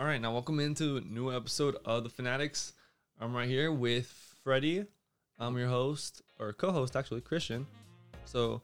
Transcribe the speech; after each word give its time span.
All 0.00 0.06
right, 0.06 0.18
now 0.18 0.32
welcome 0.32 0.60
into 0.60 0.96
a 0.96 1.02
new 1.02 1.30
episode 1.30 1.76
of 1.84 2.04
the 2.04 2.08
Fanatics. 2.08 2.72
I'm 3.20 3.36
right 3.36 3.46
here 3.46 3.70
with 3.70 4.06
Freddie. 4.42 4.86
I'm 5.38 5.58
your 5.58 5.68
host 5.68 6.22
or 6.38 6.54
co-host, 6.54 6.96
actually, 6.96 7.20
Christian. 7.20 7.66
So, 8.24 8.62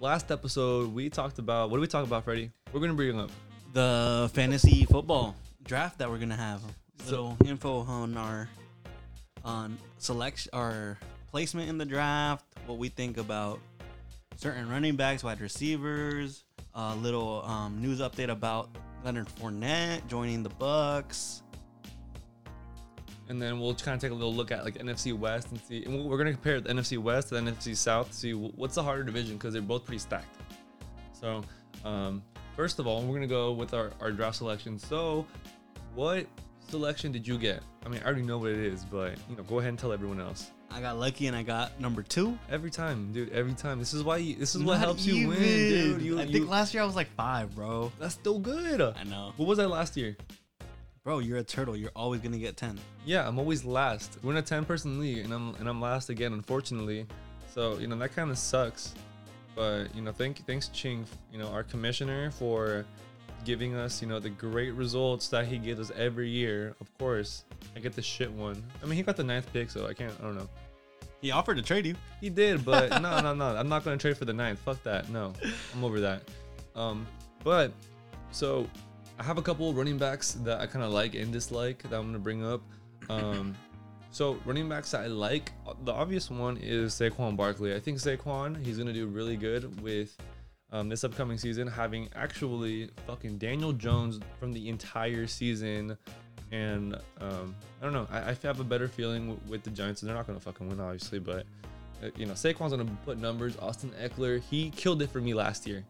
last 0.00 0.32
episode 0.32 0.92
we 0.92 1.08
talked 1.08 1.38
about 1.38 1.70
what 1.70 1.76
did 1.76 1.82
we 1.82 1.86
talk 1.86 2.04
about, 2.04 2.24
Freddie? 2.24 2.50
We're 2.72 2.80
gonna 2.80 2.94
bring 2.94 3.16
up 3.16 3.30
the 3.72 4.28
fantasy 4.34 4.84
football 4.84 5.36
draft 5.62 5.98
that 5.98 6.10
we're 6.10 6.18
gonna 6.18 6.34
have. 6.34 6.60
So- 7.04 7.10
Little 7.10 7.36
info 7.44 7.82
on 7.82 8.16
our 8.16 8.48
on 9.44 9.78
selection, 9.98 10.50
our 10.52 10.98
placement 11.30 11.68
in 11.68 11.78
the 11.78 11.84
draft, 11.84 12.44
what 12.66 12.78
we 12.78 12.88
think 12.88 13.18
about 13.18 13.60
certain 14.34 14.68
running 14.68 14.96
backs, 14.96 15.22
wide 15.22 15.40
receivers. 15.40 16.42
A 16.74 16.96
little 16.96 17.44
um, 17.44 17.80
news 17.80 18.00
update 18.00 18.30
about 18.30 18.70
Leonard 19.04 19.28
Fournette 19.28 20.06
joining 20.08 20.42
the 20.42 20.48
Bucks. 20.50 21.42
and 23.28 23.40
then 23.40 23.58
we'll 23.58 23.74
kind 23.74 23.94
of 23.94 24.00
take 24.00 24.10
a 24.10 24.14
little 24.14 24.34
look 24.34 24.50
at 24.50 24.64
like 24.64 24.74
NFC 24.74 25.16
West 25.16 25.48
and 25.50 25.60
see. 25.62 25.84
And 25.84 26.04
we're 26.04 26.18
gonna 26.18 26.32
compare 26.32 26.60
the 26.60 26.68
NFC 26.68 26.98
West 26.98 27.28
to 27.28 27.34
the 27.36 27.40
NFC 27.40 27.74
South 27.76 28.08
to 28.10 28.14
see 28.14 28.34
what's 28.34 28.74
the 28.74 28.82
harder 28.82 29.04
division 29.04 29.36
because 29.36 29.52
they're 29.54 29.62
both 29.62 29.84
pretty 29.84 30.00
stacked. 30.00 30.36
So, 31.12 31.42
um, 31.84 32.22
first 32.56 32.78
of 32.78 32.86
all, 32.86 33.02
we're 33.02 33.14
gonna 33.14 33.26
go 33.26 33.52
with 33.52 33.74
our, 33.74 33.90
our 34.00 34.10
draft 34.10 34.36
selection. 34.36 34.78
So, 34.78 35.26
what 35.94 36.26
selection 36.68 37.10
did 37.12 37.26
you 37.26 37.38
get? 37.38 37.62
I 37.86 37.88
mean, 37.88 38.00
I 38.02 38.06
already 38.06 38.22
know 38.22 38.38
what 38.38 38.50
it 38.50 38.58
is, 38.58 38.84
but 38.84 39.16
you 39.30 39.36
know, 39.36 39.42
go 39.44 39.60
ahead 39.60 39.70
and 39.70 39.78
tell 39.78 39.92
everyone 39.92 40.20
else. 40.20 40.50
I 40.74 40.80
got 40.80 40.98
lucky 40.98 41.26
and 41.26 41.36
I 41.36 41.42
got 41.42 41.78
number 41.80 42.02
two. 42.02 42.38
Every 42.50 42.70
time, 42.70 43.12
dude. 43.12 43.30
Every 43.30 43.52
time. 43.54 43.78
This 43.78 43.92
is 43.94 44.02
why. 44.02 44.16
You, 44.18 44.36
this 44.36 44.54
is 44.54 44.62
what 44.62 44.74
Not 44.74 44.80
helps 44.80 45.06
you 45.06 45.28
win, 45.28 45.38
dude. 45.38 46.02
You, 46.02 46.18
I 46.18 46.22
you- 46.24 46.32
think 46.32 46.48
last 46.50 46.72
year 46.74 46.82
I 46.82 46.86
was 46.86 46.96
like 46.96 47.10
five, 47.14 47.54
bro. 47.54 47.92
that's 47.98 48.14
still 48.14 48.38
good. 48.38 48.80
I 48.80 49.04
know, 49.04 49.32
What 49.36 49.48
was 49.48 49.58
I 49.58 49.66
last 49.66 49.96
year? 49.96 50.16
bro. 51.04 51.18
You're 51.18 51.38
a 51.38 51.42
turtle. 51.44 51.76
You're 51.76 51.90
always 51.96 52.20
gonna 52.20 52.38
get 52.38 52.56
ten. 52.56 52.78
Yeah, 53.04 53.26
I'm 53.26 53.38
always 53.38 53.64
last. 53.64 54.18
We're 54.22 54.32
in 54.32 54.36
a 54.38 54.42
10 54.42 54.64
person 54.64 55.00
league, 55.00 55.18
and 55.24 55.32
I'm 55.32 55.54
and 55.56 55.68
I'm 55.68 55.80
last 55.80 56.10
again, 56.10 56.32
unfortunately. 56.32 57.06
So 57.54 57.78
you 57.78 57.86
know 57.88 57.96
that 57.98 58.14
kind 58.14 58.30
of 58.30 58.38
sucks. 58.38 58.94
But 59.54 59.94
you 59.94 60.00
know, 60.02 60.12
thank 60.12 60.46
thanks 60.46 60.68
Ching, 60.68 61.04
you 61.32 61.38
know, 61.38 61.48
our 61.48 61.62
commissioner 61.64 62.30
for 62.30 62.84
giving 63.44 63.74
us 63.74 64.00
you 64.00 64.06
know 64.08 64.20
the 64.20 64.30
great 64.30 64.70
results 64.74 65.26
that 65.28 65.46
he 65.46 65.58
gives 65.58 65.80
us 65.80 65.90
every 65.96 66.28
year. 66.30 66.74
Of 66.80 66.96
course, 66.98 67.44
I 67.76 67.80
get 67.80 67.94
the 67.94 68.02
shit 68.02 68.30
one. 68.30 68.62
I 68.82 68.86
mean, 68.86 68.96
he 68.96 69.02
got 69.02 69.16
the 69.16 69.24
ninth 69.24 69.52
pick, 69.52 69.70
so 69.70 69.86
I 69.86 69.94
can't. 69.94 70.12
I 70.20 70.24
don't 70.24 70.36
know. 70.36 70.48
He 71.20 71.30
offered 71.30 71.56
to 71.56 71.62
trade 71.62 71.86
you. 71.86 71.94
He 72.20 72.28
did, 72.30 72.64
but 72.64 72.90
no, 73.02 73.20
no, 73.20 73.34
no. 73.34 73.56
I'm 73.56 73.68
not 73.68 73.84
gonna 73.84 73.96
trade 73.96 74.16
for 74.16 74.24
the 74.24 74.32
ninth. 74.32 74.58
Fuck 74.58 74.82
that. 74.82 75.08
No, 75.08 75.32
I'm 75.74 75.84
over 75.84 76.00
that. 76.00 76.22
Um, 76.74 77.06
but 77.44 77.72
so 78.30 78.68
I 79.18 79.22
have 79.22 79.38
a 79.38 79.42
couple 79.42 79.72
running 79.72 79.98
backs 79.98 80.32
that 80.44 80.60
I 80.60 80.66
kind 80.66 80.84
of 80.84 80.92
like 80.92 81.14
and 81.14 81.32
dislike 81.32 81.82
that 81.82 81.96
I'm 81.96 82.06
gonna 82.06 82.18
bring 82.18 82.44
up. 82.44 82.62
Um, 83.08 83.54
so 84.10 84.38
running 84.44 84.68
backs 84.68 84.90
that 84.90 85.02
I 85.02 85.06
like, 85.06 85.52
the 85.84 85.92
obvious 85.92 86.30
one 86.30 86.56
is 86.56 86.92
Saquon 86.92 87.36
Barkley. 87.36 87.74
I 87.74 87.80
think 87.80 87.98
Saquon 87.98 88.62
he's 88.64 88.78
gonna 88.78 88.92
do 88.92 89.06
really 89.06 89.36
good 89.36 89.80
with 89.80 90.16
um, 90.72 90.88
this 90.88 91.04
upcoming 91.04 91.38
season, 91.38 91.68
having 91.68 92.08
actually 92.16 92.90
fucking 93.06 93.38
Daniel 93.38 93.72
Jones 93.72 94.18
from 94.40 94.52
the 94.52 94.68
entire 94.68 95.26
season. 95.26 95.96
And 96.52 96.94
um, 97.20 97.54
I 97.80 97.84
don't 97.84 97.92
know. 97.94 98.06
I, 98.10 98.30
I 98.30 98.36
have 98.42 98.60
a 98.60 98.64
better 98.64 98.86
feeling 98.86 99.30
with, 99.30 99.42
with 99.48 99.62
the 99.64 99.70
Giants. 99.70 100.02
And 100.02 100.08
they're 100.08 100.16
not 100.16 100.26
gonna 100.26 100.38
fucking 100.38 100.68
win, 100.68 100.78
obviously, 100.80 101.18
but 101.18 101.46
uh, 102.02 102.10
you 102.16 102.26
know, 102.26 102.34
Saquon's 102.34 102.72
gonna 102.72 102.84
put 103.04 103.18
numbers. 103.18 103.56
Austin 103.58 103.90
Ekeler, 104.02 104.40
he 104.50 104.70
killed 104.70 105.00
it 105.02 105.10
for 105.10 105.20
me 105.20 105.32
last 105.34 105.66
year. 105.66 105.82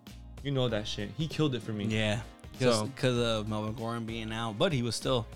You 0.45 0.53
know 0.53 0.69
that 0.69 0.87
shit. 0.87 1.11
He 1.19 1.27
killed 1.27 1.55
it 1.55 1.63
for 1.63 1.73
me. 1.73 1.85
Yeah, 1.87 2.21
So- 2.61 2.87
because 2.87 3.19
of 3.19 3.49
Melvin 3.49 3.75
Gordon 3.75 4.05
being 4.07 4.33
out, 4.33 4.57
but 4.59 4.73
he 4.73 4.83
was 4.83 4.95
still. 4.97 5.27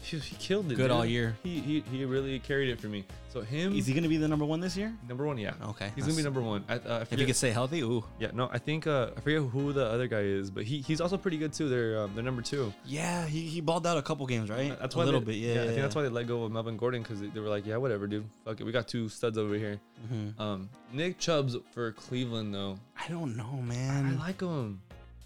He, 0.00 0.18
he 0.18 0.36
killed 0.36 0.66
it. 0.70 0.76
Good 0.76 0.82
dude. 0.84 0.90
all 0.90 1.04
year. 1.04 1.36
He, 1.42 1.60
he 1.60 1.80
he 1.90 2.04
really 2.04 2.38
carried 2.38 2.68
it 2.70 2.80
for 2.80 2.86
me. 2.88 3.04
So 3.30 3.42
him, 3.42 3.74
Is 3.76 3.86
he 3.86 3.92
gonna 3.92 4.08
be 4.08 4.16
the 4.16 4.26
number 4.26 4.44
one 4.46 4.60
this 4.60 4.74
year? 4.76 4.92
number 5.06 5.26
one. 5.26 5.36
Yeah, 5.36 5.52
Okay, 5.62 5.90
he's 5.94 6.04
gonna 6.04 6.16
be 6.16 6.22
that's- 6.22 6.24
number 6.24 6.40
one. 6.40 6.64
I, 6.66 6.74
uh, 6.76 6.78
I 6.98 7.00
If 7.02 7.10
he 7.10 7.16
forget- 7.16 7.26
could 7.26 7.36
stay 7.36 7.50
healthy, 7.50 7.82
ooh. 7.82 8.02
yeah, 8.18 8.30
no, 8.32 8.48
I 8.50 8.56
think 8.58 8.86
uh, 8.86 9.10
I 9.16 9.20
forget 9.20 9.42
who 9.42 9.72
the 9.74 9.84
other 9.86 10.06
guy 10.08 10.20
is, 10.20 10.50
but 10.50 10.64
he 10.64 10.80
he's 10.80 11.00
also 11.02 11.18
pretty 11.18 11.36
good 11.36 11.52
too. 11.52 11.68
They're 11.68 12.00
um, 12.00 12.12
they're 12.14 12.24
number 12.24 12.40
two. 12.42 12.72
Yeah, 12.86 13.26
he, 13.26 13.42
he 13.42 13.60
balled 13.60 13.86
out 13.86 13.98
a 13.98 14.02
couple 14.02 14.26
games, 14.26 14.48
right? 14.48 14.78
That's 14.80 14.94
a 14.94 14.98
why 14.98 15.04
little 15.04 15.20
they- 15.20 15.26
bit. 15.32 15.36
Yeah, 15.36 15.62
I 15.62 15.66
think 15.66 15.80
that's 15.82 15.94
why 15.94 16.02
they 16.02 16.08
let 16.08 16.26
go 16.26 16.44
of 16.44 16.52
Melvin 16.52 16.76
Gordon 16.78 17.02
because 17.02 17.20
they, 17.20 17.26
they 17.26 17.40
were 17.40 17.48
like, 17.48 17.66
yeah, 17.66 17.76
whatever, 17.76 18.06
dude. 18.06 18.24
Fuck 18.46 18.60
it, 18.60 18.64
we 18.64 18.72
got 18.72 18.88
two 18.88 19.08
studs 19.10 19.36
over 19.36 19.54
here. 19.54 19.78
Mhm. 20.10 20.40
Um, 20.40 20.70
Nick 20.92 21.18
Chubb's 21.18 21.54
for 21.72 21.92
Cleveland 21.92 22.54
though. 22.54 22.78
I 22.98 23.08
don't 23.08 23.36
know, 23.36 23.52
man. 23.62 23.90
I 24.06 24.08
man. 24.08 24.18
like 24.18 24.40
him. 24.40 24.80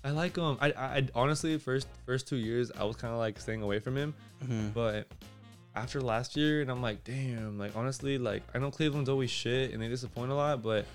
I 0.04 0.10
like 0.10 0.36
him. 0.36 0.56
I, 0.60 0.72
I, 0.72 0.84
I 0.98 1.08
honestly 1.14 1.56
first 1.58 1.86
first 2.06 2.26
two 2.28 2.36
years 2.36 2.70
I 2.78 2.84
was 2.84 2.96
kind 2.96 3.12
of 3.12 3.18
like 3.18 3.38
staying 3.38 3.62
away 3.62 3.78
from 3.78 3.96
him, 3.96 4.14
Mhm. 4.44 4.74
but 4.74 5.06
after 5.74 6.00
last 6.00 6.36
year 6.36 6.60
and 6.60 6.70
I'm 6.70 6.82
like, 6.82 7.04
damn, 7.04 7.58
like 7.58 7.76
honestly, 7.76 8.18
like 8.18 8.42
I 8.54 8.58
know 8.58 8.70
Cleveland's 8.70 9.08
always 9.08 9.30
shit 9.30 9.72
and 9.72 9.82
they 9.82 9.88
disappoint 9.88 10.30
a 10.30 10.34
lot, 10.34 10.62
but 10.62 10.86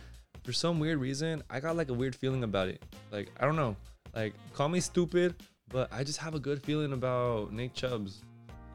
for 0.44 0.54
some 0.54 0.80
weird 0.80 1.00
reason 1.00 1.42
I 1.50 1.60
got 1.60 1.76
like 1.76 1.90
a 1.90 1.94
weird 1.94 2.16
feeling 2.16 2.44
about 2.44 2.68
it. 2.68 2.84
Like 3.12 3.30
I 3.40 3.46
don't 3.46 3.56
know, 3.56 3.76
like 4.14 4.34
call 4.54 4.68
me 4.70 4.80
stupid, 4.82 5.36
but 5.70 5.92
I 5.92 6.04
just 6.04 6.20
have 6.20 6.36
a 6.36 6.40
good 6.40 6.62
feeling 6.64 6.94
about 6.94 7.52
Nick 7.54 7.74
Chubb's. 7.74 8.22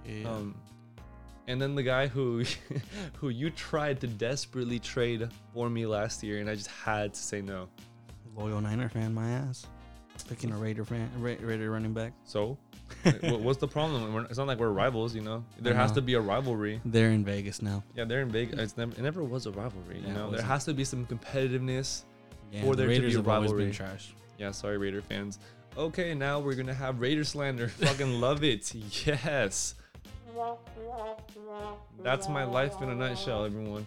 Yeah. 0.06 0.28
Um, 0.30 0.54
and 1.46 1.60
then 1.60 1.74
the 1.74 1.82
guy 1.82 2.06
who 2.06 2.44
who 3.16 3.28
you 3.28 3.50
tried 3.50 4.00
to 4.00 4.06
desperately 4.06 4.78
trade 4.78 5.28
for 5.52 5.68
me 5.68 5.84
last 5.86 6.22
year, 6.22 6.38
and 6.40 6.48
I 6.48 6.54
just 6.54 6.70
had 6.70 7.12
to 7.14 7.20
say 7.20 7.42
no. 7.42 7.68
Loyal 8.34 8.60
Niner 8.62 8.88
fan, 8.88 9.12
my 9.12 9.28
ass. 9.28 9.66
Picking 10.28 10.52
a 10.52 10.56
Raider 10.56 10.84
fan, 10.84 11.10
Ra- 11.18 11.34
Raider 11.40 11.70
running 11.70 11.92
back. 11.92 12.12
So, 12.24 12.56
what's 13.22 13.58
the 13.58 13.68
problem? 13.68 14.12
We're, 14.14 14.24
it's 14.24 14.38
not 14.38 14.46
like 14.46 14.58
we're 14.58 14.70
rivals, 14.70 15.14
you 15.14 15.20
know. 15.20 15.44
There 15.60 15.74
has 15.74 15.92
to 15.92 16.00
be 16.02 16.14
a 16.14 16.20
rivalry. 16.20 16.80
They're 16.84 17.10
in 17.10 17.24
Vegas 17.24 17.60
now. 17.60 17.82
Yeah, 17.96 18.04
they're 18.04 18.20
in 18.22 18.30
Vegas. 18.30 18.58
It's 18.58 18.76
never, 18.76 18.92
it 18.92 19.00
never 19.00 19.22
was 19.24 19.46
a 19.46 19.50
rivalry. 19.52 20.00
Yeah, 20.00 20.08
You 20.08 20.14
know, 20.14 20.30
there 20.30 20.42
has 20.42 20.64
to 20.66 20.74
be 20.74 20.84
some 20.84 21.04
competitiveness. 21.06 22.02
Yeah, 22.50 22.62
For 22.62 22.74
the 22.76 22.82
there 22.84 22.86
to 22.86 22.92
be 22.92 23.06
Raiders 23.06 23.14
a 23.14 23.18
have 23.18 23.28
always 23.28 23.50
been 23.50 23.58
rivalry. 23.58 23.72
trash. 23.74 24.14
Yeah, 24.38 24.50
sorry, 24.52 24.78
Raider 24.78 25.02
fans. 25.02 25.38
Okay, 25.76 26.14
now 26.14 26.38
we're 26.38 26.54
gonna 26.54 26.74
have 26.74 27.00
Raider 27.00 27.24
slander. 27.24 27.68
Fucking 27.68 28.20
love 28.20 28.44
it. 28.44 28.74
Yes. 28.74 29.74
That's 32.02 32.28
my 32.28 32.44
life 32.44 32.80
in 32.82 32.90
a 32.90 32.94
nutshell, 32.94 33.44
everyone. 33.44 33.86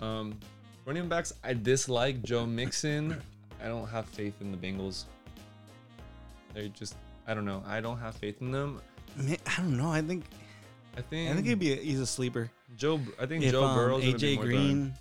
Um, 0.00 0.38
running 0.86 1.08
backs, 1.08 1.32
I 1.42 1.54
dislike 1.54 2.22
Joe 2.22 2.46
Mixon. 2.46 3.20
I 3.62 3.68
don't 3.68 3.86
have 3.88 4.06
faith 4.06 4.34
in 4.40 4.50
the 4.50 4.56
Bengals. 4.56 5.04
They're 6.54 6.68
just, 6.68 6.96
I 7.26 7.34
don't 7.34 7.44
know. 7.44 7.62
I 7.66 7.80
don't 7.80 7.98
have 7.98 8.14
faith 8.14 8.40
in 8.40 8.50
them. 8.50 8.80
Man, 9.16 9.36
I 9.46 9.56
don't 9.56 9.76
know. 9.76 9.90
I 9.90 10.02
think 10.02 10.24
I 10.96 11.00
think, 11.02 11.30
I 11.30 11.34
think 11.34 11.46
he'd 11.46 11.58
be 11.58 11.72
a, 11.72 11.76
he's 11.76 12.00
a 12.00 12.06
sleeper. 12.06 12.50
Joe. 12.76 13.00
I 13.20 13.26
think 13.26 13.44
if 13.44 13.52
Joe 13.52 13.64
um, 13.64 13.76
Burrow's 13.76 14.04
AJ 14.04 14.40
Green 14.40 14.88
done. 14.88 14.94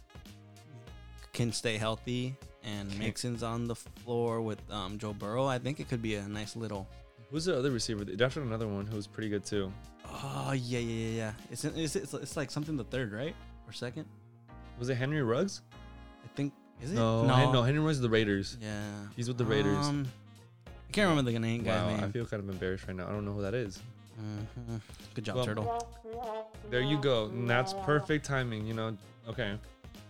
can 1.34 1.52
stay 1.52 1.78
healthy 1.78 2.36
and 2.64 2.98
Mixon's 2.98 3.44
on 3.44 3.68
the 3.68 3.76
floor 3.76 4.42
with 4.42 4.60
um, 4.72 4.98
Joe 4.98 5.14
Burrow, 5.14 5.46
I 5.46 5.60
think 5.60 5.80
it 5.80 5.90
could 5.90 6.02
be 6.02 6.16
a 6.16 6.28
nice 6.28 6.56
little. 6.56 6.88
Who's 7.30 7.46
the 7.46 7.58
other 7.58 7.72
receiver? 7.72 8.06
They 8.06 8.16
drafted 8.16 8.44
another 8.44 8.68
one 8.68 8.86
who's 8.86 9.08
pretty 9.08 9.30
good 9.30 9.46
too. 9.46 9.72
Oh 10.06 10.54
yeah, 10.56 10.80
yeah, 10.80 11.08
yeah, 11.08 11.18
yeah. 11.18 11.32
It's 11.52 11.64
it's 11.64 11.96
it's, 11.96 12.14
it's 12.14 12.38
like 12.38 12.52
something 12.52 12.78
the 12.78 12.84
third, 12.84 13.12
right 13.12 13.36
or 13.68 13.74
second? 13.74 14.06
Was 14.80 14.90
it 14.90 14.96
Henry 14.96 15.24
Ruggs? 15.24 15.62
I 16.24 16.28
think 16.36 16.54
is 16.82 16.92
it? 16.92 16.96
No, 16.96 17.26
no, 17.26 17.52
no. 17.52 17.64
Henry 17.64 17.80
Ruggs 17.80 17.98
is 17.98 18.02
the 18.02 18.10
Raiders. 18.10 18.58
Yeah, 18.62 18.82
He's 19.16 19.28
with 19.28 19.38
the 19.38 19.46
Raiders. 19.46 19.88
Um, 19.88 20.08
can't 20.94 21.10
remember 21.10 21.32
the 21.32 21.40
name. 21.40 21.64
Wow, 21.66 21.90
guy's 21.90 22.04
I 22.04 22.08
feel 22.10 22.26
kind 22.26 22.42
of 22.44 22.50
embarrassed 22.50 22.86
right 22.88 22.96
now. 22.96 23.08
I 23.08 23.12
don't 23.12 23.26
know 23.26 23.34
who 23.34 23.42
that 23.42 23.54
is. 23.54 23.80
Mhm. 24.22 24.80
Good 25.16 25.26
job, 25.26 25.36
Well, 25.38 25.46
Turtle. 25.46 25.88
There 26.70 26.82
you 26.82 26.98
go. 27.00 27.26
And 27.26 27.50
that's 27.50 27.74
perfect 27.84 28.26
timing, 28.26 28.66
you 28.68 28.74
know. 28.74 28.96
Okay. 29.28 29.58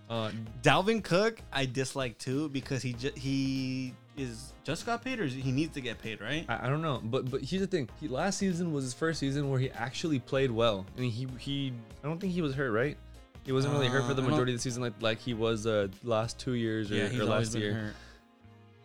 Uh 0.10 0.32
Dalvin 0.62 1.02
Cook, 1.04 1.40
I 1.52 1.66
dislike 1.66 2.18
too 2.18 2.50
because 2.50 2.82
he 2.82 2.94
ju- 2.94 3.14
he 3.16 3.94
is 4.18 4.52
just 4.64 4.86
got 4.86 5.04
paid 5.04 5.20
or 5.20 5.26
he 5.26 5.52
needs 5.52 5.74
to 5.74 5.82
get 5.82 6.00
paid, 6.00 6.20
right? 6.22 6.46
I, 6.50 6.68
I 6.68 6.70
don't 6.70 6.82
know. 6.82 7.00
But 7.04 7.32
but 7.32 7.42
here's 7.42 7.62
the 7.62 7.68
thing. 7.68 7.88
He 8.02 8.08
last 8.10 8.38
season 8.38 8.74
was 8.74 8.84
his 8.84 8.94
first 8.94 9.20
season 9.20 9.50
where 9.50 9.60
he 9.60 9.72
actually 9.72 10.20
played 10.20 10.52
well. 10.52 10.86
I 10.98 11.00
mean 11.02 11.12
he 11.12 11.28
he 11.40 11.74
I 12.04 12.08
don't 12.08 12.20
think 12.20 12.34
he 12.34 12.42
was 12.42 12.54
hurt, 12.54 12.72
right? 12.72 12.98
He 13.46 13.52
wasn't 13.54 13.74
really 13.74 13.88
hurt 13.88 14.04
for 14.06 14.12
Uh, 14.12 14.16
the 14.16 14.22
majority 14.22 14.52
of 14.54 14.58
the 14.60 14.62
season 14.62 14.84
like 14.84 14.94
like 15.02 15.20
he 15.20 15.34
was 15.34 15.66
uh 15.66 15.88
last 16.04 16.38
two 16.38 16.54
years 16.54 16.92
or, 16.92 16.96
yeah, 16.96 17.08
he's 17.08 17.20
or 17.20 17.24
always 17.24 17.48
last 17.48 17.54
been 17.54 17.62
year. 17.62 17.74
hurt. 17.74 17.94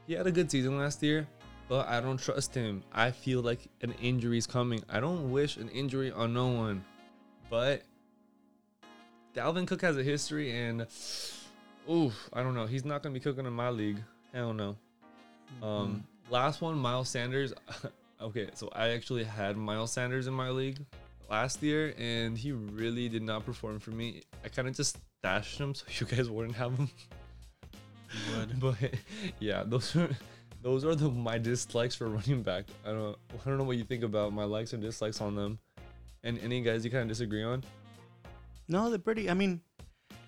He 0.07 0.13
had 0.15 0.27
a 0.27 0.33
good 0.33 0.51
season 0.51 0.79
last 0.79 1.03
year, 1.03 1.27
but 1.69 1.87
I 1.87 2.01
don't 2.01 2.19
trust 2.19 2.55
him. 2.55 2.83
I 2.93 3.11
feel 3.11 3.43
like 3.43 3.61
an 3.83 3.93
injury 4.01 4.39
is 4.39 4.47
coming. 4.47 4.83
I 4.89 5.01
don't 5.01 5.31
wish 5.31 5.59
an 5.59 5.69
injury 5.69 6.11
on 6.11 6.33
no 6.33 6.49
one. 6.49 6.85
But 7.51 7.83
Dalvin 9.35 9.67
Cook 9.67 9.83
has 9.83 9.97
a 9.97 10.03
history 10.03 10.51
and 10.51 10.87
oof, 11.91 12.29
I 12.33 12.43
don't 12.43 12.55
know. 12.55 12.67
He's 12.67 12.85
not 12.85 13.03
gonna 13.03 13.13
be 13.13 13.21
cooking 13.21 13.47
in 13.47 13.53
my 13.53 13.71
league. 13.71 14.03
Hell 14.33 14.55
no. 14.55 14.77
Um 15.63 16.05
last 16.31 16.61
one, 16.61 16.77
Miles 16.79 17.11
Sanders. 17.11 17.53
okay, 18.21 18.49
so 18.55 18.71
I 18.73 18.89
actually 18.89 19.25
had 19.25 19.57
Miles 19.57 19.93
Sanders 19.93 20.27
in 20.27 20.35
my 20.35 20.51
league 20.51 20.79
last 21.31 21.63
year 21.63 21.95
and 21.99 22.37
he 22.39 22.53
really 22.53 23.09
did 23.11 23.23
not 23.23 23.45
perform 23.45 23.79
for 23.79 23.91
me. 23.91 24.23
I 24.43 24.49
kind 24.49 24.69
of 24.69 24.75
just 24.75 24.97
stashed 25.19 25.59
him 25.59 25.75
so 25.75 25.85
you 26.01 26.07
guys 26.07 26.31
wouldn't 26.31 26.57
have 26.57 26.75
him. 26.77 26.89
But 28.59 28.79
yeah, 29.39 29.65
those 29.67 29.95
were 29.95 30.09
those 30.63 30.85
are 30.85 30.95
the 30.95 31.09
my 31.09 31.39
dislikes 31.39 31.95
for 31.95 32.09
running 32.09 32.43
back. 32.43 32.65
I 32.85 32.91
don't 32.91 33.17
I 33.33 33.49
don't 33.49 33.59
know 33.59 33.65
what 33.65 33.77
you 33.77 33.85
think 33.85 34.03
about 34.03 34.33
my 34.33 34.45
likes 34.45 34.73
and 34.73 34.83
dislikes 34.83 35.21
on 35.21 35.35
them. 35.35 35.59
And 36.25 36.39
any 36.41 36.63
guys 36.63 36.85
you 36.85 36.91
kind 36.91 37.03
of 37.03 37.09
disagree 37.09 37.45
on? 37.45 37.63
No, 38.69 38.91
they're 38.91 38.99
pretty. 38.99 39.31
I 39.31 39.35
mean, 39.35 39.61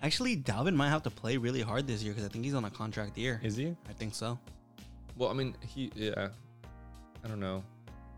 actually, 0.01 0.37
Dalvin 0.37 0.73
might 0.73 0.89
have 0.89 1.03
to 1.03 1.09
play 1.09 1.37
really 1.37 1.61
hard 1.61 1.85
this 1.85 2.01
year 2.01 2.13
because 2.13 2.25
I 2.25 2.31
think 2.31 2.45
he's 2.45 2.53
on 2.53 2.65
a 2.65 2.69
contract 2.69 3.17
year. 3.17 3.39
Is 3.43 3.55
he? 3.55 3.75
I 3.89 3.93
think 3.93 4.15
so. 4.15 4.39
Well, 5.17 5.29
I 5.29 5.33
mean, 5.33 5.55
he 5.67 5.91
yeah. 5.95 6.29
I 7.23 7.27
don't 7.27 7.39
know. 7.39 7.63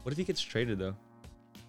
What 0.04 0.12
if 0.12 0.18
he 0.18 0.24
gets 0.24 0.42
traded 0.42 0.80
though? 0.80 0.95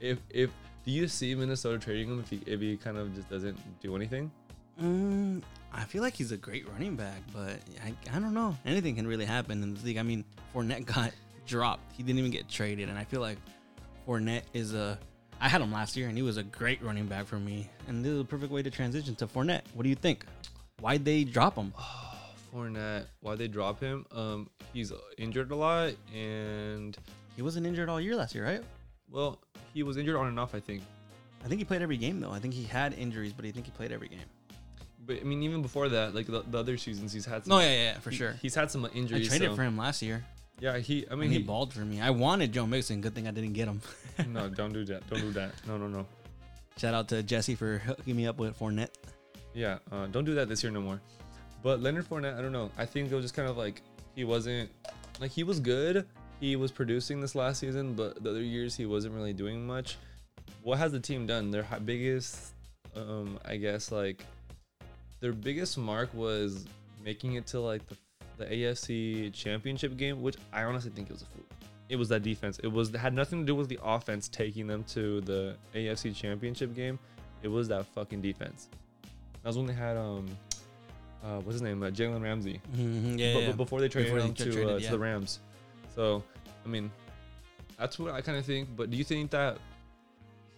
If 0.01 0.19
if 0.31 0.51
do 0.85 0.91
you 0.91 1.09
see 1.09 1.35
Minnesota 1.35 1.79
trading 1.79 2.09
him 2.09 2.21
if 2.21 2.29
he 2.29 2.41
if 2.47 2.61
he 2.61 2.77
kind 2.77 2.99
of 2.99 3.15
just 3.15 3.31
doesn't 3.31 3.59
do 3.81 3.97
anything? 3.97 4.31
Mm, 4.81 5.43
I 5.73 5.85
feel 5.85 6.03
like 6.03 6.15
he's 6.15 6.33
a 6.33 6.37
great 6.37 6.69
running 6.69 6.97
back, 6.97 7.19
but 7.33 7.61
I, 7.85 7.95
I 8.15 8.19
don't 8.19 8.35
know. 8.35 8.57
Anything 8.67 8.97
can 8.97 9.07
really 9.07 9.25
happen 9.25 9.63
in 9.63 9.75
this 9.75 9.85
league. 9.85 9.99
I 9.99 10.03
mean, 10.03 10.25
Fournette 10.55 10.85
got 10.95 11.13
dropped. 11.47 11.93
He 11.93 12.03
didn't 12.03 12.19
even 12.19 12.31
get 12.31 12.49
traded, 12.49 12.89
and 12.89 12.99
I 12.99 13.05
feel 13.05 13.21
like 13.21 13.39
Fournette 14.07 14.43
is 14.53 14.75
a. 14.75 14.99
I 15.41 15.49
had 15.49 15.61
him 15.61 15.73
last 15.73 15.97
year, 15.97 16.09
and 16.09 16.17
he 16.17 16.23
was 16.23 16.37
a 16.37 16.43
great 16.43 16.83
running 16.83 17.07
back 17.07 17.27
for 17.27 17.39
me. 17.39 17.69
And 17.89 18.05
this 18.05 18.13
is 18.13 18.21
a 18.21 18.25
perfect 18.25 18.53
way 18.53 18.63
to 18.63 18.71
transition 18.71 19.15
to 19.17 19.27
Fournette. 19.27 19.63
What 19.75 19.83
do 19.83 19.89
you 19.89 19.95
think? 19.97 20.25
Why'd 20.81 21.05
they 21.05 21.25
drop 21.25 21.57
him? 21.57 21.73
Fournette, 22.55 23.07
Why'd 23.21 23.39
they 23.39 23.49
drop 23.49 23.81
him? 23.81 24.07
Um, 24.13 24.49
he's 24.73 24.93
injured 25.19 25.51
a 25.51 25.57
lot, 25.57 25.93
and 26.15 26.97
He 27.37 27.43
wasn't 27.43 27.67
injured 27.67 27.89
all 27.89 28.01
year 28.01 28.15
last 28.17 28.35
year, 28.35 28.45
right? 28.45 28.63
well, 29.11 29.39
he 29.73 29.83
was 29.83 29.97
injured 29.97 30.17
on 30.17 30.27
and 30.29 30.39
off, 30.41 30.55
I 30.55 30.61
think. 30.61 30.83
I 31.45 31.49
think 31.49 31.61
he 31.61 31.65
played 31.65 31.83
every 31.83 31.97
game 31.97 32.21
though. 32.21 32.31
I 32.31 32.39
think 32.39 32.55
he 32.55 32.63
had 32.65 32.95
injuries, 32.95 33.33
but 33.33 33.45
I 33.45 33.51
think 33.51 33.67
he 33.67 33.73
played 33.73 33.91
every 33.93 34.09
game. 34.09 34.21
But 35.07 35.21
I 35.21 35.25
mean, 35.25 35.43
even 35.43 35.63
before 35.63 35.89
that, 35.91 36.15
like 36.15 36.27
the, 36.27 36.43
the 36.43 36.59
other 36.59 36.77
seasons, 36.77 37.13
he's 37.13 37.27
had 37.27 37.45
some. 37.45 37.51
No, 37.51 37.61
yeah, 37.61 37.67
yeah, 37.71 37.83
yeah, 37.93 37.99
for 38.01 38.11
he- 38.11 38.17
sure. 38.17 38.33
He's 38.41 38.55
had 38.55 38.71
some 38.71 38.89
injuries. 38.95 39.27
I 39.27 39.29
traded 39.29 39.51
so- 39.51 39.57
for 39.57 39.63
him 39.63 39.77
last 39.77 40.03
year. 40.03 40.25
Yeah, 40.61 40.79
he. 40.79 41.05
I 41.11 41.17
mean, 41.17 41.31
he, 41.31 41.39
he. 41.39 41.43
balled 41.43 41.73
for 41.75 41.81
me. 41.81 42.01
I 42.01 42.11
wanted 42.11 42.53
Joe 42.53 42.67
Mixon. 42.67 43.01
Good 43.01 43.15
thing 43.15 43.27
I 43.27 43.33
didn't 43.33 43.55
get 43.55 43.67
him. 43.67 43.81
no, 44.29 44.49
don't 44.49 44.73
do 44.73 44.85
that. 44.85 45.09
Don't 45.11 45.21
do 45.21 45.33
that. 45.33 45.53
No, 45.67 45.77
no, 45.77 45.89
no. 45.89 46.07
Shout 46.77 46.95
out 46.95 47.09
to 47.09 47.23
Jesse 47.23 47.55
for 47.57 47.79
hooking 47.79 48.17
me 48.17 48.27
up 48.27 48.39
with 48.39 48.59
Fournette. 48.59 48.91
Yeah, 49.53 49.79
uh, 49.91 50.07
don't 50.07 50.25
do 50.25 50.35
that 50.35 50.49
this 50.49 50.63
year 50.63 50.73
no 50.73 50.81
more. 50.81 51.01
But 51.63 51.81
Leonard 51.81 52.09
Fournette, 52.09 52.39
I 52.39 52.43
don't 52.43 52.53
know. 52.53 52.71
I 52.79 52.85
think 52.87 53.11
it 53.11 53.15
was 53.15 53.25
just 53.25 53.35
kind 53.35 53.49
of 53.49 53.57
like 53.57 53.83
he 54.15 54.25
wasn't 54.25 54.71
like 55.21 55.31
he 55.31 55.43
was 55.45 55.61
good. 55.61 56.07
He 56.41 56.57
was 56.57 56.71
producing 56.71 57.21
this 57.21 57.35
last 57.35 57.61
season, 57.61 57.95
but 57.95 58.23
the 58.23 58.31
other 58.31 58.43
years 58.43 58.77
he 58.77 58.87
wasn't 58.87 59.15
really 59.15 59.33
doing 59.33 59.67
much. 59.67 59.97
What 60.63 60.79
has 60.79 60.93
the 60.93 61.01
team 61.01 61.27
done? 61.27 61.51
Their 61.51 61.67
biggest, 61.85 62.53
um, 62.97 63.39
I 63.45 63.57
guess, 63.57 63.91
like 63.93 64.25
their 65.25 65.33
biggest 65.33 65.79
mark 65.79 66.13
was 66.13 66.67
making 67.03 67.33
it 67.37 67.47
to 67.47 67.59
like 67.59 67.81
the 67.89 67.97
the 68.37 68.45
AFC 68.45 69.33
Championship 69.33 69.97
game, 69.97 70.21
which 70.21 70.37
I 70.53 70.65
honestly 70.65 70.91
think 70.91 71.09
it 71.09 71.15
was 71.15 71.23
a 71.23 71.27
fluke. 71.27 71.47
It 71.89 71.97
was 71.97 72.11
that 72.11 72.23
defense. 72.23 72.59
It 72.63 72.67
was 72.71 72.91
it 72.93 72.99
had 72.99 73.15
nothing 73.15 73.39
to 73.41 73.47
do 73.47 73.55
with 73.55 73.71
the 73.71 73.79
offense 73.83 74.29
taking 74.29 74.67
them 74.67 74.85
to 74.89 75.23
the 75.23 75.57
AFC 75.75 76.15
Championship 76.15 76.75
game. 76.75 76.99
It 77.43 77.49
was 77.49 77.69
that 77.69 77.87
fucking 77.87 78.21
defense. 78.21 78.69
That 79.43 79.49
was 79.49 79.57
when 79.57 79.67
they 79.67 79.73
had 79.73 79.97
um, 79.97 80.27
uh, 81.25 81.37
what's 81.39 81.53
his 81.55 81.63
name, 81.63 81.83
uh, 81.83 81.89
Jalen 81.89 82.23
Ramsey. 82.23 82.61
Mm-hmm, 82.77 83.19
yeah, 83.19 83.33
But- 83.35 83.43
yeah. 83.45 83.53
before 83.53 83.81
they 83.81 83.89
traded 83.89 84.13
Before 84.13 84.27
him 84.29 84.35
to, 84.35 84.45
traded, 84.53 84.69
uh, 84.69 84.77
yeah. 84.77 84.87
to 84.91 84.93
the 84.93 84.99
Rams. 84.99 85.41
So, 85.95 86.23
I 86.67 86.69
mean, 86.69 86.91
that's 87.79 87.99
what 87.99 88.13
I 88.13 88.21
kind 88.21 88.37
of 88.37 88.45
think. 88.45 88.69
But 88.77 88.91
do 88.91 88.97
you 88.99 89.05
think 89.05 89.31
that 89.31 89.57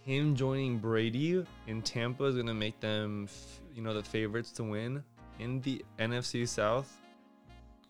him 0.03 0.35
joining 0.35 0.77
Brady 0.77 1.45
in 1.67 1.81
Tampa 1.83 2.25
is 2.25 2.35
gonna 2.35 2.53
make 2.53 2.79
them, 2.81 3.25
f- 3.29 3.59
you 3.77 3.83
know, 3.83 3.93
the 3.93 4.01
favorites 4.03 4.51
to 4.53 4.63
win 4.63 5.03
in 5.39 5.61
the 5.61 5.85
NFC 5.99 6.47
South? 6.47 6.91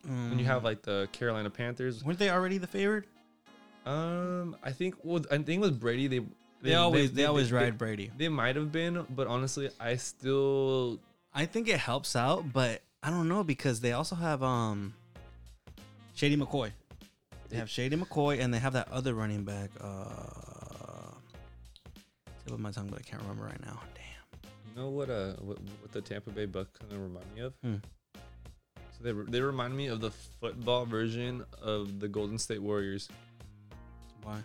When 0.04 0.38
you 0.38 0.44
have 0.44 0.60
Mm. 0.62 0.64
like 0.64 0.82
the 0.82 1.08
Carolina 1.12 1.50
Panthers, 1.50 2.04
weren't 2.04 2.18
they 2.18 2.30
already 2.30 2.58
the 2.58 2.66
favorite? 2.66 3.04
um, 3.86 4.54
I 4.62 4.70
think 4.70 4.94
well, 5.02 5.22
I 5.30 5.38
think 5.38 5.62
with 5.62 5.80
Brady 5.80 6.06
they 6.08 6.20
They, 6.60 6.74
always 6.74 7.12
they, 7.12 7.24
always 7.24 7.50
ride 7.50 7.78
Brady. 7.78 8.10
They, 8.16 8.28
might 8.28 8.54
have 8.56 8.70
been, 8.70 9.06
but 9.10 9.26
honestly, 9.26 9.70
I 9.80 9.96
still 9.96 10.98
I 11.34 11.46
think 11.46 11.68
it 11.68 11.78
helps 11.80 12.14
out, 12.14 12.52
but 12.52 12.82
I 13.02 13.08
don't 13.10 13.28
know 13.28 13.42
because 13.44 13.80
they 13.80 13.92
also 13.92 14.14
have 14.14 14.42
um 14.42 14.92
Shady 16.14 16.36
McCoy. 16.36 16.70
They 17.48 17.56
have 17.56 17.70
Shady 17.70 17.96
McCoy 17.96 18.40
and 18.40 18.52
they 18.52 18.58
have 18.58 18.74
that 18.74 18.92
other 18.92 19.14
running 19.14 19.44
back. 19.44 19.70
Uh, 19.80 21.12
tip 22.44 22.52
of 22.52 22.60
my 22.60 22.70
tongue, 22.72 22.88
but 22.88 22.98
I 22.98 23.02
can't 23.02 23.22
remember 23.22 23.44
right 23.44 23.60
now. 23.64 23.80
You 24.76 24.82
know 24.82 24.88
what? 24.90 25.10
Uh, 25.10 25.32
what, 25.40 25.58
what 25.80 25.92
the 25.92 26.00
Tampa 26.00 26.30
Bay 26.30 26.46
Bucks 26.46 26.70
kind 26.78 26.92
of 26.92 27.00
remind 27.02 27.26
me 27.34 27.40
of? 27.42 27.54
Hmm. 27.62 27.74
So 28.74 29.02
they 29.02 29.12
they 29.30 29.40
remind 29.40 29.76
me 29.76 29.86
of 29.86 30.00
the 30.00 30.10
football 30.10 30.84
version 30.84 31.44
of 31.62 32.00
the 32.00 32.08
Golden 32.08 32.38
State 32.38 32.60
Warriors. 32.62 33.08
Why? 34.22 34.38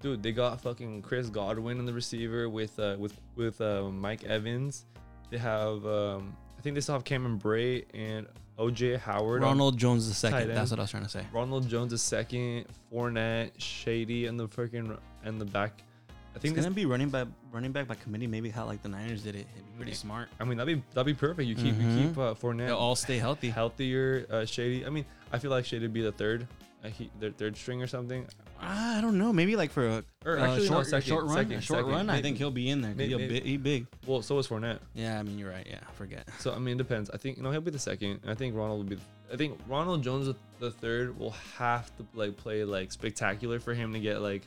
Dude, 0.00 0.22
they 0.22 0.32
got 0.32 0.60
fucking 0.60 1.00
Chris 1.02 1.30
Godwin 1.30 1.78
in 1.78 1.86
the 1.86 1.92
receiver 1.92 2.48
with 2.48 2.78
uh 2.78 2.96
with 2.98 3.18
with 3.36 3.60
uh, 3.60 3.84
Mike 3.90 4.24
Evans. 4.24 4.84
They 5.30 5.38
have 5.38 5.84
um 5.86 6.36
I 6.58 6.62
think 6.62 6.74
they 6.74 6.80
still 6.80 6.94
have 6.94 7.04
Cameron 7.04 7.38
Brate 7.38 7.86
and 7.94 8.26
OJ 8.58 8.98
Howard. 8.98 9.42
Ronald 9.42 9.78
Jones 9.78 10.06
the 10.08 10.14
second. 10.14 10.54
That's 10.54 10.70
what 10.70 10.78
I 10.78 10.82
was 10.82 10.90
trying 10.90 11.02
to 11.04 11.08
say. 11.08 11.24
Ronald 11.32 11.68
Jones 11.68 11.92
is 11.92 12.02
second. 12.02 12.66
Fournette, 12.92 13.52
Shady, 13.58 14.26
and 14.26 14.38
the 14.38 14.46
freaking 14.48 14.96
and 15.24 15.40
the 15.40 15.44
back. 15.44 15.82
I 16.08 16.12
It's 16.36 16.42
think 16.42 16.54
this, 16.54 16.64
gonna 16.64 16.74
be 16.74 16.86
running 16.86 17.08
back 17.08 17.26
running 17.54 17.72
back 17.72 17.86
by 17.86 17.94
committee. 17.94 18.26
Maybe 18.26 18.50
how 18.50 18.66
like 18.66 18.82
the 18.82 18.88
Niners 18.88 19.22
did 19.22 19.36
it. 19.36 19.46
It'd 19.54 19.66
be 19.72 19.76
pretty 19.76 19.94
smart. 19.94 20.28
I 20.40 20.44
mean 20.44 20.58
that'd 20.58 20.76
be 20.76 20.82
that'd 20.92 21.06
be 21.06 21.14
perfect. 21.18 21.48
You 21.48 21.54
keep 21.54 21.80
you 21.80 22.02
keep 22.08 22.18
uh, 22.18 22.34
Fournette. 22.34 22.66
They'll 22.66 22.76
all 22.76 22.96
stay 22.96 23.18
healthy. 23.18 23.48
healthier. 23.48 24.26
Uh, 24.30 24.44
Shady. 24.44 24.84
I 24.84 24.90
mean, 24.90 25.04
I 25.32 25.38
feel 25.38 25.50
like 25.50 25.64
Shady 25.64 25.84
would 25.84 25.92
be 25.94 26.02
the 26.02 26.12
third, 26.12 26.46
uh, 26.84 26.88
he, 26.88 27.10
their 27.20 27.30
third 27.30 27.56
string 27.56 27.80
or 27.82 27.86
something. 27.86 28.26
I 28.60 29.00
don't 29.02 29.18
know. 29.18 29.32
Maybe 29.32 29.56
like 29.56 29.70
for 29.72 29.86
a 29.86 30.04
Or 30.24 30.38
uh, 30.38 30.42
actually, 30.46 30.68
no, 30.68 30.74
short, 30.76 30.86
second, 30.86 31.08
short 31.08 31.24
run. 31.26 31.34
second, 31.36 31.52
a 31.52 31.60
short 31.60 31.78
second. 31.80 31.92
run. 31.92 32.08
I 32.10 32.12
Maybe- 32.14 32.22
think 32.22 32.38
he'll 32.38 32.50
be 32.50 32.70
in 32.70 32.80
there. 32.80 32.92
'cause 32.92 32.98
May- 32.98 33.08
he'll 33.08 33.18
maybe- 33.18 33.40
bi- 33.40 33.46
he 33.46 33.56
big. 33.56 33.86
Well, 34.06 34.22
so 34.22 34.38
is 34.38 34.48
Fournette. 34.48 34.78
Yeah, 34.94 35.18
I 35.18 35.22
mean 35.22 35.38
you're 35.38 35.50
right. 35.50 35.66
Yeah, 35.68 35.80
I 35.86 35.92
forget. 35.92 36.26
So 36.38 36.52
I 36.54 36.58
mean, 36.58 36.74
it 36.76 36.78
depends. 36.78 37.10
I 37.10 37.16
think 37.18 37.36
you 37.36 37.42
know 37.42 37.50
he'll 37.50 37.60
be 37.60 37.70
the 37.70 37.78
second. 37.78 38.20
And 38.22 38.30
I 38.30 38.34
think 38.34 38.54
Ronald 38.56 38.78
will 38.88 38.96
be. 38.96 39.02
I 39.32 39.36
think 39.36 39.58
Ronald 39.68 40.02
Jones 40.02 40.26
the- 40.26 40.36
the 40.60 40.70
third 40.70 41.18
will 41.18 41.34
have 41.58 41.94
to 41.98 42.06
like 42.14 42.36
play 42.36 42.64
like 42.64 42.90
spectacular 42.92 43.58
for 43.60 43.74
him 43.74 43.92
to 43.92 44.00
get 44.00 44.22
like 44.22 44.42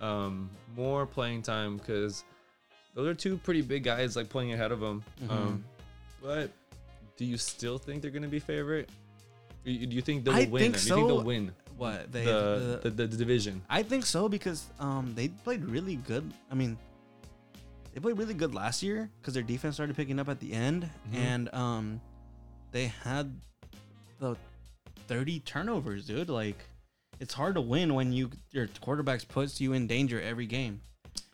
um 0.00 0.48
more 0.76 1.06
playing 1.06 1.42
time 1.42 1.76
because 1.76 2.24
those 3.02 3.08
are 3.12 3.14
two 3.14 3.36
pretty 3.38 3.62
big 3.62 3.82
guys 3.84 4.16
like 4.16 4.28
playing 4.28 4.52
ahead 4.52 4.72
of 4.72 4.82
him. 4.82 5.02
Mhm. 5.24 5.30
Um, 5.30 5.64
but 6.22 6.50
do 7.16 7.24
you 7.24 7.36
still 7.38 7.78
think 7.78 8.02
they're 8.02 8.10
gonna 8.10 8.28
be 8.28 8.38
favorite? 8.40 8.88
Do 9.64 9.70
you, 9.72 10.00
think 10.00 10.24
they'll 10.24 10.34
I 10.34 10.44
win? 10.46 10.72
think 10.72 10.74
Do 10.76 10.80
you 10.80 10.94
think 10.94 11.00
so. 11.00 11.06
they'll 11.06 11.22
win 11.22 11.52
What 11.76 12.10
they 12.12 12.24
the, 12.24 12.80
the, 12.82 12.90
the, 12.90 13.06
the 13.06 13.16
division? 13.16 13.62
I 13.68 13.82
think 13.82 14.06
so 14.06 14.28
because 14.28 14.66
um 14.78 15.12
they 15.14 15.28
played 15.28 15.64
really 15.64 15.96
good. 15.96 16.30
I 16.50 16.54
mean, 16.54 16.78
they 17.92 18.00
played 18.00 18.16
really 18.18 18.34
good 18.34 18.54
last 18.54 18.82
year 18.82 19.10
because 19.20 19.34
their 19.34 19.42
defense 19.42 19.74
started 19.76 19.96
picking 19.96 20.18
up 20.18 20.28
at 20.28 20.40
the 20.40 20.52
end, 20.52 20.88
Mhm. 21.12 21.14
and 21.16 21.54
um 21.54 22.00
they 22.72 22.86
had 22.86 23.34
the 24.18 24.36
30 25.08 25.40
turnovers, 25.40 26.06
dude. 26.06 26.28
Like 26.30 26.56
it's 27.18 27.34
hard 27.34 27.54
to 27.56 27.60
win 27.60 27.94
when 27.94 28.12
you 28.12 28.30
your 28.52 28.66
quarterbacks 28.68 29.26
puts 29.28 29.60
you 29.60 29.72
in 29.74 29.86
danger 29.86 30.20
every 30.20 30.46
game. 30.46 30.80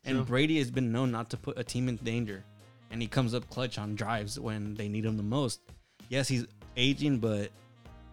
And 0.07 0.17
True. 0.19 0.25
Brady 0.25 0.59
has 0.59 0.71
been 0.71 0.93
known 0.93 1.11
not 1.11 1.31
to 1.31 1.37
put 1.37 1.59
a 1.59 1.65
team 1.65 1.89
in 1.89 1.97
danger, 1.97 2.45
and 2.91 3.03
he 3.03 3.09
comes 3.09 3.35
up 3.35 3.49
clutch 3.51 3.77
on 3.79 3.95
drives 3.97 4.39
when 4.39 4.75
they 4.75 4.89
need 4.89 5.05
him 5.05 5.17
the 5.17 5.23
most. 5.23 5.61
Yes, 6.09 6.29
he's 6.29 6.47
aging, 6.77 7.19
but 7.19 7.51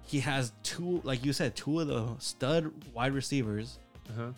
he 0.01 0.19
has 0.19 0.51
two, 0.63 1.00
like 1.03 1.23
you 1.23 1.31
said, 1.33 1.55
two 1.55 1.79
of 1.79 1.88
the 1.88 2.07
stud 2.19 2.71
wide 2.93 3.13
receivers 3.13 3.77
Uh-huh. 4.09 4.31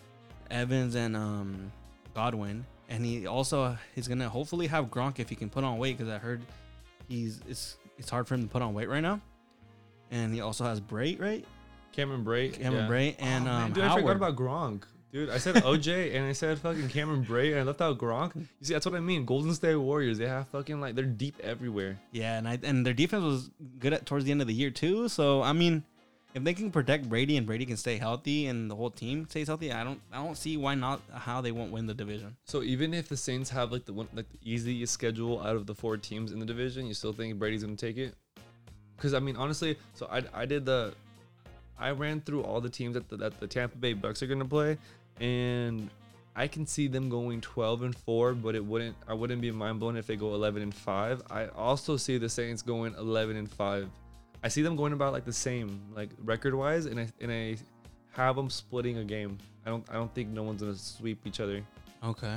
Evans 0.50 0.94
and 0.94 1.16
um 1.16 1.72
Godwin, 2.14 2.64
and 2.88 3.04
he 3.04 3.26
also 3.26 3.76
he's 3.94 4.06
gonna 4.06 4.28
hopefully 4.28 4.66
have 4.68 4.86
Gronk 4.90 5.18
if 5.18 5.28
he 5.28 5.34
can 5.34 5.50
put 5.50 5.64
on 5.64 5.78
weight 5.78 5.96
because 5.98 6.12
I 6.12 6.18
heard 6.18 6.42
he's 7.08 7.40
it's 7.48 7.78
it's 7.98 8.10
hard 8.10 8.28
for 8.28 8.34
him 8.34 8.42
to 8.42 8.48
put 8.48 8.62
on 8.62 8.74
weight 8.74 8.88
right 8.88 9.00
now, 9.00 9.20
and 10.10 10.32
he 10.32 10.40
also 10.42 10.64
has 10.64 10.80
Brate 10.80 11.20
right, 11.20 11.44
Cameron 11.92 12.24
Brate. 12.24 12.52
Cameron 12.60 12.84
yeah. 12.84 12.90
Brate 12.90 13.16
and 13.18 13.44
Oh, 13.44 13.50
man, 13.50 13.62
um 13.64 13.72
dude, 13.72 13.84
I 13.84 13.94
forgot 13.96 14.16
about 14.16 14.36
Gronk. 14.36 14.82
Dude, 15.16 15.30
I 15.30 15.38
said 15.38 15.54
OJ 15.54 16.14
and 16.14 16.26
I 16.26 16.32
said 16.32 16.58
fucking 16.58 16.90
Cameron 16.90 17.24
Brate 17.24 17.52
and 17.52 17.60
I 17.60 17.62
left 17.62 17.80
out 17.80 17.96
Gronk. 17.96 18.36
You 18.36 18.46
see, 18.60 18.74
that's 18.74 18.84
what 18.84 18.94
I 18.94 19.00
mean. 19.00 19.24
Golden 19.24 19.54
State 19.54 19.74
Warriors, 19.74 20.18
they 20.18 20.26
have 20.26 20.46
fucking 20.48 20.78
like 20.78 20.94
they're 20.94 21.06
deep 21.06 21.40
everywhere. 21.42 21.98
yeah, 22.12 22.36
and 22.36 22.46
I 22.46 22.58
and 22.62 22.84
their 22.84 22.92
defense 22.92 23.24
was 23.24 23.50
good 23.78 23.94
at 23.94 24.04
towards 24.04 24.26
the 24.26 24.30
end 24.30 24.42
of 24.42 24.46
the 24.46 24.52
year 24.52 24.68
too. 24.68 25.08
So 25.08 25.40
I 25.40 25.54
mean, 25.54 25.84
if 26.34 26.44
they 26.44 26.52
can 26.52 26.70
protect 26.70 27.08
Brady 27.08 27.38
and 27.38 27.46
Brady 27.46 27.64
can 27.64 27.78
stay 27.78 27.96
healthy 27.96 28.48
and 28.48 28.70
the 28.70 28.76
whole 28.76 28.90
team 28.90 29.26
stays 29.30 29.46
healthy, 29.46 29.72
I 29.72 29.84
don't 29.84 30.02
I 30.12 30.22
don't 30.22 30.36
see 30.36 30.58
why 30.58 30.74
not 30.74 31.00
how 31.14 31.40
they 31.40 31.50
won't 31.50 31.72
win 31.72 31.86
the 31.86 31.94
division. 31.94 32.36
So 32.44 32.62
even 32.62 32.92
if 32.92 33.08
the 33.08 33.16
Saints 33.16 33.48
have 33.48 33.72
like 33.72 33.86
the 33.86 33.94
one 33.94 34.08
like 34.12 34.28
the 34.28 34.38
easiest 34.44 34.92
schedule 34.92 35.40
out 35.40 35.56
of 35.56 35.64
the 35.64 35.74
four 35.74 35.96
teams 35.96 36.30
in 36.30 36.40
the 36.40 36.46
division, 36.46 36.86
you 36.86 36.92
still 36.92 37.14
think 37.14 37.38
Brady's 37.38 37.64
gonna 37.64 37.76
take 37.76 37.96
it? 37.96 38.14
Because 38.96 39.14
I 39.14 39.20
mean, 39.20 39.36
honestly, 39.36 39.78
so 39.94 40.08
I 40.12 40.24
I 40.34 40.44
did 40.44 40.66
the 40.66 40.92
I 41.78 41.90
ran 41.90 42.20
through 42.20 42.42
all 42.42 42.60
the 42.60 42.70
teams 42.70 42.94
that 42.94 43.08
the, 43.08 43.16
that 43.16 43.40
the 43.40 43.46
Tampa 43.46 43.76
Bay 43.76 43.92
Bucks 43.92 44.22
are 44.22 44.26
gonna 44.26 44.44
play, 44.44 44.78
and 45.20 45.90
I 46.34 46.46
can 46.48 46.66
see 46.66 46.86
them 46.86 47.08
going 47.08 47.40
12 47.40 47.82
and 47.82 47.96
four, 47.96 48.34
but 48.34 48.54
it 48.54 48.64
wouldn't 48.64 48.96
I 49.08 49.14
wouldn't 49.14 49.40
be 49.40 49.50
mind 49.50 49.80
blown 49.80 49.96
if 49.96 50.06
they 50.06 50.16
go 50.16 50.34
11 50.34 50.62
and 50.62 50.74
five. 50.74 51.22
I 51.30 51.46
also 51.48 51.96
see 51.96 52.18
the 52.18 52.28
Saints 52.28 52.62
going 52.62 52.94
11 52.98 53.36
and 53.36 53.50
five. 53.50 53.88
I 54.44 54.48
see 54.48 54.62
them 54.62 54.76
going 54.76 54.92
about 54.92 55.12
like 55.12 55.24
the 55.24 55.32
same 55.32 55.80
like 55.94 56.10
record 56.24 56.54
wise, 56.54 56.86
and 56.86 57.00
I 57.00 57.08
and 57.20 57.32
I 57.32 57.56
have 58.12 58.36
them 58.36 58.50
splitting 58.50 58.98
a 58.98 59.04
game. 59.04 59.38
I 59.64 59.70
don't 59.70 59.84
I 59.90 59.94
don't 59.94 60.14
think 60.14 60.28
no 60.28 60.42
one's 60.42 60.62
gonna 60.62 60.76
sweep 60.76 61.26
each 61.26 61.40
other. 61.40 61.62
Okay. 62.04 62.36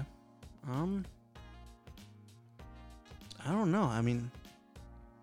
Um. 0.70 1.06
I 3.46 3.52
don't 3.52 3.72
know. 3.72 3.84
I 3.84 4.02
mean, 4.02 4.30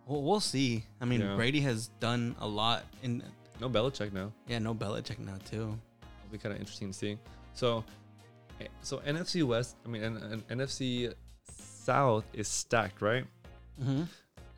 we'll, 0.06 0.22
we'll 0.22 0.40
see. 0.40 0.84
I 1.00 1.04
mean, 1.04 1.20
Yeah. 1.20 1.36
Brady 1.36 1.60
has 1.60 1.88
done 2.00 2.34
a 2.40 2.46
lot 2.46 2.84
in. 3.02 3.22
No 3.60 3.68
Belichick 3.68 4.12
now. 4.12 4.32
Yeah, 4.46 4.58
no 4.58 4.74
Belichick 4.74 5.18
now 5.18 5.36
too. 5.50 5.78
It'll 6.24 6.32
be 6.32 6.38
kind 6.38 6.54
of 6.54 6.60
interesting 6.60 6.92
to 6.92 6.98
see. 6.98 7.18
So, 7.56 7.84
eh, 8.60 8.66
so 8.82 8.98
NFC 8.98 9.42
West. 9.42 9.76
I 9.84 9.88
mean, 9.88 10.02
and, 10.02 10.16
and 10.18 10.48
NFC 10.48 11.12
South 11.50 12.24
is 12.34 12.48
stacked, 12.48 13.00
right? 13.00 13.24
Mm-hmm. 13.82 14.02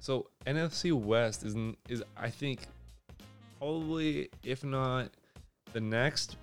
So 0.01 0.27
NFC 0.47 0.93
West 0.93 1.45
is 1.45 1.55
is 1.89 2.03
I 2.17 2.29
think 2.29 2.67
probably 3.59 4.31
if 4.43 4.65
not 4.65 5.11
the 5.73 5.81
next 5.81 6.37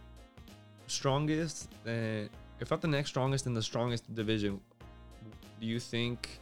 strongest, 0.88 1.69
uh, 1.88 2.27
if 2.59 2.71
not 2.71 2.81
the 2.81 2.88
next 2.88 3.09
strongest, 3.09 3.45
then 3.45 3.53
the 3.53 3.62
strongest 3.62 4.13
division. 4.15 4.59
Do 5.59 5.67
you 5.67 5.79
think? 5.79 6.39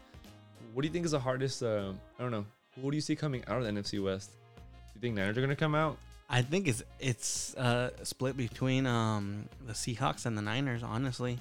What 0.73 0.81
do 0.81 0.87
you 0.87 0.93
think 0.93 1.05
is 1.05 1.11
the 1.11 1.19
hardest? 1.19 1.63
Uh, 1.63 1.93
I 2.17 2.21
don't 2.21 2.31
know. 2.31 2.45
Who 2.81 2.91
do 2.91 2.97
you 2.97 3.01
see 3.01 3.15
coming 3.15 3.43
out 3.47 3.57
of 3.57 3.63
the 3.63 3.71
NFC 3.71 4.03
West? 4.03 4.31
Do 4.31 4.91
you 4.95 5.01
think 5.01 5.15
Niners 5.15 5.37
are 5.37 5.41
gonna 5.41 5.55
come 5.55 5.75
out? 5.75 5.97
I 6.33 6.41
think 6.41 6.67
it's 6.67 6.81
it's 6.99 7.53
uh, 7.55 7.91
split 8.01 8.35
between 8.35 8.87
um 8.87 9.47
the 9.67 9.73
Seahawks 9.73 10.25
and 10.25 10.35
the 10.35 10.41
Niners, 10.41 10.81
honestly. 10.81 11.37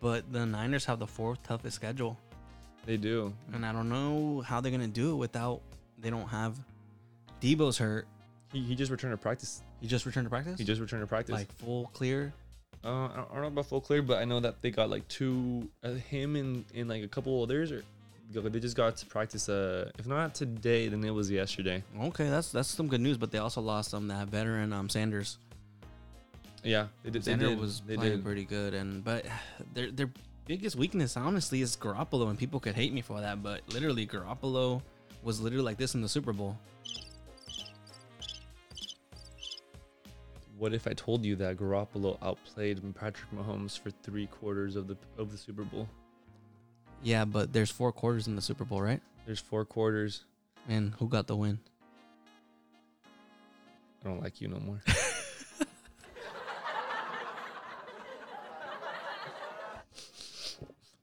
But 0.00 0.32
the 0.32 0.44
Niners 0.44 0.84
have 0.86 0.98
the 0.98 1.06
fourth 1.06 1.42
toughest 1.44 1.76
schedule, 1.76 2.16
They 2.84 2.96
do. 2.96 3.32
and 3.52 3.64
I 3.64 3.72
don't 3.72 3.88
know 3.88 4.40
how 4.42 4.60
they're 4.60 4.72
gonna 4.72 4.88
do 4.88 5.12
it 5.12 5.16
without 5.16 5.60
they 6.00 6.10
don't 6.10 6.28
have. 6.28 6.58
Deebo's 7.40 7.78
hurt. 7.78 8.06
He, 8.52 8.60
he 8.62 8.74
just 8.74 8.90
returned 8.90 9.12
to 9.12 9.16
practice. 9.18 9.62
He 9.80 9.86
just 9.86 10.04
returned 10.04 10.26
to 10.26 10.30
practice. 10.30 10.58
He 10.58 10.64
just 10.64 10.80
returned 10.80 11.02
to 11.02 11.06
practice. 11.06 11.34
like 11.34 11.52
full 11.52 11.86
clear. 11.92 12.32
Uh, 12.84 12.88
I 12.88 13.16
don't, 13.16 13.28
I 13.30 13.34
don't 13.34 13.42
know 13.42 13.46
about 13.48 13.66
full 13.66 13.80
clear, 13.80 14.02
but 14.02 14.18
I 14.18 14.24
know 14.24 14.40
that 14.40 14.62
they 14.62 14.70
got 14.72 14.88
like 14.90 15.06
two, 15.08 15.68
uh, 15.84 15.90
him 15.94 16.34
and, 16.36 16.64
and 16.74 16.88
like 16.88 17.02
a 17.04 17.08
couple 17.08 17.40
others, 17.42 17.70
or 17.72 17.82
they 18.30 18.60
just 18.60 18.76
got 18.76 18.96
to 18.96 19.06
practice. 19.06 19.48
Uh, 19.48 19.90
if 19.98 20.06
not 20.06 20.34
today, 20.34 20.88
then 20.88 21.02
it 21.04 21.10
was 21.10 21.30
yesterday. 21.30 21.82
Okay, 22.00 22.28
that's 22.28 22.52
that's 22.52 22.68
some 22.68 22.88
good 22.88 23.00
news. 23.00 23.16
But 23.16 23.30
they 23.30 23.38
also 23.38 23.60
lost 23.60 23.94
um 23.94 24.08
that 24.08 24.28
veteran 24.28 24.72
um 24.72 24.88
Sanders. 24.88 25.38
Yeah, 26.62 26.88
they 27.02 27.10
did. 27.10 27.22
They 27.22 27.30
Sanders 27.32 27.50
did. 27.50 27.60
was 27.60 27.80
they 27.86 27.96
playing 27.96 28.16
did. 28.16 28.24
pretty 28.24 28.44
good, 28.44 28.74
and 28.74 29.02
but 29.04 29.24
their 29.74 29.90
their 29.90 30.10
biggest 30.46 30.76
weakness, 30.76 31.16
honestly, 31.16 31.60
is 31.62 31.76
Garoppolo, 31.76 32.30
and 32.30 32.38
people 32.38 32.58
could 32.58 32.74
hate 32.74 32.92
me 32.92 33.02
for 33.02 33.20
that, 33.20 33.42
but 33.42 33.62
literally 33.72 34.06
Garoppolo 34.06 34.82
was 35.22 35.40
literally 35.40 35.64
like 35.64 35.76
this 35.76 35.94
in 35.94 36.00
the 36.00 36.08
Super 36.08 36.32
Bowl. 36.32 36.58
What 40.58 40.74
if 40.74 40.88
I 40.88 40.92
told 40.92 41.24
you 41.24 41.36
that 41.36 41.56
Garoppolo 41.56 42.18
outplayed 42.20 42.82
Patrick 42.94 43.30
Mahomes 43.32 43.78
for 43.78 43.90
three 43.90 44.26
quarters 44.26 44.74
of 44.74 44.88
the 44.88 44.96
of 45.16 45.30
the 45.30 45.38
Super 45.38 45.62
Bowl? 45.62 45.88
Yeah, 47.02 47.24
but 47.24 47.52
there's 47.52 47.70
four 47.70 47.92
quarters 47.92 48.26
in 48.26 48.36
the 48.36 48.42
Super 48.42 48.64
Bowl, 48.64 48.82
right? 48.82 49.00
There's 49.26 49.40
four 49.40 49.64
quarters. 49.64 50.24
And 50.68 50.94
who 50.98 51.08
got 51.08 51.26
the 51.26 51.36
win? 51.36 51.58
I 54.04 54.08
don't 54.08 54.22
like 54.22 54.40
you 54.40 54.48
no 54.48 54.58
more. 54.58 54.82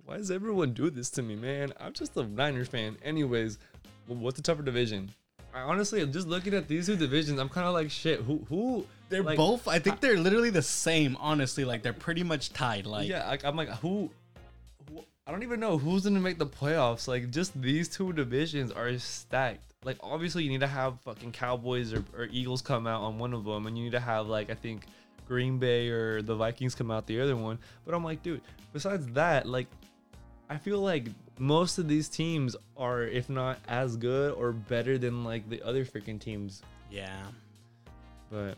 Why 0.06 0.18
does 0.18 0.30
everyone 0.30 0.74
do 0.74 0.90
this 0.90 1.10
to 1.12 1.22
me, 1.24 1.36
man? 1.36 1.74
I'm 1.80 1.94
just 1.94 2.16
a 2.16 2.24
Niners 2.24 2.68
fan. 2.68 2.98
Anyways, 3.04 3.58
what's 4.08 4.38
the 4.38 4.44
tougher 4.44 4.62
division? 4.62 5.12
I 5.54 5.62
honestly, 5.62 6.02
I'm 6.02 6.12
just 6.12 6.28
looking 6.28 6.54
at 6.54 6.68
these 6.68 6.86
two 6.86 6.96
divisions. 6.96 7.40
I'm 7.40 7.50
kind 7.50 7.66
of 7.66 7.74
like, 7.74 7.90
shit. 7.90 8.20
Who? 8.22 8.46
Who? 8.50 8.86
They're 9.10 9.24
like, 9.24 9.38
both. 9.38 9.68
I 9.68 9.80
think 9.80 10.02
they're 10.02 10.18
literally 10.18 10.52
the 10.52 10.62
same. 10.62 11.18
Honestly, 11.20 11.66
like 11.66 11.82
they're 11.82 11.94
pretty 11.94 12.24
much 12.24 12.54
tied. 12.54 12.86
Like 12.86 13.08
yeah, 13.08 13.28
like, 13.28 13.46
I'm 13.46 13.56
like, 13.56 13.70
who, 13.70 13.88
who? 13.88 14.12
I 15.27 15.32
don't 15.32 15.44
even 15.44 15.60
know 15.60 15.77
who's 15.77 16.03
gonna 16.03 16.20
make 16.20 16.38
the 16.38 16.46
playoffs. 16.46 17.08
Like, 17.08 17.32
just 17.32 17.60
these 17.60 17.89
two 17.89 18.13
divisions 18.13 18.72
are 18.72 18.96
stacked. 19.00 19.74
Like, 19.84 19.98
obviously, 20.01 20.44
you 20.44 20.50
need 20.50 20.62
to 20.62 20.67
have 20.67 21.00
fucking 21.01 21.32
Cowboys 21.32 21.94
or, 21.94 22.03
or 22.15 22.27
Eagles 22.32 22.62
come 22.62 22.86
out 22.88 23.01
on 23.01 23.17
one 23.17 23.34
of 23.34 23.44
them, 23.44 23.65
and 23.65 23.77
you 23.77 23.86
need 23.86 23.91
to 23.94 24.00
have 24.00 24.27
like 24.27 24.50
I 24.50 24.53
think 24.53 24.86
Green 25.27 25.58
Bay 25.58 25.89
or 25.89 26.22
the 26.22 26.36
Vikings 26.36 26.75
come 26.75 26.91
out 26.91 27.08
the 27.08 27.20
other 27.22 27.36
one. 27.36 27.58
But 27.86 27.96
I'm 27.96 28.03
like, 28.03 28.22
dude. 28.22 28.41
Besides 28.74 29.08
that, 29.13 29.48
like, 29.48 29.67
I 30.50 30.58
feel 30.58 30.79
like 30.79 31.08
most 31.39 31.77
of 31.77 31.88
these 31.88 32.08
teams 32.10 32.55
are, 32.77 33.03
if 33.03 33.29
not 33.29 33.58
as 33.67 33.96
good 33.96 34.34
or 34.34 34.51
better 34.51 34.98
than 34.98 35.24
like 35.24 35.50
the 35.50 35.62
other 35.63 35.86
freaking 35.86 36.20
teams. 36.20 36.62
yeah. 36.91 37.24
But 38.29 38.58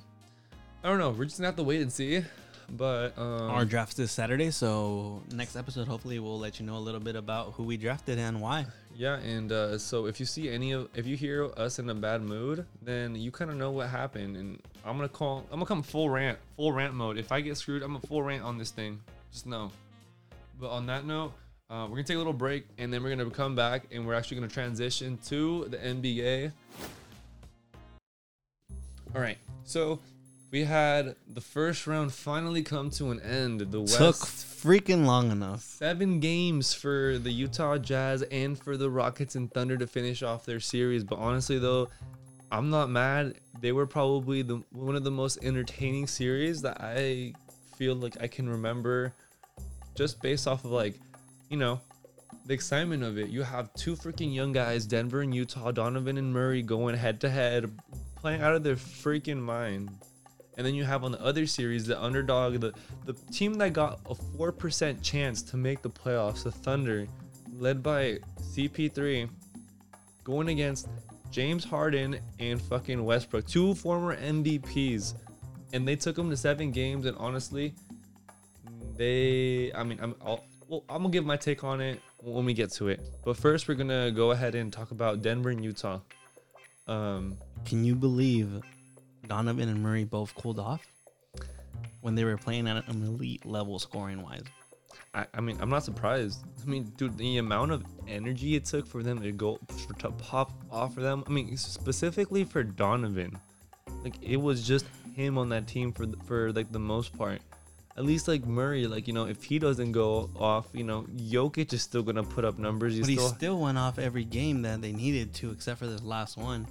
I 0.84 0.90
don't 0.90 0.98
know. 0.98 1.12
We're 1.12 1.26
just 1.26 1.38
gonna 1.38 1.48
have 1.48 1.56
to 1.58 1.64
wait 1.64 1.82
and 1.82 1.92
see. 1.92 2.24
But 2.70 3.18
um, 3.18 3.50
Our 3.50 3.66
draft 3.66 3.98
is 4.00 4.12
Saturday, 4.12 4.52
so 4.52 5.22
next 5.32 5.56
episode, 5.56 5.88
hopefully, 5.88 6.20
we'll 6.20 6.38
let 6.38 6.60
you 6.60 6.66
know 6.66 6.78
a 6.78 6.80
little 6.80 7.00
bit 7.00 7.16
about 7.16 7.54
who 7.54 7.64
we 7.64 7.78
drafted 7.78 8.20
and 8.20 8.42
why. 8.42 8.66
Yeah, 8.94 9.18
and 9.20 9.52
uh, 9.52 9.78
so 9.78 10.08
if 10.08 10.20
you 10.20 10.26
see 10.26 10.50
any 10.50 10.74
of, 10.74 10.90
if 10.94 11.06
you 11.06 11.16
hear 11.16 11.50
us 11.56 11.80
in 11.80 11.90
a 11.90 11.96
bad 11.96 12.22
mood, 12.22 12.66
then 12.82 13.16
you 13.16 13.32
kind 13.32 13.50
of 13.52 13.58
know 13.58 13.72
what 13.72 13.88
happened, 13.88 14.36
and 14.36 14.60
I'm 14.84 14.98
gonna 14.98 15.08
call, 15.08 15.46
I'm 15.52 15.60
gonna 15.60 15.66
come 15.66 15.82
full 15.82 16.10
rant, 16.10 16.40
full 16.58 16.74
rant 16.74 16.94
mode. 16.94 17.18
If 17.18 17.32
I 17.32 17.40
get 17.42 17.56
screwed, 17.58 17.84
I'm 17.84 17.96
a 17.96 18.00
full 18.02 18.22
rant 18.22 18.44
on 18.44 18.58
this 18.58 18.72
thing. 18.72 19.00
Just 19.32 19.46
know. 19.46 19.72
But 20.60 20.72
on 20.72 20.88
that 20.88 21.06
note, 21.06 21.34
uh, 21.70 21.86
we're 21.90 21.98
gonna 21.98 22.04
take 22.04 22.16
a 22.16 22.20
little 22.20 22.34
break, 22.34 22.66
and 22.78 22.92
then 22.92 23.02
we're 23.02 23.16
gonna 23.16 23.30
come 23.30 23.56
back, 23.56 23.84
and 23.92 24.06
we're 24.06 24.16
actually 24.16 24.38
gonna 24.38 24.48
transition 24.50 25.18
to 25.28 25.66
the 25.70 25.78
NBA. 25.78 26.52
All 29.16 29.22
right, 29.22 29.38
so 29.64 30.00
we 30.52 30.64
had 30.64 31.16
the 31.28 31.42
first 31.42 31.88
round 31.88 32.14
finally 32.14 32.64
come 32.64 32.90
to 32.92 33.12
an 33.12 33.20
end. 33.20 33.60
The 33.60 33.82
West 33.82 33.98
Took 33.98 34.16
freaking 34.16 35.06
long 35.06 35.32
enough. 35.32 35.62
seven 35.62 36.20
games 36.20 36.74
for 36.74 37.18
the 37.18 37.32
Utah 37.32 37.78
Jazz 37.78 38.22
and 38.24 38.58
for 38.58 38.78
the 38.78 38.90
Rockets 38.90 39.36
and 39.36 39.52
Thunder 39.54 39.78
to 39.78 39.88
finish 39.88 40.24
off 40.24 40.46
their 40.46 40.60
series. 40.60 41.04
But 41.04 41.20
honestly, 41.20 41.60
though, 41.60 41.90
I'm 42.52 42.70
not 42.70 42.90
mad. 42.90 43.36
They 43.60 43.74
were 43.74 43.88
probably 43.88 44.42
the 44.42 44.64
one 44.72 44.96
of 44.96 45.04
the 45.04 45.12
most 45.12 45.44
entertaining 45.44 46.08
series 46.08 46.62
that 46.62 46.80
I 46.80 47.34
feel 47.76 47.96
like 47.96 48.22
I 48.22 48.28
can 48.28 48.48
remember, 48.48 49.14
just 49.96 50.22
based 50.22 50.48
off 50.48 50.64
of 50.64 50.72
like, 50.72 50.96
you 51.50 51.58
know, 51.58 51.82
the 52.46 52.54
excitement 52.54 53.04
of 53.04 53.18
it. 53.18 53.30
You 53.30 53.44
have 53.44 53.74
two 53.74 53.96
freaking 53.96 54.34
young 54.34 54.54
guys, 54.54 54.86
Denver 54.86 55.22
and 55.22 55.36
Utah, 55.36 55.72
Donovan 55.72 56.18
and 56.18 56.34
Murray, 56.34 56.62
going 56.62 56.96
head 56.96 57.20
to 57.22 57.30
head, 57.30 57.70
playing 58.16 58.42
out 58.42 58.56
of 58.56 58.64
their 58.64 58.78
freaking 58.78 59.40
mind. 59.40 59.90
And 60.58 60.66
then 60.66 60.74
you 60.74 60.84
have 60.84 61.04
on 61.04 61.12
the 61.12 61.22
other 61.24 61.46
series 61.46 61.86
the 61.86 62.02
underdog, 62.02 62.60
the 62.60 62.74
the 63.06 63.14
team 63.32 63.54
that 63.56 63.74
got 63.74 64.00
a 64.10 64.16
four 64.16 64.52
percent 64.52 65.02
chance 65.02 65.42
to 65.44 65.58
make 65.58 65.82
the 65.82 65.90
playoffs, 65.90 66.44
the 66.44 66.52
Thunder, 66.52 67.08
led 67.54 67.84
by 67.84 68.20
CP3, 68.42 69.30
going 70.24 70.50
against 70.50 70.88
James 71.32 71.64
Harden 71.64 72.20
and 72.40 72.62
fucking 72.62 73.04
Westbrook, 73.04 73.46
two 73.46 73.76
former 73.76 74.18
MVPs, 74.18 75.14
and 75.74 75.88
they 75.88 75.96
took 75.96 76.16
them 76.16 76.30
to 76.30 76.38
seven 76.38 76.72
games. 76.72 77.06
And 77.06 77.16
honestly, 77.18 77.76
they, 78.96 79.72
I 79.74 79.84
mean, 79.84 80.00
I'm, 80.02 80.16
I'll, 80.26 80.44
well, 80.68 80.84
I'm 80.90 81.04
gonna 81.04 81.10
give 81.10 81.26
my 81.26 81.38
take 81.38 81.64
on 81.64 81.82
it 81.82 82.02
when 82.18 82.46
we 82.46 82.54
get 82.54 82.72
to 82.74 82.88
it. 82.88 83.02
But 83.24 83.38
first, 83.38 83.68
we're 83.68 83.76
gonna 83.76 84.12
go 84.12 84.32
ahead 84.32 84.56
and 84.56 84.72
talk 84.72 84.92
about 84.92 85.22
Denver 85.22 85.50
and 85.50 85.64
Utah. 85.64 86.00
Um, 86.88 87.38
Can 87.66 87.84
you 87.84 87.96
believe 87.96 88.62
Donovan 89.28 89.70
and 89.70 89.82
Murray 89.82 90.04
both 90.04 90.34
cooled 90.36 90.60
off 90.60 90.86
when 92.02 92.16
they 92.16 92.24
were 92.24 92.38
playing 92.38 92.68
at 92.68 92.88
an 92.88 93.04
elite 93.04 93.46
level 93.46 93.80
scoring 93.80 94.22
wise? 94.22 94.44
I, 95.14 95.26
I 95.34 95.42
mean, 95.42 95.58
I'm 95.62 95.70
not 95.70 95.84
surprised. 95.84 96.44
I 96.62 96.66
mean, 96.70 96.92
dude, 96.98 97.18
the 97.18 97.38
amount 97.38 97.72
of 97.72 97.84
energy 98.08 98.56
it 98.56 98.66
took 98.66 98.86
for 98.86 99.04
them 99.04 99.22
to 99.22 99.32
go 99.32 99.60
for, 99.68 99.94
to 99.96 100.12
pop 100.12 100.52
off 100.72 100.94
for 100.94 101.02
them. 101.02 101.24
I 101.28 101.30
mean, 101.32 101.58
specifically 101.58 102.44
for 102.44 102.64
Donovan, 102.64 103.38
like 104.04 104.16
it 104.22 104.38
was 104.38 104.68
just 104.68 104.86
him 105.16 105.38
on 105.38 105.50
that 105.50 105.68
team 105.68 105.92
for 105.92 106.06
the- 106.06 106.18
for 106.26 106.52
like 106.52 106.72
the 106.72 106.80
most 106.80 107.18
part. 107.18 107.42
At 107.96 108.06
least 108.06 108.28
like 108.28 108.46
Murray, 108.46 108.86
like 108.86 109.08
you 109.08 109.14
know, 109.14 109.26
if 109.26 109.44
he 109.44 109.58
doesn't 109.58 109.92
go 109.92 110.30
off, 110.36 110.68
you 110.72 110.84
know, 110.84 111.08
Jokic 111.16 111.74
is 111.74 111.82
still 111.82 112.04
gonna 112.04 112.24
put 112.24 112.46
up 112.46 112.60
numbers. 112.60 112.94
He's 112.94 113.02
But 113.02 113.10
he 113.10 113.16
still, 113.16 113.30
still 113.30 113.60
went 113.60 113.80
off 113.80 113.98
every 113.98 114.24
game 114.24 114.62
that 114.62 114.82
they 114.82 114.92
needed 114.92 115.34
to, 115.36 115.50
except 115.50 115.80
for 115.80 115.88
this 115.88 116.04
last 116.04 116.38
one. 116.38 116.68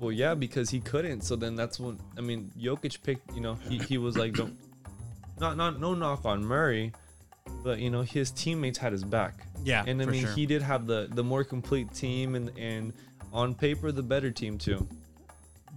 Well, 0.00 0.12
yeah, 0.12 0.34
because 0.34 0.70
he 0.70 0.80
couldn't. 0.80 1.22
So 1.22 1.36
then 1.36 1.56
that's 1.56 1.80
when 1.80 1.98
I 2.16 2.20
mean, 2.20 2.50
Jokic 2.58 3.02
picked. 3.02 3.34
You 3.34 3.40
know, 3.40 3.54
he, 3.54 3.78
he 3.78 3.98
was 3.98 4.16
like, 4.16 4.34
don't, 4.34 4.56
not 5.40 5.56
not 5.56 5.80
no 5.80 5.94
knock 5.94 6.24
on 6.24 6.44
Murray, 6.44 6.92
but 7.62 7.78
you 7.78 7.90
know, 7.90 8.02
his 8.02 8.30
teammates 8.30 8.78
had 8.78 8.92
his 8.92 9.04
back. 9.04 9.46
Yeah, 9.64 9.84
and 9.86 10.00
I 10.00 10.06
mean 10.06 10.22
sure. 10.22 10.32
he 10.32 10.46
did 10.46 10.62
have 10.62 10.86
the 10.86 11.08
the 11.10 11.24
more 11.24 11.44
complete 11.44 11.92
team 11.92 12.34
and 12.34 12.52
and 12.56 12.92
on 13.32 13.54
paper 13.54 13.92
the 13.92 14.02
better 14.02 14.30
team 14.30 14.58
too. 14.58 14.86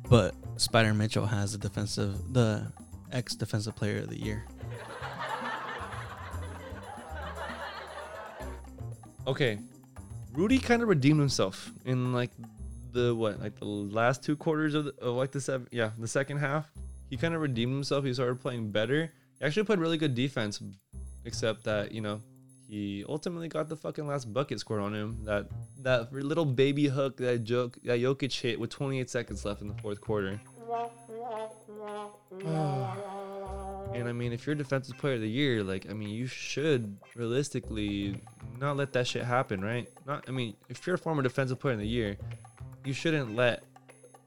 But 0.09 0.35
Spider 0.57 0.93
Mitchell 0.93 1.25
has 1.25 1.53
the 1.53 1.57
defensive, 1.57 2.33
the 2.33 2.71
ex 3.11 3.35
defensive 3.35 3.75
player 3.75 3.99
of 3.99 4.09
the 4.09 4.19
year. 4.19 4.45
Okay, 9.27 9.59
Rudy 10.33 10.57
kind 10.57 10.81
of 10.81 10.89
redeemed 10.89 11.19
himself 11.19 11.71
in 11.85 12.11
like 12.13 12.31
the 12.91 13.15
what 13.15 13.39
like 13.39 13.60
the 13.60 13.65
last 13.65 14.24
two 14.24 14.36
quarters 14.36 14.74
of, 14.74 14.86
the, 14.86 14.95
of 15.01 15.15
like 15.15 15.31
the 15.31 15.41
seven 15.41 15.67
yeah 15.71 15.91
the 15.98 16.07
second 16.07 16.38
half. 16.38 16.69
he 17.10 17.17
kind 17.17 17.33
of 17.33 17.41
redeemed 17.41 17.74
himself. 17.74 18.05
He 18.05 18.13
started 18.13 18.39
playing 18.39 18.71
better. 18.71 19.12
He 19.39 19.45
actually 19.45 19.63
played 19.63 19.79
really 19.79 19.98
good 19.98 20.15
defense, 20.15 20.62
except 21.25 21.63
that 21.65 21.91
you 21.91 22.01
know 22.01 22.21
he 22.67 23.03
ultimately 23.10 23.50
got 23.50 23.67
the 23.67 23.75
fucking 23.75 24.07
last 24.07 24.31
bucket 24.33 24.60
scored 24.60 24.81
on 24.81 24.93
him. 24.93 25.25
That 25.25 25.48
that 25.79 26.13
little 26.13 26.45
baby 26.45 26.88
hook 26.88 27.17
that 27.17 27.43
joke 27.43 27.77
that 27.83 28.00
Jokic 28.00 28.39
hit 28.39 28.60
with 28.60 28.69
28 28.69 29.10
seconds 29.10 29.43
left 29.43 29.62
in 29.62 29.67
the 29.67 29.74
fourth 29.75 30.00
quarter. 30.00 30.39
and 33.93 34.07
I 34.07 34.13
mean, 34.13 34.31
if 34.31 34.45
you're 34.45 34.55
defensive 34.55 34.98
player 34.98 35.15
of 35.15 35.21
the 35.21 35.29
year, 35.29 35.63
like 35.63 35.89
I 35.89 35.93
mean, 35.93 36.10
you 36.10 36.27
should 36.27 36.98
realistically 37.15 38.21
not 38.57 38.77
let 38.77 38.93
that 38.93 39.05
shit 39.07 39.24
happen, 39.24 39.62
right? 39.62 39.89
Not 40.05 40.25
I 40.27 40.31
mean, 40.31 40.55
if 40.69 40.88
you're 40.88 40.95
a 40.95 41.00
former 41.00 41.21
defensive 41.21 41.60
player 41.60 41.74
of 41.74 41.79
the 41.79 41.88
year, 41.88 42.17
you 42.85 42.93
shouldn't 42.93 43.35
let 43.35 43.63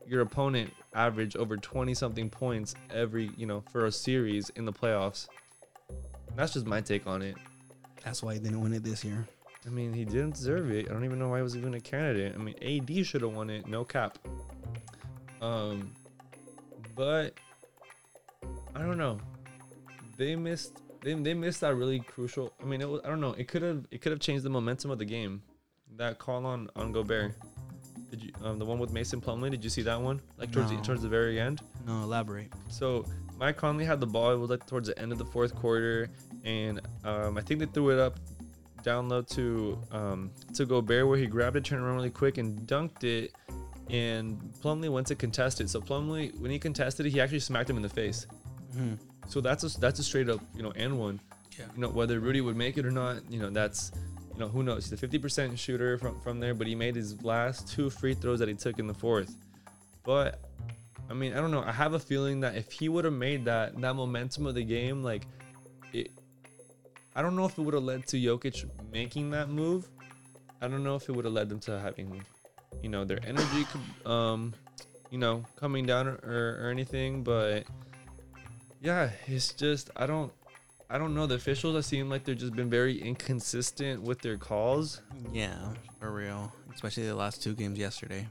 your 0.06 0.20
opponent 0.20 0.73
average 0.94 1.37
over 1.37 1.56
20 1.56 1.94
something 1.94 2.30
points 2.30 2.75
every, 2.92 3.30
you 3.37 3.46
know, 3.46 3.62
for 3.73 3.87
a 3.87 3.92
series 3.92 4.50
in 4.50 4.64
the 4.64 4.73
playoffs. 4.73 5.28
That's 6.37 6.52
just 6.52 6.66
my 6.66 6.80
take 6.80 7.06
on 7.06 7.23
it. 7.23 7.37
That's 8.04 8.23
why 8.23 8.34
he 8.34 8.40
didn't 8.40 8.61
win 8.61 8.75
it 8.75 8.84
this 8.84 9.04
year. 9.04 9.26
I 9.66 9.70
mean, 9.70 9.92
he 9.92 10.04
didn't 10.04 10.34
deserve 10.34 10.70
it. 10.70 10.90
I 10.90 10.92
don't 10.92 11.04
even 11.04 11.18
know 11.18 11.28
why 11.28 11.38
he 11.38 11.42
was 11.42 11.56
even 11.56 11.75
a 11.75 11.80
candidate. 11.80 12.34
I 12.34 12.38
mean, 12.38 12.54
AD 12.62 13.06
should 13.06 13.23
have 13.23 13.32
won 13.32 13.49
it, 13.49 13.66
no 13.66 13.84
cap. 13.84 14.18
Um, 15.40 15.92
but 16.94 17.34
I 18.75 18.80
don't 18.80 18.99
know. 18.99 19.18
They 20.16 20.37
missed. 20.37 20.80
They, 21.02 21.14
they 21.14 21.34
missed 21.34 21.61
that 21.62 21.75
really 21.75 22.00
crucial. 22.00 22.52
I 22.61 22.64
mean, 22.64 22.80
it 22.80 22.88
was, 22.88 23.00
I 23.04 23.08
don't 23.08 23.20
know. 23.20 23.32
It 23.32 23.49
could 23.49 23.62
have 23.62 23.87
it 23.90 24.00
could 24.00 24.12
have 24.12 24.20
changed 24.20 24.44
the 24.44 24.50
momentum 24.50 24.90
of 24.90 24.99
the 24.99 25.04
game. 25.04 25.42
That 25.96 26.18
call 26.18 26.44
on 26.46 26.68
on 26.76 26.92
Gobert. 26.92 27.34
Did 28.16 28.23
you 28.25 28.33
um, 28.44 28.59
the 28.59 28.64
one 28.64 28.78
with 28.78 28.92
Mason 28.92 29.21
Plumlee? 29.21 29.50
Did 29.50 29.64
you 29.64 29.71
see 29.71 29.83
that 29.83 30.00
one? 30.00 30.21
Like 30.38 30.52
towards 30.52 30.71
No. 30.71 30.76
the, 30.78 30.83
towards 30.85 31.02
the 31.02 31.09
very 31.09 31.40
end. 31.40 31.61
No, 31.87 32.02
elaborate. 32.02 32.52
So 32.68 33.04
Mike 33.38 33.56
Conley 33.56 33.85
had 33.85 34.00
the 34.00 34.06
ball. 34.06 34.30
It 34.33 34.37
was 34.37 34.50
like 34.50 34.66
towards 34.66 34.88
the 34.88 34.99
end 34.99 35.11
of 35.12 35.18
the 35.18 35.25
fourth 35.25 35.54
quarter, 35.54 36.09
and 36.44 36.80
um, 37.04 37.37
I 37.37 37.40
think 37.40 37.59
they 37.61 37.66
threw 37.66 37.90
it 37.90 37.99
up 37.99 38.18
down 38.85 39.09
low 39.09 39.23
to 39.23 39.78
um, 39.90 40.30
to 40.54 40.64
Gobert, 40.64 41.09
where 41.09 41.18
he 41.18 41.26
grabbed 41.26 41.56
it, 41.56 41.64
turned 41.64 41.83
around 41.83 41.97
really 41.97 42.11
quick, 42.11 42.38
and 42.38 42.61
dunked 42.68 43.02
it. 43.04 43.33
And 43.90 44.40
Plumlee 44.62 44.88
went 44.90 45.06
to 45.09 45.14
contest 45.14 45.61
it. 45.61 45.68
So 45.68 45.80
Plumlee, 45.80 46.38
when 46.40 46.50
he 46.50 46.59
contested 46.59 47.04
it, 47.06 47.11
he 47.11 47.21
actually 47.21 47.40
smacked 47.40 47.68
him 47.68 47.76
in 47.76 47.83
the 47.83 47.88
face. 47.88 48.26
Mhm. 48.76 48.99
So 49.28 49.40
that's 49.40 49.64
a 49.64 49.80
that's 49.80 49.99
a 49.99 50.04
straight 50.04 50.28
up 50.28 50.40
you 50.56 50.62
know 50.62 50.73
and 50.76 50.99
one. 50.99 51.21
Yeah. 51.59 51.66
You 51.75 51.83
know 51.83 51.88
whether 51.88 52.18
Rudy 52.21 52.40
would 52.40 52.56
make 52.56 52.78
it 52.78 52.87
or 52.87 52.90
not, 52.90 53.30
you 53.30 53.38
know 53.40 53.50
that's 53.50 53.92
you 54.34 54.40
know 54.40 54.48
who 54.48 54.62
knows. 54.62 54.90
He's 54.90 55.02
a 55.02 55.06
50% 55.06 55.58
shooter 55.58 55.96
from 55.98 56.20
from 56.20 56.40
there, 56.40 56.54
but 56.54 56.66
he 56.66 56.74
made 56.74 56.96
his 56.96 57.22
last 57.22 57.68
two 57.68 57.88
free 57.88 58.14
throws 58.14 58.40
that 58.40 58.48
he 58.48 58.54
took 58.54 58.78
in 58.78 58.86
the 58.86 58.94
fourth. 58.94 59.36
But 60.04 60.40
I 61.08 61.14
mean, 61.14 61.32
I 61.32 61.36
don't 61.36 61.50
know. 61.50 61.62
I 61.62 61.72
have 61.72 61.94
a 61.94 61.98
feeling 61.98 62.40
that 62.40 62.56
if 62.56 62.72
he 62.72 62.88
would 62.88 63.04
have 63.04 63.14
made 63.14 63.44
that 63.44 63.80
that 63.80 63.94
momentum 63.94 64.46
of 64.46 64.54
the 64.54 64.64
game, 64.64 65.02
like 65.02 65.26
it, 65.92 66.10
I 67.14 67.22
don't 67.22 67.36
know 67.36 67.44
if 67.44 67.56
it 67.58 67.62
would 67.62 67.74
have 67.74 67.84
led 67.84 68.06
to 68.08 68.16
Jokic 68.16 68.68
making 68.92 69.30
that 69.30 69.48
move. 69.48 69.88
I 70.60 70.68
don't 70.68 70.82
know 70.82 70.96
if 70.96 71.08
it 71.08 71.12
would 71.12 71.24
have 71.24 71.34
led 71.34 71.48
them 71.48 71.60
to 71.60 71.78
having, 71.78 72.24
you 72.82 72.88
know, 72.88 73.04
their 73.04 73.20
energy, 73.24 73.66
um, 74.06 74.54
you 75.10 75.18
know, 75.18 75.44
coming 75.56 75.86
down 75.86 76.08
or, 76.08 76.58
or 76.60 76.70
anything. 76.70 77.22
But 77.22 77.64
yeah, 78.80 79.10
it's 79.26 79.52
just 79.52 79.90
I 79.94 80.06
don't, 80.06 80.32
I 80.90 80.98
don't 80.98 81.14
know. 81.14 81.26
The 81.26 81.34
officials, 81.36 81.76
I 81.76 81.80
seem 81.80 82.08
like 82.10 82.24
they've 82.24 82.36
just 82.38 82.54
been 82.54 82.70
very 82.70 83.00
inconsistent 83.00 84.02
with 84.02 84.20
their 84.20 84.36
calls. 84.36 85.00
Yeah, 85.32 85.56
for 85.99 86.10
real. 86.12 86.52
Especially 86.75 87.06
the 87.06 87.14
last 87.14 87.42
two 87.42 87.54
games 87.54 87.78
yesterday. 87.78 88.26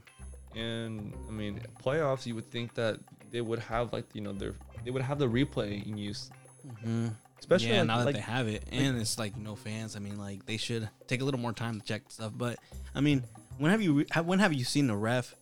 And 0.54 1.12
I 1.28 1.32
mean, 1.32 1.60
playoffs, 1.82 2.26
you 2.26 2.34
would 2.36 2.50
think 2.50 2.74
that 2.74 2.98
they 3.32 3.40
would 3.40 3.58
have 3.58 3.92
like 3.92 4.04
you 4.14 4.20
know 4.20 4.32
their 4.32 4.54
they 4.84 4.90
would 4.90 5.02
have 5.02 5.18
the 5.18 5.28
replay 5.28 5.84
in 5.86 5.98
use, 5.98 6.30
Mm-hmm. 6.66 7.08
especially 7.40 7.70
yeah, 7.72 7.78
like, 7.80 7.86
now 7.88 7.98
that 7.98 8.04
like 8.06 8.14
they 8.14 8.20
have 8.20 8.46
it, 8.48 8.62
and 8.70 8.98
it's 8.98 9.18
like 9.18 9.36
no 9.36 9.56
fans. 9.56 9.96
I 9.96 9.98
mean, 9.98 10.16
like 10.18 10.46
they 10.46 10.56
should 10.56 10.88
take 11.08 11.20
a 11.20 11.24
little 11.24 11.40
more 11.40 11.52
time 11.52 11.80
to 11.80 11.86
check 11.86 12.02
stuff. 12.08 12.32
But 12.36 12.58
I 12.94 13.00
mean, 13.00 13.24
when 13.58 13.70
have 13.72 13.82
you 13.82 14.06
when 14.24 14.38
have 14.38 14.52
you 14.52 14.64
seen 14.64 14.86
the 14.86 14.96
ref 14.96 15.34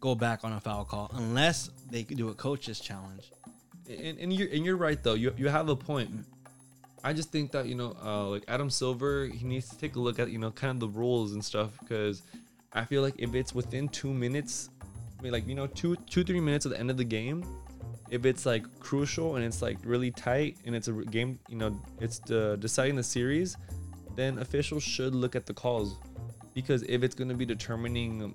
go 0.00 0.14
back 0.14 0.44
on 0.44 0.52
a 0.52 0.60
foul 0.60 0.84
call 0.84 1.10
unless 1.14 1.70
they 1.90 2.02
do 2.02 2.28
a 2.28 2.34
coach's 2.34 2.78
challenge? 2.78 3.32
And, 3.88 4.18
and 4.18 4.32
you're 4.32 4.48
and 4.48 4.64
you're 4.64 4.76
right 4.76 5.02
though. 5.02 5.14
You 5.14 5.32
you 5.36 5.48
have 5.48 5.68
a 5.68 5.76
point. 5.76 6.10
I 7.04 7.12
just 7.12 7.30
think 7.30 7.52
that 7.52 7.66
you 7.66 7.74
know, 7.74 7.96
uh, 8.04 8.26
like 8.28 8.44
Adam 8.48 8.70
Silver, 8.70 9.26
he 9.26 9.44
needs 9.44 9.68
to 9.68 9.78
take 9.78 9.96
a 9.96 10.00
look 10.00 10.18
at 10.18 10.30
you 10.30 10.38
know 10.38 10.50
kind 10.50 10.70
of 10.70 10.80
the 10.80 10.98
rules 10.98 11.32
and 11.32 11.44
stuff 11.44 11.70
because 11.80 12.22
I 12.72 12.84
feel 12.84 13.02
like 13.02 13.14
if 13.18 13.34
it's 13.34 13.54
within 13.54 13.88
two 13.88 14.12
minutes, 14.12 14.70
I 15.18 15.22
mean 15.22 15.32
like 15.32 15.46
you 15.46 15.54
know 15.54 15.66
two 15.66 15.96
two 16.06 16.24
three 16.24 16.40
minutes 16.40 16.66
at 16.66 16.72
the 16.72 16.78
end 16.78 16.90
of 16.90 16.96
the 16.96 17.04
game, 17.04 17.44
if 18.10 18.24
it's 18.24 18.46
like 18.46 18.64
crucial 18.80 19.36
and 19.36 19.44
it's 19.44 19.62
like 19.62 19.78
really 19.84 20.10
tight 20.10 20.56
and 20.64 20.74
it's 20.74 20.88
a 20.88 20.92
game, 20.92 21.38
you 21.48 21.56
know, 21.56 21.80
it's 22.00 22.18
the 22.20 22.56
deciding 22.60 22.96
the 22.96 23.02
series, 23.02 23.56
then 24.14 24.38
officials 24.38 24.82
should 24.82 25.14
look 25.14 25.36
at 25.36 25.46
the 25.46 25.54
calls 25.54 25.98
because 26.54 26.82
if 26.84 27.02
it's 27.02 27.14
going 27.14 27.28
to 27.28 27.34
be 27.34 27.44
determining 27.44 28.34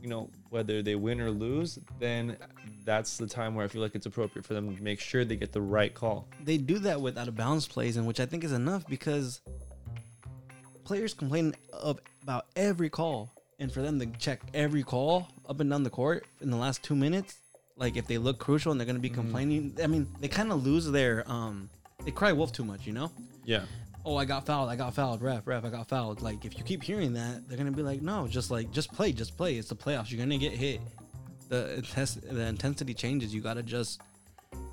you 0.00 0.08
know 0.08 0.28
whether 0.50 0.82
they 0.82 0.94
win 0.94 1.20
or 1.20 1.30
lose 1.30 1.78
then 1.98 2.36
that's 2.84 3.16
the 3.16 3.26
time 3.26 3.54
where 3.54 3.64
i 3.64 3.68
feel 3.68 3.82
like 3.82 3.94
it's 3.94 4.06
appropriate 4.06 4.44
for 4.44 4.54
them 4.54 4.74
to 4.74 4.82
make 4.82 5.00
sure 5.00 5.24
they 5.24 5.36
get 5.36 5.52
the 5.52 5.60
right 5.60 5.94
call 5.94 6.26
They 6.44 6.58
do 6.58 6.78
that 6.80 7.00
with 7.00 7.16
out 7.18 7.28
of 7.28 7.36
bounds 7.36 7.66
plays, 7.68 7.96
and 7.96 8.06
which 8.06 8.20
I 8.20 8.26
think 8.26 8.44
is 8.44 8.52
enough 8.52 8.86
because 8.86 9.40
players 10.84 11.14
complain 11.14 11.54
of 11.72 12.00
about 12.22 12.46
every 12.56 12.90
call, 12.90 13.30
and 13.58 13.72
for 13.72 13.82
them 13.82 13.98
to 14.00 14.06
check 14.18 14.40
every 14.54 14.82
call 14.82 15.28
up 15.48 15.60
and 15.60 15.70
down 15.70 15.82
the 15.82 15.90
court 15.90 16.26
in 16.40 16.50
the 16.50 16.56
last 16.56 16.82
two 16.82 16.96
minutes, 16.96 17.36
like 17.76 17.96
if 17.96 18.06
they 18.06 18.18
look 18.18 18.38
crucial 18.38 18.72
and 18.72 18.80
they're 18.80 18.86
going 18.86 18.96
to 18.96 19.02
be 19.02 19.10
complaining, 19.10 19.76
I 19.82 19.86
mean, 19.86 20.08
they 20.20 20.28
kind 20.28 20.52
of 20.52 20.64
lose 20.64 20.90
their 20.90 21.30
um, 21.30 21.70
they 22.04 22.10
cry 22.10 22.32
wolf 22.32 22.52
too 22.52 22.64
much, 22.64 22.86
you 22.86 22.92
know. 22.92 23.10
yeah 23.44 23.62
oh, 24.04 24.16
I 24.16 24.24
got 24.24 24.46
fouled, 24.46 24.68
I 24.68 24.76
got 24.76 24.94
fouled, 24.94 25.22
ref, 25.22 25.46
ref, 25.46 25.64
I 25.64 25.70
got 25.70 25.88
fouled. 25.88 26.22
Like 26.22 26.44
if 26.44 26.58
you 26.58 26.64
keep 26.64 26.82
hearing 26.82 27.12
that, 27.14 27.48
they're 27.48 27.58
gonna 27.58 27.70
be 27.70 27.82
like, 27.82 28.02
no, 28.02 28.26
just 28.26 28.50
like 28.50 28.70
just 28.72 28.92
play, 28.92 29.12
just 29.12 29.36
play. 29.36 29.54
It's 29.56 29.68
the 29.68 29.76
playoffs. 29.76 30.10
You're 30.10 30.18
gonna 30.18 30.38
get 30.38 30.52
hit. 30.52 30.80
The 31.52 31.74
intens- 31.76 32.14
the 32.22 32.46
intensity 32.46 32.94
changes. 32.94 33.34
You 33.34 33.42
gotta 33.42 33.62
just 33.62 34.00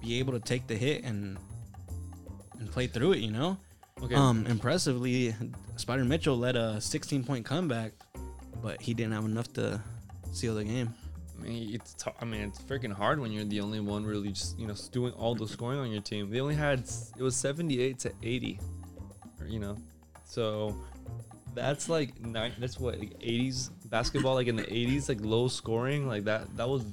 be 0.02 0.18
able 0.20 0.32
to 0.32 0.40
take 0.40 0.66
the 0.66 0.78
hit 0.78 1.04
and 1.04 1.38
and 2.58 2.72
play 2.72 2.88
through 2.88 3.12
it. 3.14 3.20
You 3.20 3.32
know. 3.32 3.58
okay 4.02 4.16
Um, 4.16 4.48
impressively, 4.48 5.36
Spider 5.76 6.06
Mitchell 6.06 6.38
led 6.38 6.56
a 6.56 6.80
16 6.80 7.26
point 7.26 7.44
comeback, 7.46 7.92
but 8.64 8.82
he 8.82 8.94
didn't 8.94 9.12
have 9.12 9.26
enough 9.26 9.52
to 9.56 9.82
seal 10.32 10.56
the 10.56 10.64
game. 10.64 10.94
I 11.38 11.42
mean, 11.44 11.76
it's 11.76 11.96
t- 11.96 12.12
I 12.22 12.24
mean, 12.24 12.44
it's 12.44 12.62
freaking 12.62 12.94
hard 12.94 13.20
when 13.20 13.34
you're 13.34 13.44
the 13.44 13.60
only 13.60 13.82
one 13.82 14.06
really 14.06 14.30
just 14.30 14.58
you 14.58 14.66
know 14.66 14.76
doing 14.94 15.12
all 15.16 15.36
the 15.36 15.50
scoring 15.50 15.80
on 15.82 15.92
your 15.92 16.02
team. 16.02 16.30
They 16.30 16.40
only 16.40 16.56
had 16.56 16.80
it 17.18 17.22
was 17.22 17.36
78 17.36 18.00
to 18.00 18.14
80, 18.24 18.58
or, 19.42 19.48
you 19.48 19.60
know, 19.60 19.76
so 20.24 20.78
that's 21.54 21.90
like 21.90 22.22
nine. 22.22 22.54
That's 22.58 22.80
what 22.80 23.00
like 23.00 23.20
80s 23.20 23.70
basketball, 23.90 24.36
like 24.36 24.48
in 24.48 24.56
the 24.56 24.64
80s, 24.64 25.10
like 25.10 25.20
low 25.22 25.48
scoring, 25.48 26.08
like 26.08 26.26
that. 26.26 26.56
That 26.58 26.68
was 26.70 26.84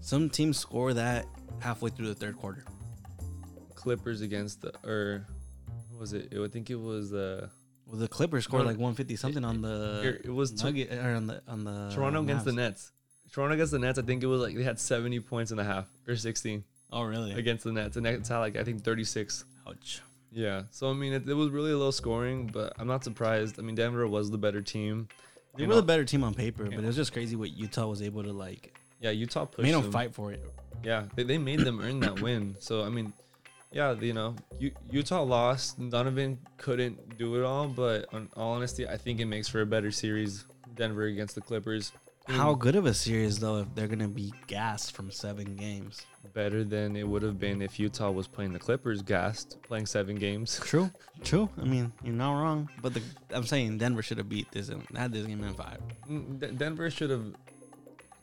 Some 0.00 0.28
teams 0.30 0.58
score 0.58 0.94
that 0.94 1.26
halfway 1.60 1.90
through 1.90 2.08
the 2.08 2.14
third 2.14 2.36
quarter. 2.36 2.64
Clippers 3.74 4.20
against 4.20 4.62
the 4.62 4.72
or 4.84 5.26
what 5.90 6.00
was 6.00 6.12
it? 6.12 6.32
I 6.36 6.48
think 6.48 6.70
it 6.70 6.76
was 6.80 7.12
uh 7.12 7.48
Well, 7.86 7.98
the 7.98 8.08
Clippers 8.08 8.44
scored 8.44 8.62
like 8.66 8.76
150 8.76 9.16
something 9.16 9.44
on 9.44 9.60
the 9.62 10.02
it, 10.20 10.26
it 10.26 10.30
was 10.30 10.52
Nugget 10.62 10.92
or 10.92 11.14
on 11.14 11.26
the 11.26 11.42
on 11.46 11.64
the 11.64 11.90
Toronto 11.94 12.22
against 12.22 12.44
the 12.44 12.52
Nets. 12.52 12.92
Toronto 13.32 13.54
against 13.54 13.72
the 13.72 13.78
Nets. 13.78 13.98
I 13.98 14.02
think 14.02 14.22
it 14.22 14.26
was 14.26 14.40
like 14.40 14.54
they 14.56 14.62
had 14.62 14.78
70 14.78 15.20
points 15.20 15.50
in 15.50 15.56
the 15.56 15.64
half 15.64 15.88
or 16.06 16.16
16 16.16 16.64
Oh, 16.92 17.02
really? 17.02 17.32
against 17.32 17.64
the 17.64 17.72
Nets, 17.72 17.96
and 17.96 18.04
Nets 18.04 18.28
had 18.28 18.38
like 18.38 18.56
I 18.56 18.62
think 18.64 18.82
36. 18.84 19.44
Ouch. 19.68 20.00
Yeah, 20.32 20.62
so 20.70 20.90
I 20.90 20.92
mean, 20.92 21.12
it, 21.12 21.28
it 21.28 21.34
was 21.34 21.50
really 21.50 21.72
low 21.72 21.90
scoring, 21.90 22.48
but 22.52 22.74
I'm 22.78 22.86
not 22.86 23.02
surprised. 23.04 23.58
I 23.58 23.62
mean, 23.62 23.74
Denver 23.74 24.06
was 24.06 24.30
the 24.30 24.38
better 24.38 24.60
team. 24.60 25.08
They 25.56 25.62
You 25.62 25.68
were 25.68 25.74
know- 25.74 25.80
the 25.80 25.86
better 25.86 26.04
team 26.04 26.22
on 26.24 26.34
paper, 26.34 26.64
but 26.64 26.74
it 26.74 26.84
was 26.84 26.96
just 26.96 27.12
crazy 27.12 27.36
what 27.36 27.50
Utah 27.56 27.86
was 27.86 28.02
able 28.02 28.22
to 28.22 28.32
like. 28.32 28.78
Yeah, 29.00 29.10
Utah 29.10 29.44
pushed 29.44 29.62
Made 29.62 29.74
them 29.74 29.82
them. 29.82 29.92
fight 29.92 30.14
for 30.14 30.32
it. 30.32 30.42
Yeah, 30.82 31.04
they, 31.14 31.22
they 31.22 31.38
made 31.38 31.60
them 31.60 31.80
earn 31.80 32.00
that 32.00 32.20
win. 32.20 32.56
So 32.60 32.82
I 32.84 32.88
mean, 32.88 33.12
yeah, 33.72 33.92
you 33.92 34.12
know, 34.12 34.36
U- 34.58 34.72
Utah 34.90 35.22
lost. 35.22 35.78
Donovan 35.90 36.38
couldn't 36.58 37.18
do 37.18 37.36
it 37.36 37.44
all, 37.44 37.68
but 37.68 38.06
in 38.12 38.28
all 38.36 38.52
honesty, 38.52 38.86
I 38.88 38.96
think 38.96 39.20
it 39.20 39.26
makes 39.26 39.48
for 39.48 39.60
a 39.60 39.66
better 39.66 39.90
series. 39.90 40.44
Denver 40.74 41.04
against 41.04 41.34
the 41.34 41.40
Clippers. 41.40 41.92
How 42.28 42.54
good 42.54 42.76
of 42.76 42.86
a 42.86 42.94
series 42.94 43.38
though 43.38 43.58
if 43.58 43.74
they're 43.74 43.88
gonna 43.88 44.08
be 44.08 44.32
gassed 44.46 44.92
from 44.92 45.10
seven 45.10 45.56
games? 45.56 46.04
better 46.34 46.64
than 46.64 46.96
it 46.96 47.06
would 47.08 47.22
have 47.22 47.38
been 47.38 47.62
if 47.62 47.78
Utah 47.78 48.10
was 48.10 48.26
playing 48.26 48.52
the 48.52 48.58
Clippers, 48.58 49.00
gassed, 49.02 49.56
playing 49.62 49.86
seven 49.86 50.16
games. 50.16 50.60
True, 50.64 50.90
true. 51.22 51.48
I 51.58 51.64
mean, 51.64 51.92
you're 52.04 52.14
not 52.14 52.34
wrong. 52.34 52.68
But 52.82 52.94
the, 52.94 53.02
I'm 53.32 53.44
saying 53.44 53.78
Denver 53.78 54.02
should 54.02 54.18
have 54.18 54.28
beat 54.28 54.50
this 54.52 54.68
and 54.68 54.84
had 54.94 55.12
this 55.12 55.26
game 55.26 55.42
in 55.42 55.54
five. 55.54 55.78
Mm, 56.10 56.40
D- 56.40 56.50
Denver 56.58 56.90
should 56.90 57.10
have 57.10 57.24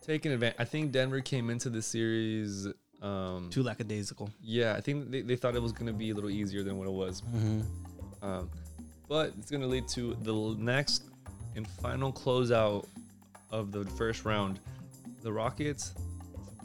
taken 0.01 0.31
advantage. 0.31 0.57
I 0.59 0.65
think 0.65 0.91
Denver 0.91 1.21
came 1.21 1.49
into 1.49 1.69
the 1.69 1.81
series. 1.81 2.67
Um, 3.01 3.49
Too 3.51 3.63
lackadaisical. 3.63 4.29
yeah, 4.41 4.75
I 4.77 4.81
think 4.81 5.11
they, 5.11 5.21
they 5.21 5.35
thought 5.35 5.55
it 5.55 5.61
was 5.61 5.73
going 5.73 5.87
to 5.87 5.93
be 5.93 6.11
a 6.11 6.13
little 6.13 6.29
easier 6.29 6.63
than 6.63 6.77
what 6.77 6.87
it 6.87 6.93
was. 6.93 7.21
Mm-hmm. 7.21 8.25
Um, 8.25 8.49
but 9.09 9.33
it's 9.37 9.51
going 9.51 9.61
to 9.61 9.67
lead 9.67 9.87
to 9.89 10.15
the 10.21 10.55
next 10.57 11.03
and 11.55 11.67
final 11.67 12.13
closeout 12.13 12.85
of 13.53 13.71
the 13.71 13.85
first 13.91 14.25
round. 14.25 14.59
The 15.21 15.31
Rockets, 15.31 15.93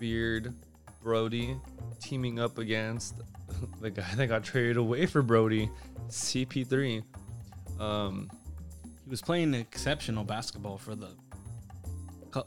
Beard, 0.01 0.55
Brodie 1.03 1.55
teaming 2.01 2.41
up 2.41 2.59
against 2.59 3.15
the 3.81 3.91
guy 3.91 4.15
that 4.17 4.27
got 4.27 4.43
traded 4.43 4.79
away 4.79 5.07
for 5.07 5.23
Brodie, 5.23 5.71
CP3. 6.09 7.05
Um, 7.79 8.31
He 9.05 9.11
was 9.11 9.21
playing 9.21 9.55
exceptional 9.55 10.25
basketball 10.25 10.79
for 10.79 10.97
the 10.97 11.11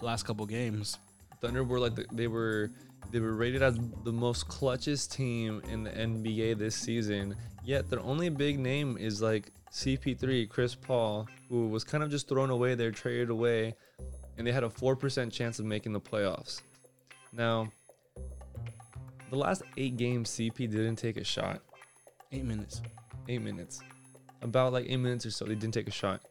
last 0.01 0.23
couple 0.23 0.45
games. 0.45 0.97
Thunder 1.39 1.63
were 1.63 1.79
like 1.79 1.95
the, 1.95 2.05
they 2.11 2.27
were 2.27 2.71
they 3.11 3.19
were 3.19 3.33
rated 3.33 3.61
as 3.61 3.77
the 4.03 4.11
most 4.11 4.47
clutchest 4.47 5.11
team 5.11 5.61
in 5.69 5.83
the 5.83 5.91
NBA 5.91 6.57
this 6.57 6.75
season. 6.75 7.35
Yet 7.63 7.89
their 7.89 7.99
only 7.99 8.29
big 8.29 8.57
name 8.59 8.97
is 8.97 9.21
like 9.21 9.51
CP3, 9.71 10.49
Chris 10.49 10.75
Paul, 10.75 11.27
who 11.49 11.67
was 11.67 11.83
kind 11.83 12.03
of 12.03 12.09
just 12.09 12.27
thrown 12.27 12.49
away 12.49 12.75
there, 12.75 12.91
traded 12.91 13.29
away, 13.29 13.75
and 14.37 14.45
they 14.45 14.51
had 14.51 14.63
a 14.63 14.69
four 14.69 14.95
percent 14.95 15.31
chance 15.31 15.59
of 15.59 15.65
making 15.65 15.93
the 15.93 16.01
playoffs. 16.01 16.61
Now, 17.33 17.71
the 19.29 19.37
last 19.37 19.63
eight 19.77 19.97
games, 19.97 20.29
CP 20.31 20.57
didn't 20.69 20.97
take 20.97 21.17
a 21.17 21.23
shot. 21.23 21.61
Eight 22.31 22.45
minutes. 22.45 22.81
Eight 23.27 23.41
minutes, 23.41 23.81
about 24.41 24.73
like 24.73 24.85
eight 24.89 24.97
minutes 24.97 25.25
or 25.25 25.31
so, 25.31 25.45
they 25.45 25.53
didn't 25.55 25.73
take 25.73 25.87
a 25.87 25.91
shot. 25.91 26.21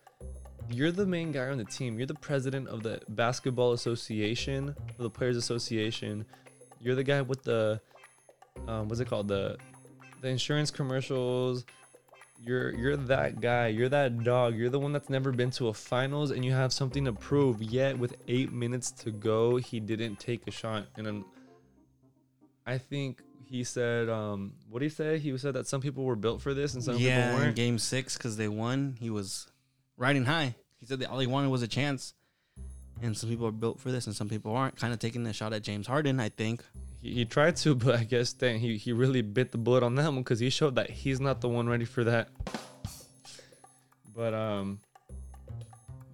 You're 0.68 0.90
the 0.90 1.06
main 1.06 1.30
guy 1.32 1.46
on 1.48 1.58
the 1.58 1.64
team. 1.64 1.98
You're 1.98 2.06
the 2.06 2.14
president 2.14 2.68
of 2.68 2.82
the 2.82 3.00
basketball 3.10 3.72
association, 3.72 4.68
of 4.70 4.98
the 4.98 5.08
players 5.08 5.36
association. 5.36 6.26
You're 6.80 6.96
the 6.96 7.04
guy 7.04 7.22
with 7.22 7.42
the, 7.44 7.80
um, 8.66 8.88
what's 8.88 9.00
it 9.00 9.08
called? 9.08 9.28
The, 9.28 9.56
the 10.20 10.28
insurance 10.28 10.70
commercials. 10.70 11.64
You're 12.42 12.72
you're 12.72 12.96
that 12.96 13.40
guy. 13.40 13.68
You're 13.68 13.90
that 13.90 14.24
dog. 14.24 14.56
You're 14.56 14.70
the 14.70 14.78
one 14.78 14.92
that's 14.92 15.10
never 15.10 15.30
been 15.30 15.50
to 15.52 15.68
a 15.68 15.74
finals, 15.74 16.30
and 16.30 16.44
you 16.44 16.52
have 16.52 16.72
something 16.72 17.04
to 17.04 17.12
prove. 17.12 17.62
Yet 17.62 17.98
with 17.98 18.16
eight 18.28 18.50
minutes 18.50 18.90
to 18.92 19.10
go, 19.10 19.56
he 19.56 19.78
didn't 19.78 20.18
take 20.18 20.46
a 20.46 20.50
shot. 20.50 20.86
And 20.96 21.06
then, 21.06 21.24
I 22.66 22.78
think 22.78 23.22
he 23.44 23.64
said, 23.64 24.08
um, 24.08 24.54
what 24.68 24.78
did 24.78 24.86
he 24.86 24.90
say? 24.90 25.18
He 25.18 25.36
said 25.36 25.54
that 25.54 25.66
some 25.66 25.80
people 25.80 26.04
were 26.04 26.16
built 26.16 26.40
for 26.40 26.54
this 26.54 26.74
and 26.74 26.82
some 26.82 26.94
people 26.94 27.08
yeah, 27.08 27.32
in 27.32 27.36
weren't. 27.36 27.56
game 27.56 27.78
six 27.78 28.16
because 28.16 28.36
they 28.36 28.48
won. 28.48 28.96
He 29.00 29.10
was 29.10 29.48
riding 29.96 30.24
high. 30.24 30.54
He 30.78 30.86
said 30.86 31.00
that 31.00 31.10
all 31.10 31.18
he 31.18 31.26
wanted 31.26 31.48
was 31.48 31.62
a 31.62 31.68
chance, 31.68 32.14
and 33.02 33.14
some 33.16 33.28
people 33.28 33.46
are 33.46 33.52
built 33.52 33.80
for 33.80 33.90
this, 33.90 34.06
and 34.06 34.16
some 34.16 34.28
people 34.28 34.56
aren't. 34.56 34.76
Kind 34.76 34.92
of 34.94 34.98
taking 34.98 35.24
the 35.24 35.32
shot 35.32 35.52
at 35.52 35.62
James 35.62 35.86
Harden, 35.86 36.20
I 36.20 36.30
think. 36.30 36.64
He, 37.02 37.14
he 37.14 37.24
tried 37.24 37.56
to, 37.56 37.74
but 37.84 37.94
I 37.96 38.04
guess 38.04 38.32
then 38.32 38.58
he, 38.58 38.76
he 38.76 38.92
really 38.92 39.22
bit 39.22 39.52
the 39.52 39.58
bullet 39.58 39.82
on 39.82 39.94
that 39.96 40.06
one 40.06 40.18
because 40.18 40.40
he 40.40 40.50
showed 40.50 40.76
that 40.76 40.90
he's 40.90 41.20
not 41.20 41.40
the 41.40 41.48
one 41.48 41.68
ready 41.68 41.84
for 41.84 42.04
that. 42.04 42.28
But 44.14 44.34
um, 44.34 44.80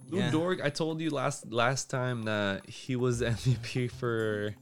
Lu 0.08 0.18
Yeah. 0.18 0.30
Dort, 0.30 0.60
I 0.62 0.70
told 0.70 1.00
you 1.00 1.10
last 1.10 1.50
last 1.52 1.90
time 1.90 2.24
that 2.24 2.68
he 2.68 2.96
was 2.96 3.18
the 3.20 3.26
MVP 3.26 3.90
for 3.90 4.54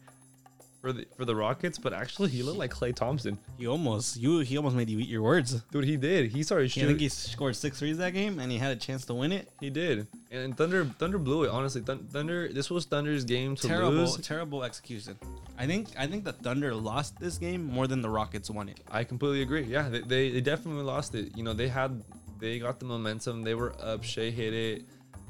for 0.84 0.92
the 0.92 1.06
for 1.16 1.24
the 1.24 1.34
Rockets, 1.34 1.78
but 1.78 1.94
actually 1.94 2.28
he 2.28 2.42
looked 2.42 2.58
like 2.58 2.70
Klay 2.70 2.94
Thompson. 2.94 3.38
He 3.56 3.66
almost 3.66 4.18
you 4.18 4.40
he 4.40 4.58
almost 4.58 4.76
made 4.76 4.90
you 4.90 4.98
eat 4.98 5.08
your 5.08 5.22
words. 5.22 5.62
Dude, 5.72 5.84
he 5.86 5.96
did. 5.96 6.30
He 6.30 6.42
started 6.42 6.70
shooting. 6.70 6.90
I 6.90 6.92
think 6.92 7.00
he 7.00 7.08
scored 7.08 7.56
six 7.56 7.78
threes 7.78 7.96
that 7.96 8.12
game, 8.12 8.38
and 8.38 8.52
he 8.52 8.58
had 8.58 8.70
a 8.70 8.76
chance 8.76 9.06
to 9.06 9.14
win 9.14 9.32
it. 9.32 9.48
he 9.60 9.70
did, 9.70 10.06
and 10.30 10.54
Thunder 10.54 10.84
Thunder 10.84 11.16
blew 11.16 11.44
it. 11.44 11.50
Honestly, 11.50 11.80
Thun- 11.80 12.06
Thunder. 12.12 12.48
This 12.52 12.68
was 12.68 12.84
Thunder's 12.84 13.24
game 13.24 13.56
to 13.56 13.66
terrible, 13.66 13.92
lose. 13.92 14.18
terrible 14.18 14.62
execution. 14.62 15.18
I 15.58 15.66
think 15.66 15.88
I 15.98 16.06
think 16.06 16.24
the 16.24 16.34
Thunder 16.34 16.74
lost 16.74 17.18
this 17.18 17.38
game 17.38 17.64
more 17.64 17.86
than 17.86 18.02
the 18.02 18.10
Rockets 18.10 18.50
won 18.50 18.68
it. 18.68 18.80
I 18.90 19.04
completely 19.04 19.40
agree. 19.40 19.62
Yeah, 19.62 19.88
they, 19.88 20.00
they, 20.02 20.30
they 20.32 20.40
definitely 20.42 20.82
lost 20.82 21.14
it. 21.14 21.34
You 21.34 21.44
know, 21.44 21.54
they 21.54 21.68
had 21.68 22.04
they 22.40 22.58
got 22.58 22.78
the 22.78 22.84
momentum. 22.84 23.42
They 23.42 23.54
were 23.54 23.74
up. 23.80 24.04
Shai 24.04 24.28
hit 24.28 24.52
it, 24.52 24.84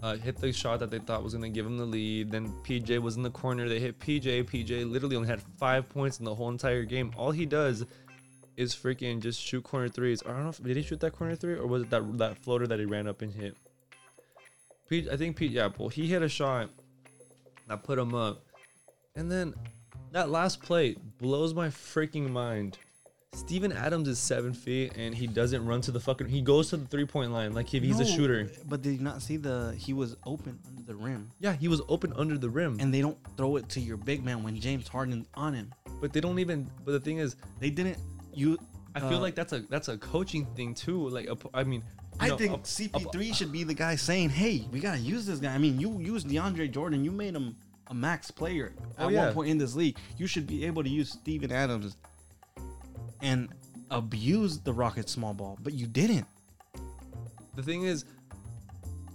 uh, 0.05 0.17
hit 0.17 0.37
the 0.37 0.53
shot 0.53 0.81
that 0.81 0.91
they 0.91 0.99
thought 0.99 1.23
was 1.23 1.33
gonna 1.33 1.49
give 1.49 1.65
them 1.65 1.79
the 1.79 1.85
lead. 1.87 2.31
Then 2.31 2.53
PJ 2.63 3.01
was 3.01 3.17
in 3.17 3.23
the 3.23 3.31
corner. 3.31 3.71
They 3.71 3.81
hit 3.81 3.99
PJ. 3.99 4.45
PJ 4.45 4.91
literally 4.91 5.17
only 5.17 5.29
had 5.29 5.41
five 5.41 5.89
points 5.89 6.19
in 6.19 6.27
the 6.27 6.35
whole 6.35 6.51
entire 6.51 6.85
game. 6.85 7.11
All 7.17 7.31
he 7.31 7.47
does 7.47 7.87
is 8.59 8.75
freaking 8.75 9.21
just 9.21 9.41
shoot 9.41 9.65
corner 9.65 9.89
threes. 9.89 10.23
I 10.27 10.29
don't 10.29 10.43
know 10.43 10.51
if 10.51 10.63
did 10.63 10.77
he 10.77 10.83
shoot 10.83 11.01
that 11.01 11.15
corner 11.15 11.35
three 11.35 11.55
or 11.55 11.67
was 11.67 11.85
it 11.85 11.91
that 11.91 12.19
that 12.19 12.37
floater 12.37 12.67
that 12.67 12.79
he 12.79 12.85
ran 12.85 13.09
up 13.09 13.23
and 13.23 13.33
hit. 13.33 13.57
P, 14.91 15.09
I 15.11 15.17
think 15.17 15.37
Pete. 15.37 15.53
Yeah, 15.53 15.71
well, 15.79 15.89
he 15.89 16.07
hit 16.07 16.21
a 16.21 16.29
shot 16.29 16.69
that 17.69 17.83
put 17.83 17.99
him 17.99 18.15
up, 18.15 18.43
and 19.17 19.33
then 19.33 19.55
that 20.13 20.29
last 20.29 20.63
play 20.63 20.97
blows 21.19 21.55
my 21.55 21.69
freaking 21.69 22.29
mind. 22.29 22.77
Steven 23.35 23.73
Adams 23.73 24.09
is 24.09 24.19
seven 24.19 24.55
feet 24.55 24.93
and 24.97 25.15
he 25.15 25.27
doesn't 25.27 25.65
run 25.67 25.81
to 25.83 25.91
the 25.91 26.01
fucking. 26.01 26.29
He 26.29 26.41
goes 26.41 26.71
to 26.71 26.77
the 26.77 26.87
three 26.87 27.05
point 27.05 27.33
line 27.33 27.53
like 27.53 27.73
if 27.75 27.83
he's 27.83 28.01
a 28.01 28.05
No, 28.05 28.09
shooter. 28.11 28.51
But 28.69 28.83
did 28.83 28.93
you 28.95 29.01
not 29.03 29.23
see 29.23 29.37
the 29.37 29.75
he 29.77 29.93
was 29.93 30.17
open 30.25 30.59
under 30.69 30.83
the 30.83 30.95
rim, 30.95 31.31
Yeah, 31.41 31.53
he 31.55 31.69
was 31.69 31.81
open 31.89 32.13
under 32.17 32.39
the 32.39 32.49
rim, 32.49 32.79
and 32.81 32.93
they 32.95 33.01
don't 33.01 33.19
throw 33.37 33.57
it 33.57 33.69
to 33.71 33.81
your 33.81 33.97
big 33.97 34.25
man 34.25 34.43
when 34.43 34.59
James 34.61 34.89
Harden's 34.89 35.27
on 35.35 35.53
him. 35.55 35.73
but 36.01 36.13
they 36.13 36.21
don't 36.21 36.39
even. 36.39 36.71
But 36.85 36.93
the 36.93 37.01
thing 37.01 37.19
is, 37.19 37.37
They 37.61 37.71
didn't. 37.71 37.99
You. 38.33 38.59
I 38.97 39.01
feel 39.01 39.19
Uh, 39.19 39.21
like 39.21 39.35
that's 39.35 39.53
a 39.53 39.61
that's 39.69 39.89
a 39.89 39.99
coaching 39.99 40.47
thing 40.55 40.73
too. 40.75 41.09
Like, 41.09 41.27
a- 41.29 41.37
I 41.53 41.65
mean, 41.65 41.81
you 41.83 42.19
I 42.21 42.29
know, 42.29 42.37
think 42.37 42.53
a- 42.53 42.59
CP3 42.67 43.35
should 43.35 43.51
be 43.53 43.65
the 43.65 43.75
guy 43.75 43.97
saying, 43.97 44.31
"Hey, 44.31 44.67
we 44.71 44.79
gotta 44.81 45.01
use 45.01 45.27
this 45.27 45.41
guy." 45.41 45.53
I 45.53 45.59
mean, 45.59 45.81
you 45.81 45.99
use 45.99 46.25
DeAndre 46.25 46.71
Jordan, 46.71 47.05
you 47.05 47.11
made 47.11 47.35
him 47.35 47.57
a 47.89 47.95
max 47.95 48.31
player 48.31 48.73
at 48.99 49.07
Oh, 49.07 49.09
yeah. 49.09 49.25
one 49.27 49.35
point 49.35 49.51
in 49.51 49.59
this 49.59 49.75
league. 49.75 49.97
You 50.17 50.27
should 50.29 50.47
be 50.47 50.65
able 50.65 50.83
to 50.85 50.89
use 50.89 51.11
Steven 51.11 51.51
Adams 51.53 51.97
and 53.25 53.49
abuse 53.91 54.59
the 54.61 54.73
Rockets 54.73 55.11
small 55.11 55.33
ball, 55.35 55.59
but 55.63 55.73
you 55.73 55.87
didn't. 55.87 56.27
the 57.57 57.63
thing 57.63 57.85
is, 57.85 58.05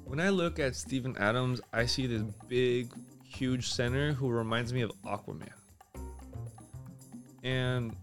when 0.04 0.20
I 0.20 0.30
look 0.30 0.58
at 0.58 0.76
Steven 0.76 1.16
Adams, 1.18 1.62
I 1.72 1.86
see 1.86 2.08
this 2.08 2.24
big, 2.48 2.92
huge 3.24 3.70
center 3.70 4.12
who 4.12 4.30
reminds 4.30 4.74
me 4.74 4.82
of 4.82 4.92
Aquaman. 5.04 5.50
And 7.44 7.96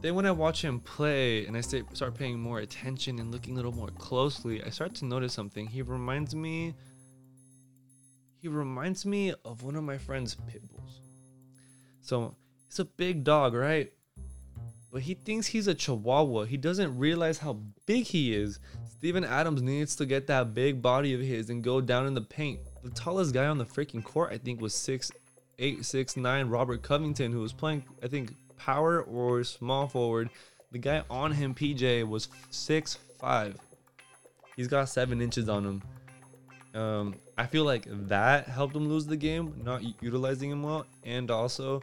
then 0.00 0.14
when 0.14 0.24
I 0.24 0.30
watch 0.30 0.64
him 0.64 0.80
play 0.80 1.44
and 1.44 1.54
I 1.56 1.60
sta- 1.60 1.84
start 1.92 2.14
paying 2.14 2.40
more 2.40 2.60
attention 2.60 3.18
and 3.18 3.30
looking 3.30 3.52
a 3.52 3.56
little 3.56 3.72
more 3.72 3.90
closely, 3.90 4.64
I 4.64 4.70
start 4.70 4.94
to 4.96 5.04
notice 5.04 5.34
something. 5.34 5.66
He 5.66 5.82
reminds 5.82 6.34
me. 6.34 6.74
He 8.40 8.48
reminds 8.48 9.04
me 9.04 9.34
of 9.44 9.62
one 9.62 9.76
of 9.76 9.84
my 9.84 9.98
friend's 9.98 10.34
pit 10.34 10.62
bulls. 10.70 11.02
So 12.00 12.34
he's 12.66 12.78
a 12.78 12.86
big 12.86 13.24
dog, 13.24 13.52
right? 13.52 13.92
But 14.92 15.02
he 15.02 15.14
thinks 15.14 15.46
he's 15.46 15.68
a 15.68 15.74
chihuahua. 15.74 16.44
He 16.44 16.56
doesn't 16.56 16.98
realize 16.98 17.38
how 17.38 17.60
big 17.86 18.06
he 18.06 18.34
is. 18.34 18.58
Steven 18.88 19.24
Adams 19.24 19.62
needs 19.62 19.94
to 19.96 20.06
get 20.06 20.26
that 20.26 20.52
big 20.52 20.82
body 20.82 21.14
of 21.14 21.20
his 21.20 21.48
and 21.48 21.62
go 21.62 21.80
down 21.80 22.06
in 22.06 22.14
the 22.14 22.20
paint. 22.20 22.60
The 22.82 22.90
tallest 22.90 23.32
guy 23.32 23.46
on 23.46 23.58
the 23.58 23.64
freaking 23.64 24.02
court, 24.02 24.32
I 24.32 24.38
think, 24.38 24.60
was 24.60 24.74
six 24.74 25.10
eight, 25.58 25.84
six 25.84 26.16
nine. 26.16 26.48
Robert 26.48 26.82
Covington, 26.82 27.30
who 27.30 27.40
was 27.40 27.52
playing, 27.52 27.84
I 28.02 28.08
think, 28.08 28.34
power 28.56 29.02
or 29.02 29.44
small 29.44 29.86
forward. 29.86 30.30
The 30.72 30.78
guy 30.78 31.02
on 31.08 31.32
him, 31.32 31.54
PJ, 31.54 32.08
was 32.08 32.28
six 32.50 32.98
five. 33.18 33.56
He's 34.56 34.68
got 34.68 34.88
seven 34.88 35.20
inches 35.20 35.48
on 35.48 35.64
him. 35.64 35.82
Um, 36.74 37.14
I 37.38 37.46
feel 37.46 37.64
like 37.64 37.84
that 38.08 38.46
helped 38.46 38.76
him 38.76 38.88
lose 38.88 39.06
the 39.06 39.16
game, 39.16 39.60
not 39.64 39.82
utilizing 40.02 40.50
him 40.50 40.62
well, 40.62 40.86
and 41.04 41.30
also, 41.30 41.82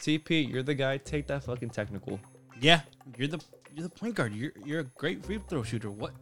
CP, 0.00 0.50
you're 0.50 0.62
the 0.62 0.74
guy. 0.74 0.98
Take 0.98 1.26
that 1.28 1.44
fucking 1.44 1.70
technical. 1.70 2.20
Yeah, 2.60 2.80
you're 3.16 3.28
the 3.28 3.40
you're 3.74 3.82
the 3.82 3.90
point 3.94 4.14
guard. 4.14 4.34
You're 4.34 4.52
you're 4.64 4.80
a 4.80 4.84
great 4.84 5.24
free 5.24 5.40
throw 5.48 5.62
shooter. 5.62 5.90
What? 5.90 6.12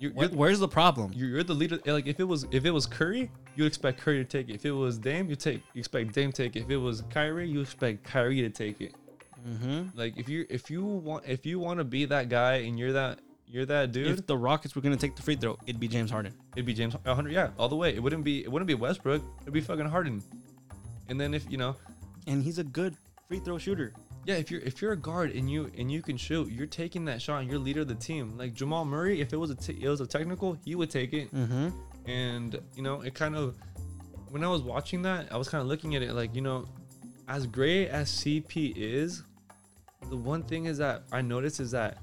You're, 0.00 0.12
what 0.12 0.30
you're, 0.30 0.38
where's 0.38 0.60
the 0.60 0.68
problem? 0.68 1.12
you're, 1.12 1.28
you're 1.28 1.42
the 1.42 1.54
leader. 1.54 1.78
Like 1.84 2.06
if 2.06 2.20
it 2.20 2.24
was 2.24 2.46
if 2.52 2.64
it 2.64 2.70
was 2.70 2.86
Curry, 2.86 3.30
you 3.56 3.64
expect 3.64 4.00
Curry 4.00 4.18
to 4.18 4.24
take 4.24 4.48
it. 4.48 4.54
If 4.54 4.64
it 4.64 4.70
was 4.70 4.96
Dame, 4.98 5.28
you 5.28 5.34
take 5.36 5.62
you 5.74 5.80
expect 5.80 6.12
Dame 6.12 6.30
to 6.32 6.42
take 6.44 6.54
it. 6.56 6.60
If 6.60 6.70
it 6.70 6.76
was 6.76 7.02
Kyrie, 7.10 7.48
you 7.48 7.60
expect 7.60 8.04
Kyrie 8.04 8.40
to 8.42 8.50
take 8.50 8.80
it. 8.80 8.94
Mm-hmm. 9.46 9.98
Like 9.98 10.16
if 10.16 10.28
you 10.28 10.46
if 10.48 10.70
you 10.70 10.84
want 10.84 11.24
if 11.26 11.44
you 11.44 11.58
want 11.58 11.78
to 11.78 11.84
be 11.84 12.04
that 12.04 12.28
guy 12.28 12.54
and 12.56 12.78
you're 12.78 12.92
that 12.92 13.18
you're 13.46 13.66
that 13.66 13.92
dude, 13.92 14.06
If 14.18 14.26
the 14.26 14.36
Rockets 14.36 14.76
were 14.76 14.82
gonna 14.82 14.96
take 14.96 15.16
the 15.16 15.22
free 15.22 15.34
throw, 15.34 15.58
it'd 15.66 15.80
be 15.80 15.88
James 15.88 16.10
Harden. 16.10 16.34
it'd 16.54 16.66
be 16.66 16.74
James 16.74 16.94
100. 16.94 17.32
Yeah, 17.32 17.50
all 17.58 17.68
the 17.68 17.76
way. 17.76 17.94
It 17.94 18.02
wouldn't 18.02 18.22
be 18.22 18.44
it 18.44 18.52
wouldn't 18.52 18.66
be 18.68 18.74
Westbrook. 18.74 19.22
It'd 19.42 19.52
be 19.52 19.60
fucking 19.60 19.86
Harden. 19.86 20.22
And 21.08 21.20
then 21.20 21.34
if 21.34 21.50
you 21.50 21.56
know, 21.56 21.74
And 22.26 22.42
he's 22.42 22.58
a 22.58 22.64
good 22.64 22.94
free 23.26 23.40
throw 23.40 23.58
shooter. 23.58 23.94
Yeah, 24.28 24.34
if 24.34 24.50
you're 24.50 24.60
if 24.60 24.82
you're 24.82 24.92
a 24.92 24.96
guard 24.96 25.32
and 25.32 25.50
you 25.50 25.70
and 25.78 25.90
you 25.90 26.02
can 26.02 26.18
shoot, 26.18 26.50
you're 26.52 26.66
taking 26.66 27.06
that 27.06 27.22
shot. 27.22 27.40
and 27.40 27.48
You're 27.50 27.58
leader 27.58 27.80
of 27.80 27.88
the 27.88 27.94
team. 27.94 28.36
Like 28.36 28.52
Jamal 28.52 28.84
Murray, 28.84 29.22
if 29.22 29.32
it 29.32 29.38
was 29.38 29.50
a 29.50 29.54
t- 29.54 29.78
it 29.80 29.88
was 29.88 30.02
a 30.02 30.06
technical, 30.06 30.52
he 30.64 30.74
would 30.74 30.90
take 30.90 31.14
it. 31.14 31.34
Mm-hmm. 31.34 31.68
and 32.06 32.58
you 32.76 32.82
know 32.82 33.00
it 33.00 33.14
kind 33.14 33.34
of 33.36 33.56
when 34.30 34.44
i 34.44 34.48
was 34.48 34.62
watching 34.62 35.02
that 35.02 35.30
i 35.32 35.36
was 35.36 35.48
kind 35.48 35.60
of 35.62 35.68
looking 35.68 35.94
at 35.96 36.02
it 36.02 36.12
like 36.14 36.34
you 36.34 36.40
know 36.42 36.66
as 37.26 37.46
great 37.46 37.88
as 37.88 38.10
cp 38.10 38.72
is 38.76 39.22
the 40.10 40.16
one 40.16 40.42
thing 40.42 40.66
is 40.66 40.78
that 40.78 41.02
i 41.12 41.20
noticed 41.20 41.60
is 41.60 41.70
that 41.70 41.98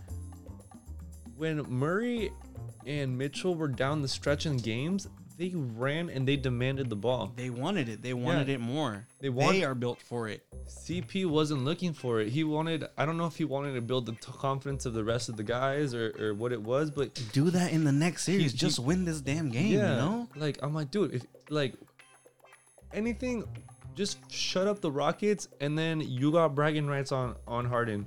when 1.37 1.57
murray 1.69 2.31
and 2.85 3.17
mitchell 3.17 3.55
were 3.55 3.67
down 3.67 4.01
the 4.01 4.07
stretch 4.07 4.45
in 4.45 4.57
games 4.57 5.07
they 5.37 5.51
ran 5.55 6.09
and 6.09 6.27
they 6.27 6.35
demanded 6.37 6.89
the 6.89 6.95
ball 6.95 7.33
They 7.35 7.49
wanted 7.49 7.89
it. 7.89 8.01
They 8.01 8.13
wanted 8.13 8.47
Yeah. 8.47 8.55
it 8.55 8.59
more. 8.61 9.05
They 9.19 9.27
They, 9.27 9.29
want- 9.29 9.63
are 9.63 9.75
built 9.75 10.01
for 10.01 10.27
it. 10.29 10.43
cp 10.67 11.25
wasn't 11.27 11.63
looking 11.65 11.93
for 11.93 12.19
it 12.21 12.29
he 12.29 12.43
wanted 12.43 12.85
i 12.97 13.05
don't 13.05 13.17
know 13.17 13.27
if 13.27 13.35
he 13.37 13.43
wanted 13.45 13.73
to 13.73 13.81
build 13.81 14.05
the 14.07 14.13
t- 14.13 14.31
confidence 14.33 14.85
of 14.85 14.93
the 14.93 15.03
rest 15.03 15.29
of 15.29 15.37
the 15.37 15.43
guys 15.43 15.93
or, 15.93 16.13
or 16.19 16.33
what 16.33 16.51
it 16.51 16.61
was 16.61 16.89
but 16.89 17.13
Do 17.33 17.49
that 17.51 17.71
in 17.71 17.83
the 17.83 17.91
next 17.91 18.23
series. 18.23 18.51
he- 18.53 18.57
Just 18.57 18.79
win 18.79 19.05
this 19.05 19.21
damn 19.21 19.49
game. 19.49 19.67
You 19.73 19.79
know. 19.79 20.27
Like 20.35 20.57
I'm 20.63 20.73
like, 20.73 20.89
dude, 20.91 21.13
if 21.13 21.23
like 21.49 21.75
anything 22.93 23.43
just 23.95 24.29
shut 24.31 24.67
up 24.67 24.81
the 24.81 24.91
Rockets, 24.91 25.47
and 25.61 25.77
then 25.77 26.01
you 26.01 26.31
got 26.31 26.53
bragging 26.55 26.87
rights 26.87 27.11
on 27.11 27.35
on 27.47 27.65
Harden. 27.65 28.05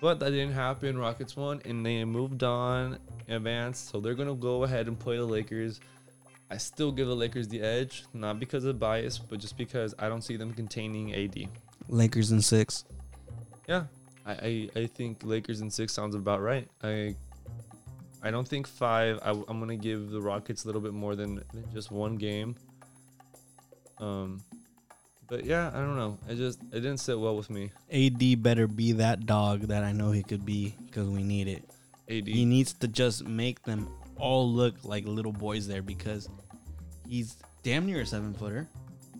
But 0.00 0.18
that 0.20 0.30
didn't 0.30 0.52
happen. 0.52 0.98
Rockets 0.98 1.34
won, 1.36 1.62
and 1.64 1.84
they 1.86 2.04
moved 2.04 2.42
on, 2.42 2.98
advanced. 3.28 3.88
So 3.88 4.00
they're 4.00 4.14
gonna 4.14 4.34
go 4.34 4.64
ahead 4.64 4.86
and 4.86 4.98
play 4.98 5.16
the 5.16 5.24
Lakers. 5.24 5.80
I 6.50 6.56
still 6.58 6.92
give 6.92 7.06
the 7.06 7.16
Lakers 7.16 7.48
the 7.48 7.60
edge, 7.60 8.04
not 8.12 8.38
because 8.38 8.64
of 8.64 8.78
bias, 8.78 9.18
but 9.18 9.38
just 9.38 9.56
because 9.56 9.94
I 9.98 10.08
don't 10.08 10.22
see 10.22 10.36
them 10.36 10.52
containing 10.52 11.14
AD. 11.14 11.48
Lakers 11.88 12.32
in 12.32 12.40
six. 12.42 12.84
Yeah, 13.68 13.84
I, 14.26 14.32
I, 14.32 14.68
I 14.76 14.86
think 14.86 15.24
Lakers 15.24 15.60
in 15.60 15.70
six 15.70 15.92
sounds 15.92 16.14
about 16.14 16.42
right. 16.42 16.68
I 16.82 17.16
I 18.22 18.30
don't 18.30 18.48
think 18.48 18.66
five. 18.66 19.18
I, 19.22 19.30
am 19.30 19.60
gonna 19.60 19.76
give 19.76 20.10
the 20.10 20.20
Rockets 20.20 20.64
a 20.64 20.66
little 20.66 20.80
bit 20.80 20.94
more 20.94 21.14
than, 21.14 21.42
than 21.52 21.64
just 21.72 21.90
one 21.90 22.16
game. 22.16 22.56
Um, 23.98 24.42
but 25.28 25.44
yeah, 25.44 25.70
I 25.74 25.78
don't 25.78 25.96
know. 25.96 26.18
I 26.28 26.34
just 26.34 26.60
it 26.72 26.80
didn't 26.80 26.98
sit 26.98 27.18
well 27.18 27.36
with 27.36 27.50
me. 27.50 27.70
AD 27.92 28.42
better 28.42 28.66
be 28.66 28.92
that 28.92 29.26
dog 29.26 29.62
that 29.68 29.84
I 29.84 29.92
know 29.92 30.10
he 30.10 30.22
could 30.22 30.44
be 30.44 30.74
because 30.86 31.08
we 31.08 31.22
need 31.22 31.48
it. 31.48 31.64
AD. 32.08 32.26
He 32.26 32.46
needs 32.46 32.72
to 32.74 32.88
just 32.88 33.26
make 33.26 33.62
them 33.62 33.88
all 34.18 34.50
look 34.50 34.76
like 34.84 35.04
little 35.06 35.32
boys 35.32 35.66
there 35.66 35.82
because 35.82 36.28
he's 37.08 37.36
damn 37.62 37.86
near 37.86 38.00
a 38.00 38.06
seven 38.06 38.34
footer. 38.34 38.68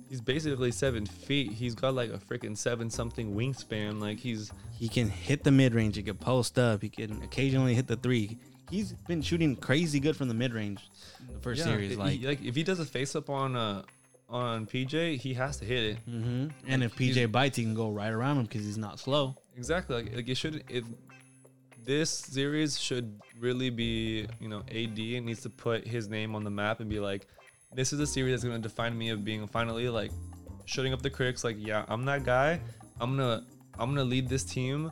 He's 0.08 0.20
basically 0.20 0.70
seven 0.70 1.06
feet. 1.06 1.52
He's 1.52 1.74
got 1.74 1.94
like 1.94 2.10
a 2.10 2.18
freaking 2.18 2.56
seven 2.56 2.90
something 2.90 3.34
wingspan. 3.34 4.00
Like 4.00 4.18
he's 4.18 4.52
He 4.78 4.88
can 4.88 5.08
hit 5.08 5.42
the 5.42 5.50
mid 5.50 5.74
range. 5.74 5.96
He 5.96 6.02
can 6.02 6.16
post 6.16 6.58
up. 6.58 6.82
He 6.82 6.88
can 6.88 7.22
occasionally 7.22 7.74
hit 7.74 7.86
the 7.86 7.96
three. 7.96 8.38
He's 8.70 8.92
been 8.92 9.22
shooting 9.22 9.56
crazy 9.56 10.00
good 10.00 10.16
from 10.16 10.28
the 10.28 10.34
mid 10.34 10.52
range 10.54 10.88
the 11.32 11.40
first 11.40 11.60
yeah, 11.60 11.72
series. 11.72 11.90
he- 11.92 11.96
Like, 11.96 12.22
like 12.22 12.44
if 12.44 12.54
he 12.54 12.62
does 12.62 12.80
a 12.80 12.84
face 12.84 13.16
up 13.16 13.28
on 13.30 13.56
uh 13.56 13.82
on 14.28 14.66
PJ, 14.66 15.18
he 15.18 15.34
has 15.34 15.58
to 15.58 15.64
hit 15.64 15.82
it. 15.84 15.98
hmm 16.06 16.48
and 16.66 16.82
if 16.82 16.94
PJ 16.96 17.30
bites, 17.30 17.56
he 17.56 17.62
can 17.64 17.74
go 17.74 17.90
right 17.90 18.12
around 18.12 18.38
him 18.38 18.44
because 18.44 18.64
he's 18.64 18.78
not 18.78 18.98
slow. 19.00 19.36
Exactly. 19.56 19.96
Like, 20.02 20.14
like 20.16 20.28
it 20.28 20.36
should. 20.36 20.64
If 20.68 20.84
this 21.84 22.10
series 22.10 22.78
should 22.80 23.20
really 23.38 23.70
be, 23.70 24.26
you 24.40 24.48
know, 24.48 24.60
AD 24.70 24.96
needs 24.96 25.42
to 25.42 25.50
put 25.50 25.86
his 25.86 26.08
name 26.08 26.34
on 26.34 26.44
the 26.44 26.50
map 26.50 26.80
and 26.80 26.88
be 26.88 27.00
like, 27.00 27.26
this 27.72 27.92
is 27.92 28.00
a 28.00 28.06
series 28.06 28.32
that's 28.32 28.44
gonna 28.44 28.58
define 28.58 28.96
me 28.96 29.10
of 29.10 29.24
being 29.24 29.46
finally 29.46 29.88
like 29.88 30.12
shutting 30.64 30.92
up 30.92 31.02
the 31.02 31.10
critics. 31.10 31.44
Like, 31.44 31.56
yeah, 31.58 31.84
I'm 31.88 32.04
that 32.06 32.24
guy. 32.24 32.60
I'm 33.00 33.16
gonna 33.16 33.44
I'm 33.78 33.90
gonna 33.90 34.04
lead 34.04 34.28
this 34.28 34.44
team. 34.44 34.90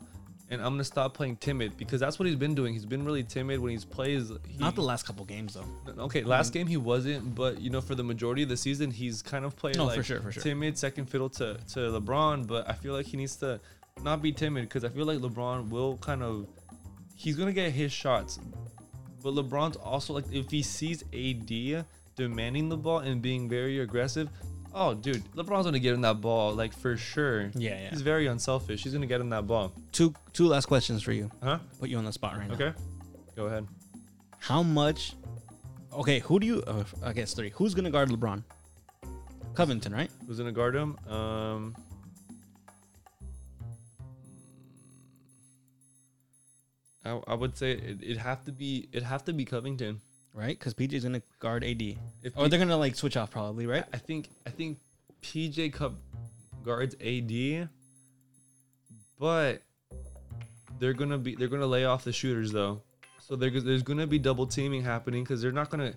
And 0.49 0.61
I'm 0.61 0.73
gonna 0.73 0.83
stop 0.83 1.15
playing 1.15 1.37
timid 1.37 1.77
because 1.77 1.99
that's 1.99 2.19
what 2.19 2.27
he's 2.27 2.35
been 2.35 2.53
doing. 2.53 2.73
He's 2.73 2.85
been 2.85 3.03
really 3.03 3.23
timid 3.23 3.59
when 3.59 3.71
he's 3.71 3.85
plays. 3.85 4.31
He, 4.47 4.57
Not 4.59 4.75
the 4.75 4.83
last 4.83 5.03
couple 5.03 5.25
games 5.25 5.55
though. 5.55 6.03
Okay, 6.03 6.21
last 6.23 6.53
game 6.53 6.67
he 6.67 6.77
wasn't, 6.77 7.33
but 7.33 7.59
you 7.59 7.71
know, 7.71 7.81
for 7.81 7.95
the 7.95 8.03
majority 8.03 8.43
of 8.43 8.49
the 8.49 8.57
season, 8.57 8.91
he's 8.91 9.23
kind 9.23 9.45
of 9.45 9.55
playing 9.55 9.77
No, 9.77 9.85
like 9.85 9.95
for 9.95 10.03
sure, 10.03 10.19
for 10.19 10.31
sure. 10.31 10.43
timid, 10.43 10.77
second 10.77 11.09
fiddle 11.09 11.29
to 11.29 11.57
to 11.69 11.79
LeBron. 11.79 12.45
But 12.45 12.69
I 12.69 12.73
feel 12.73 12.93
like 12.93 13.07
he 13.07 13.17
needs 13.17 13.35
to 13.37 13.59
not 14.03 14.21
be 14.21 14.31
timid 14.31 14.65
because 14.65 14.83
I 14.83 14.89
feel 14.89 15.05
like 15.05 15.19
LeBron 15.19 15.69
will 15.69 15.97
kind 15.97 16.21
of 16.21 16.45
he's 17.23 17.37
gonna 17.37 17.53
get 17.53 17.71
his 17.71 17.91
shots, 17.91 18.37
but 19.23 19.33
LeBron's 19.33 19.77
also 19.77 20.13
like 20.13 20.25
if 20.31 20.51
he 20.51 20.61
sees 20.61 21.03
AD 21.13 21.85
demanding 22.15 22.69
the 22.69 22.77
ball 22.77 22.99
and 22.99 23.21
being 23.21 23.49
very 23.49 23.79
aggressive. 23.79 24.29
Oh, 24.75 24.93
dude, 24.93 25.23
LeBron's 25.35 25.65
gonna 25.65 25.79
get 25.79 25.93
him 25.93 26.01
that 26.01 26.19
ball 26.19 26.53
like 26.53 26.73
for 26.73 26.97
sure. 26.97 27.51
Yeah, 27.55 27.79
yeah. 27.79 27.89
He's 27.91 28.01
very 28.01 28.27
unselfish. 28.27 28.83
He's 28.83 28.93
gonna 28.93 29.05
get 29.07 29.21
him 29.21 29.29
that 29.29 29.47
ball. 29.47 29.71
Two 29.91 30.13
two 30.33 30.47
last 30.47 30.65
questions 30.65 31.01
for 31.01 31.13
you. 31.13 31.31
Huh? 31.41 31.59
Put 31.79 31.89
you 31.89 31.97
on 31.97 32.05
the 32.05 32.11
spot 32.11 32.37
right 32.37 32.47
now. 32.47 32.55
Okay. 32.55 32.73
Go 33.35 33.45
ahead. 33.45 33.67
How 34.39 34.61
much? 34.61 35.15
Okay, 35.93 36.19
who 36.19 36.39
do 36.39 36.45
you? 36.47 36.63
Uh, 36.67 36.83
I 37.03 37.13
guess 37.13 37.33
three. 37.33 37.51
Who's 37.55 37.73
gonna 37.73 37.91
guard 37.91 38.09
LeBron? 38.09 38.43
Covington, 39.53 39.93
right? 39.93 40.09
Who's 40.27 40.39
gonna 40.39 40.51
guard 40.51 40.75
him? 40.75 40.97
Um. 41.07 41.75
I, 47.05 47.19
I 47.27 47.33
would 47.33 47.57
say 47.57 47.71
it, 47.73 47.99
it'd 48.01 48.17
have 48.17 48.43
to 48.45 48.51
be 48.51 48.87
it'd 48.91 49.03
have 49.03 49.23
to 49.25 49.33
be 49.33 49.45
Covington. 49.45 50.01
Right, 50.33 50.57
because 50.57 50.73
PJ's 50.73 51.03
gonna 51.03 51.21
guard 51.39 51.63
AD. 51.63 51.81
If 51.81 52.35
Or 52.35 52.43
P- 52.43 52.49
they're 52.49 52.59
gonna 52.59 52.77
like 52.77 52.95
switch 52.95 53.17
off 53.17 53.29
probably, 53.29 53.67
right? 53.67 53.83
I 53.93 53.97
think 53.97 54.29
I 54.47 54.49
think 54.49 54.79
PJ 55.21 55.73
Cup 55.73 55.93
guards 56.63 56.95
AD, 57.01 57.69
but 59.19 59.61
they're 60.79 60.93
gonna 60.93 61.17
be 61.17 61.35
they're 61.35 61.47
gonna 61.47 61.67
lay 61.67 61.85
off 61.85 62.03
the 62.03 62.11
shooters 62.11 62.51
though. 62.51 62.81
So 63.19 63.35
there, 63.35 63.49
there's 63.51 63.83
gonna 63.83 64.07
be 64.07 64.19
double 64.19 64.47
teaming 64.47 64.83
happening 64.83 65.23
because 65.23 65.41
they're 65.41 65.51
not 65.51 65.69
gonna 65.69 65.93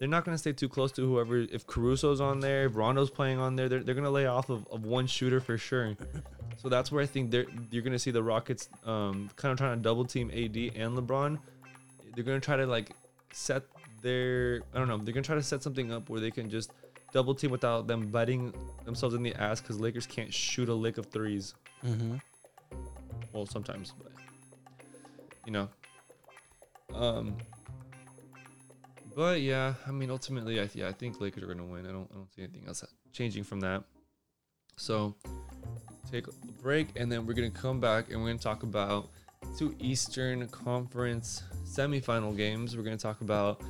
they're 0.00 0.08
not 0.08 0.24
gonna 0.24 0.38
stay 0.38 0.52
too 0.52 0.68
close 0.68 0.90
to 0.92 1.06
whoever. 1.06 1.36
If 1.36 1.66
Caruso's 1.66 2.22
on 2.22 2.40
there, 2.40 2.64
if 2.64 2.74
Rondo's 2.74 3.10
playing 3.10 3.38
on 3.38 3.54
there, 3.54 3.68
they're, 3.68 3.82
they're 3.82 3.94
gonna 3.94 4.10
lay 4.10 4.26
off 4.26 4.48
of, 4.48 4.66
of 4.72 4.84
one 4.84 5.06
shooter 5.06 5.40
for 5.40 5.58
sure. 5.58 5.94
So 6.56 6.68
that's 6.68 6.90
where 6.90 7.02
I 7.02 7.06
think 7.06 7.30
they're 7.30 7.44
you're 7.70 7.82
gonna 7.82 7.98
see 7.98 8.10
the 8.10 8.22
Rockets 8.22 8.68
um 8.84 9.30
kind 9.36 9.52
of 9.52 9.58
trying 9.58 9.76
to 9.76 9.82
double 9.82 10.06
team 10.06 10.30
AD 10.30 10.56
and 10.74 10.96
LeBron. 10.96 11.38
They're 12.14 12.24
gonna 12.24 12.40
try 12.40 12.56
to 12.56 12.66
like 12.66 12.92
set 13.32 13.62
their 14.00 14.62
I 14.74 14.78
don't 14.78 14.88
know 14.88 14.96
they're 14.96 15.12
gonna 15.12 15.22
try 15.22 15.36
to 15.36 15.42
set 15.42 15.62
something 15.62 15.92
up 15.92 16.08
where 16.08 16.18
they 16.20 16.30
can 16.30 16.48
just 16.48 16.72
double 17.12 17.34
team 17.34 17.50
without 17.50 17.86
them 17.86 18.08
biting 18.08 18.54
themselves 18.86 19.14
in 19.14 19.22
the 19.22 19.34
ass 19.34 19.60
because 19.60 19.78
Lakers 19.78 20.06
can't 20.06 20.32
shoot 20.32 20.70
a 20.70 20.74
lick 20.74 20.96
of 20.96 21.06
threes. 21.06 21.54
Mm-hmm. 21.84 22.16
Well, 23.34 23.46
sometimes, 23.46 23.92
but 24.02 24.12
you 25.44 25.52
know. 25.52 25.68
Um. 26.94 27.36
But 29.14 29.40
yeah, 29.40 29.74
I 29.86 29.90
mean, 29.90 30.10
ultimately, 30.10 30.60
I 30.60 30.68
yeah, 30.74 30.88
I 30.88 30.92
think 30.92 31.20
Lakers 31.20 31.42
are 31.42 31.46
gonna 31.46 31.64
win. 31.64 31.86
I 31.86 31.92
don't 31.92 32.08
I 32.12 32.16
don't 32.16 32.32
see 32.32 32.42
anything 32.42 32.64
else 32.66 32.84
changing 33.12 33.44
from 33.44 33.60
that. 33.60 33.84
So 34.76 35.14
take 36.10 36.26
a 36.26 36.32
break, 36.62 36.88
and 36.96 37.10
then 37.10 37.26
we're 37.26 37.34
gonna 37.34 37.50
come 37.50 37.80
back 37.80 38.10
and 38.10 38.20
we're 38.20 38.28
gonna 38.28 38.38
talk 38.38 38.62
about 38.62 39.10
two 39.58 39.74
Eastern 39.78 40.46
Conference 40.48 41.42
semifinal 41.64 42.36
games. 42.36 42.76
We're 42.76 42.82
gonna 42.82 42.96
talk 42.96 43.20
about 43.20 43.62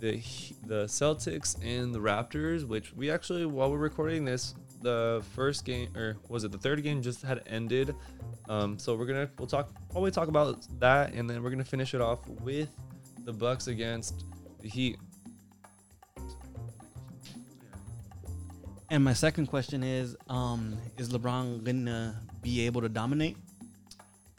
the 0.00 0.22
the 0.66 0.84
Celtics 0.84 1.56
and 1.64 1.94
the 1.94 1.98
Raptors, 1.98 2.64
which 2.64 2.94
we 2.94 3.10
actually 3.10 3.46
while 3.46 3.70
we're 3.70 3.78
recording 3.78 4.24
this, 4.24 4.54
the 4.82 5.22
first 5.34 5.64
game 5.64 5.88
or 5.96 6.16
was 6.28 6.44
it 6.44 6.52
the 6.52 6.58
third 6.58 6.82
game 6.82 7.02
just 7.02 7.22
had 7.22 7.42
ended. 7.46 7.94
Um, 8.48 8.78
so 8.78 8.94
we're 8.96 9.06
gonna 9.06 9.28
we'll 9.38 9.48
talk 9.48 9.70
probably 9.90 10.10
talk 10.10 10.28
about 10.28 10.66
that, 10.80 11.12
and 11.12 11.28
then 11.28 11.42
we're 11.42 11.50
gonna 11.50 11.64
finish 11.64 11.94
it 11.94 12.00
off 12.00 12.26
with 12.40 12.70
the 13.24 13.32
Bucks 13.32 13.66
against 13.66 14.24
the 14.66 14.72
Heat. 14.72 14.98
And 18.90 19.02
my 19.02 19.12
second 19.12 19.46
question 19.46 19.82
is, 19.82 20.16
um, 20.28 20.76
is 20.96 21.08
LeBron 21.10 21.64
gonna 21.64 22.20
be 22.42 22.66
able 22.66 22.80
to 22.82 22.88
dominate 22.88 23.36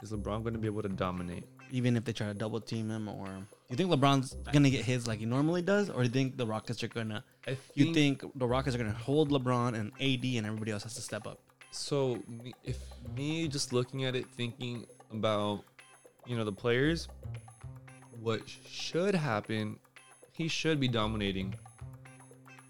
Is 0.02 0.12
LeBron 0.12 0.42
going 0.42 0.54
to 0.54 0.58
be 0.58 0.66
able 0.66 0.82
to 0.82 0.88
dominate? 0.88 1.44
even 1.70 1.98
if 1.98 2.04
they 2.06 2.14
try 2.14 2.26
to 2.26 2.32
double 2.32 2.58
team 2.62 2.88
him? 2.88 3.08
Or 3.08 3.26
do 3.26 3.44
you 3.68 3.76
think 3.76 3.90
LeBron's 3.90 4.34
gonna 4.52 4.70
get 4.70 4.86
his 4.86 5.06
like 5.06 5.18
he 5.18 5.26
normally 5.26 5.60
does, 5.60 5.90
or 5.90 5.98
do 5.98 6.04
you 6.04 6.08
think 6.08 6.38
the 6.38 6.46
Rockets 6.46 6.82
are 6.82 6.88
gonna? 6.88 7.22
I 7.46 7.58
You 7.74 7.92
think 7.92 8.24
the 8.36 8.46
Rockets 8.46 8.74
are 8.74 8.78
gonna 8.78 8.92
hold 8.92 9.30
LeBron 9.30 9.74
and 9.74 9.92
AD, 10.00 10.38
and 10.38 10.46
everybody 10.46 10.72
else 10.72 10.84
has 10.84 10.94
to 10.94 11.02
step 11.02 11.26
up? 11.26 11.38
so? 11.70 12.22
If 12.64 12.78
me 13.14 13.48
just 13.48 13.74
looking 13.74 14.06
at 14.06 14.16
it, 14.16 14.24
thinking 14.34 14.86
about 15.12 15.64
you 16.26 16.38
know 16.38 16.44
the 16.44 16.52
players, 16.52 17.06
what 18.22 18.40
should 18.48 19.14
happen? 19.14 19.78
He 20.38 20.46
should 20.48 20.78
be 20.80 20.88
dominating. 20.88 21.54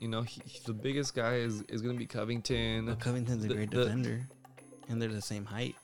You 0.01 0.09
know, 0.09 0.23
he, 0.23 0.41
he- 0.47 0.61
the 0.65 0.73
biggest 0.73 1.15
guy 1.15 1.35
is 1.37 1.63
is 1.69 1.83
going 1.83 1.95
to 1.95 1.99
be 1.99 2.07
Covington, 2.07 2.97
Covington's 2.97 3.45
a 3.45 3.49
the- 3.49 3.55
great 3.55 3.71
the- 3.71 3.85
defender, 3.85 4.27
and 4.89 5.01
they're 5.01 5.09
the 5.11 5.21
same 5.21 5.45
height. 5.45 5.77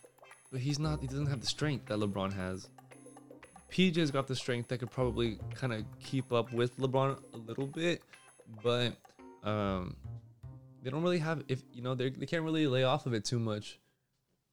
but 0.50 0.60
he's 0.60 0.78
not. 0.78 1.00
He 1.00 1.06
doesn't 1.06 1.26
have 1.26 1.40
the 1.40 1.46
strength 1.46 1.86
that 1.86 1.98
LeBron 1.98 2.32
has. 2.34 2.68
PJ's 3.70 4.10
got 4.10 4.26
the 4.28 4.36
strength 4.36 4.68
that 4.68 4.78
could 4.78 4.90
probably 4.90 5.38
kind 5.54 5.72
of 5.72 5.84
keep 6.02 6.32
up 6.32 6.52
with 6.52 6.76
LeBron 6.78 7.18
a 7.34 7.36
little 7.36 7.66
bit, 7.66 8.02
but 8.62 8.92
um, 9.42 9.96
they 10.82 10.90
don't 10.90 11.02
really 11.02 11.18
have. 11.18 11.42
If 11.48 11.62
you 11.72 11.82
know, 11.82 11.94
they 11.94 12.08
they 12.10 12.24
can't 12.26 12.44
really 12.44 12.66
lay 12.66 12.84
off 12.84 13.04
of 13.06 13.12
it 13.14 13.24
too 13.26 13.38
much. 13.40 13.78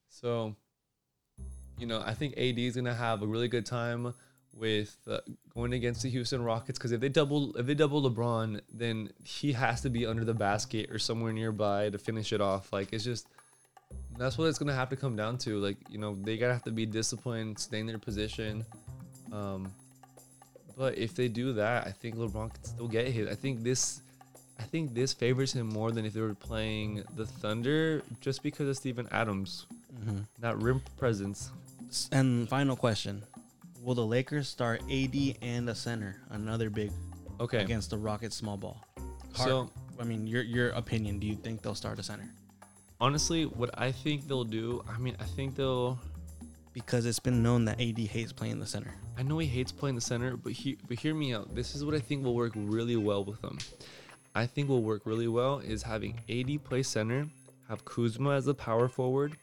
So, 0.09 0.55
you 1.77 1.85
know, 1.87 2.01
I 2.05 2.13
think 2.13 2.33
AD 2.37 2.57
is 2.59 2.75
gonna 2.75 2.93
have 2.95 3.21
a 3.21 3.27
really 3.27 3.47
good 3.47 3.65
time 3.65 4.13
with 4.53 4.95
uh, 5.09 5.19
going 5.55 5.73
against 5.73 6.01
the 6.03 6.09
Houston 6.09 6.43
Rockets 6.43 6.77
because 6.77 6.91
if 6.91 6.99
they 7.01 7.09
double 7.09 7.55
if 7.55 7.65
they 7.65 7.73
double 7.73 8.09
LeBron, 8.09 8.61
then 8.73 9.09
he 9.23 9.53
has 9.53 9.81
to 9.81 9.89
be 9.89 10.05
under 10.05 10.23
the 10.25 10.33
basket 10.33 10.89
or 10.91 10.99
somewhere 10.99 11.33
nearby 11.33 11.89
to 11.89 11.97
finish 11.97 12.33
it 12.33 12.41
off. 12.41 12.71
Like 12.73 12.91
it's 12.93 13.03
just 13.03 13.27
that's 14.17 14.37
what 14.37 14.45
it's 14.45 14.59
gonna 14.59 14.75
have 14.75 14.89
to 14.89 14.95
come 14.95 15.15
down 15.15 15.37
to. 15.39 15.57
Like 15.59 15.77
you 15.89 15.97
know, 15.97 16.15
they 16.21 16.37
gotta 16.37 16.53
have 16.53 16.63
to 16.63 16.71
be 16.71 16.85
disciplined, 16.85 17.59
stay 17.59 17.79
in 17.79 17.85
their 17.87 17.97
position. 17.99 18.65
Um, 19.31 19.71
but 20.77 20.97
if 20.97 21.15
they 21.15 21.27
do 21.27 21.53
that, 21.53 21.87
I 21.87 21.91
think 21.91 22.15
LeBron 22.15 22.53
can 22.53 22.63
still 22.63 22.87
get 22.87 23.07
hit. 23.07 23.27
I 23.29 23.35
think 23.35 23.61
this, 23.63 24.01
I 24.59 24.63
think 24.63 24.93
this 24.93 25.13
favors 25.13 25.53
him 25.53 25.67
more 25.67 25.91
than 25.91 26.05
if 26.05 26.13
they 26.13 26.21
were 26.21 26.33
playing 26.33 27.03
the 27.15 27.25
Thunder, 27.25 28.01
just 28.21 28.41
because 28.43 28.67
of 28.67 28.75
Steven 28.77 29.07
Adams, 29.11 29.65
Mm-hmm. 30.01 30.19
that 30.39 30.57
rim 30.57 30.81
presence. 30.97 31.51
And 32.11 32.47
final 32.49 32.75
question: 32.77 33.21
Will 33.81 33.95
the 33.95 34.05
Lakers 34.05 34.47
start 34.47 34.81
AD 34.91 35.15
and 35.41 35.69
a 35.69 35.75
center, 35.75 36.21
another 36.29 36.69
big, 36.69 36.91
Okay, 37.39 37.59
against 37.63 37.89
the 37.89 37.97
Rockets 37.97 38.35
small 38.35 38.57
ball? 38.57 38.85
Hard- 39.33 39.49
so 39.49 39.69
I 39.99 40.03
mean, 40.03 40.27
your 40.27 40.43
your 40.43 40.69
opinion. 40.69 41.19
Do 41.19 41.27
you 41.27 41.35
think 41.35 41.61
they'll 41.61 41.75
start 41.75 41.99
a 41.99 42.03
center? 42.03 42.29
honestly, 42.99 43.45
what 43.45 43.71
I 43.79 43.91
think 43.91 44.27
they'll 44.27 44.43
do, 44.43 44.83
I 44.87 44.99
mean, 44.99 45.15
I 45.19 45.23
think 45.23 45.55
they'll. 45.55 45.97
because 46.73 47.05
it's 47.07 47.19
been 47.19 47.41
known 47.41 47.65
that 47.65 47.81
AD 47.81 47.97
hates 47.97 48.31
playing 48.31 48.59
the 48.59 48.65
center. 48.65 48.93
I 49.17 49.23
know 49.23 49.39
he 49.39 49.47
hates 49.47 49.71
playing 49.71 49.95
the 49.95 50.01
center, 50.01 50.37
but 50.37 50.51
he, 50.53 50.77
but 50.87 50.99
hear 50.99 51.13
me 51.15 51.33
out. 51.33 51.53
This 51.55 51.73
is 51.75 51.83
what 51.83 51.95
I 51.95 51.99
think 51.99 52.23
will 52.23 52.35
work 52.35 52.53
really 52.55 52.95
well 52.95 53.25
with 53.25 53.41
them. 53.41 53.57
I 54.35 54.45
think 54.45 54.69
will 54.69 54.83
work 54.83 55.01
really 55.05 55.27
well 55.27 55.59
is 55.59 55.81
having 55.83 56.21
AD 56.29 56.63
play 56.63 56.83
center, 56.83 57.27
have 57.67 57.83
Kuzma 57.83 58.31
as 58.35 58.45
the 58.45 58.53
power 58.53 58.87
forward, 58.87 59.35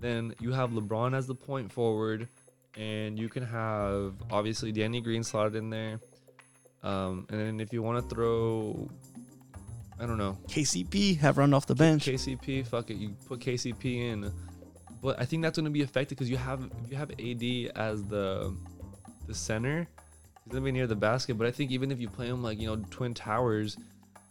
then 0.00 0.34
you 0.40 0.52
have 0.52 0.70
LeBron 0.70 1.14
as 1.16 1.26
the 1.26 1.34
point 1.34 1.70
forward, 1.72 2.28
and 2.78 3.18
you 3.18 3.28
can 3.28 3.42
have 3.42 4.14
obviously 4.30 4.70
Danny 4.70 5.00
Green 5.00 5.24
slotted 5.24 5.56
in 5.56 5.68
there. 5.68 6.00
Um, 6.84 7.26
and 7.28 7.40
then 7.40 7.60
if 7.60 7.72
you 7.72 7.82
want 7.82 8.02
to 8.02 8.14
throw, 8.14 8.88
I 9.98 10.06
don't 10.06 10.16
know, 10.16 10.38
KCP 10.46 11.18
have 11.18 11.38
run 11.38 11.52
off 11.52 11.66
the 11.66 11.74
bench. 11.74 12.06
KCP, 12.06 12.66
fuck 12.66 12.90
it, 12.90 12.94
you 12.94 13.16
put 13.26 13.40
KCP 13.40 14.12
in. 14.12 14.32
But 15.02 15.20
I 15.20 15.24
think 15.24 15.42
that's 15.42 15.58
going 15.58 15.64
to 15.64 15.70
be 15.70 15.82
effective 15.82 16.16
because 16.16 16.30
you 16.30 16.36
have 16.36 16.70
if 16.84 16.90
you 16.90 16.96
have 16.96 17.10
AD 17.10 17.76
as 17.76 18.04
the 18.04 18.54
the 19.26 19.34
center, 19.34 19.86
he's 20.44 20.52
gonna 20.52 20.64
be 20.64 20.72
near 20.72 20.86
the 20.86 20.96
basket. 20.96 21.36
But 21.36 21.46
I 21.46 21.50
think 21.50 21.70
even 21.70 21.90
if 21.90 22.00
you 22.00 22.08
play 22.08 22.26
him 22.26 22.42
like 22.42 22.60
you 22.60 22.66
know 22.66 22.82
twin 22.90 23.14
towers, 23.14 23.76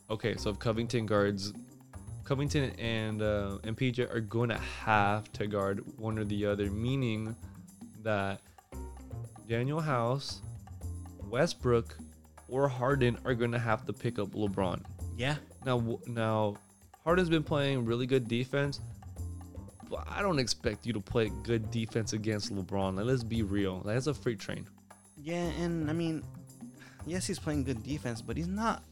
okay, 0.10 0.36
so 0.36 0.50
if 0.50 0.60
Covington 0.60 1.06
guards, 1.06 1.54
Covington 2.26 2.72
and 2.80 3.22
uh, 3.22 3.60
and 3.64 3.78
PJ 3.78 4.14
are 4.14 4.20
going 4.20 4.50
to 4.50 4.58
have 4.58 5.32
to 5.34 5.48
guard 5.48 5.84
one 5.98 6.18
or 6.20 6.26
the 6.26 6.46
other, 6.46 6.70
meaning 6.70 7.34
that 8.08 8.40
Danuel 9.50 9.84
House, 9.84 10.42
Westbrook, 11.30 11.98
or 12.48 12.70
Harden 12.70 13.18
are 13.26 13.34
going 13.34 13.52
to 13.52 13.60
have 13.60 13.86
to 13.86 13.92
pick 13.92 14.18
up 14.18 14.30
LeBron. 14.30 14.82
Yeah. 15.18 15.36
Now, 15.66 16.00
now, 16.08 16.56
Harden's 17.04 17.30
been 17.30 17.44
playing 17.44 17.84
really 17.84 18.06
good 18.08 18.30
defense, 18.30 18.80
but 19.90 20.08
I 20.10 20.22
don't 20.22 20.40
expect 20.40 20.86
you 20.86 20.94
to 20.94 21.02
play 21.02 21.30
good 21.44 21.70
defense 21.70 22.14
against 22.14 22.54
LeBron. 22.56 22.96
Like, 22.96 23.06
let's 23.06 23.24
be 23.26 23.44
real. 23.44 23.82
Like, 23.84 23.96
that's 23.96 24.08
a 24.08 24.14
freight 24.14 24.40
train. 24.40 24.66
Yeah, 25.22 25.44
and 25.60 25.90
I 25.90 25.94
mean, 25.94 26.24
yes, 27.06 27.28
he's 27.28 27.40
playing 27.40 27.66
good 27.66 27.84
defense, 27.84 28.22
but 28.22 28.38
he's 28.38 28.48
not 28.48 28.84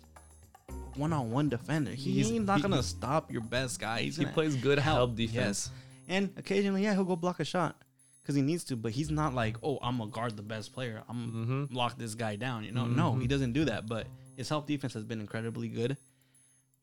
one-on-one 0.95 1.47
defender. 1.47 1.91
He's, 1.91 2.27
He's- 2.27 2.41
not 2.41 2.57
he- 2.57 2.63
gonna 2.63 2.83
stop 2.83 3.31
your 3.31 3.41
best 3.43 3.79
guy. 3.79 4.01
He's 4.01 4.17
He 4.17 4.23
gonna 4.25 4.33
plays 4.33 4.57
good 4.57 4.77
help, 4.79 4.97
help, 4.97 5.15
defense. 5.15 5.69
And 6.09 6.31
occasionally, 6.35 6.83
yeah, 6.83 6.93
he'll 6.93 7.05
go 7.05 7.15
block 7.15 7.39
a 7.39 7.45
shot 7.45 7.77
because 8.25 8.35
he 8.35 8.41
needs 8.41 8.63
to. 8.65 8.75
But 8.75 8.91
he's 8.93 9.11
not 9.11 9.35
like, 9.35 9.57
oh, 9.61 9.77
I'm 9.83 9.99
gonna 9.99 10.09
guard 10.09 10.35
the 10.35 10.41
best 10.43 10.73
player. 10.73 11.03
I'm 11.07 11.67
Mm-hmm. 11.69 11.75
lock 11.75 11.97
this 11.97 12.15
guy 12.15 12.35
down. 12.35 12.63
You 12.63 12.71
know, 12.71 12.87
no, 12.87 13.13
he 13.15 13.25
Mhm. 13.27 13.29
doesn't 13.29 13.53
do 13.53 13.65
that. 13.65 13.85
But 13.87 14.07
his 14.35 14.49
help 14.49 14.65
defense 14.67 14.93
has 14.95 15.03
been 15.03 15.19
incredibly 15.21 15.67
good. 15.69 15.95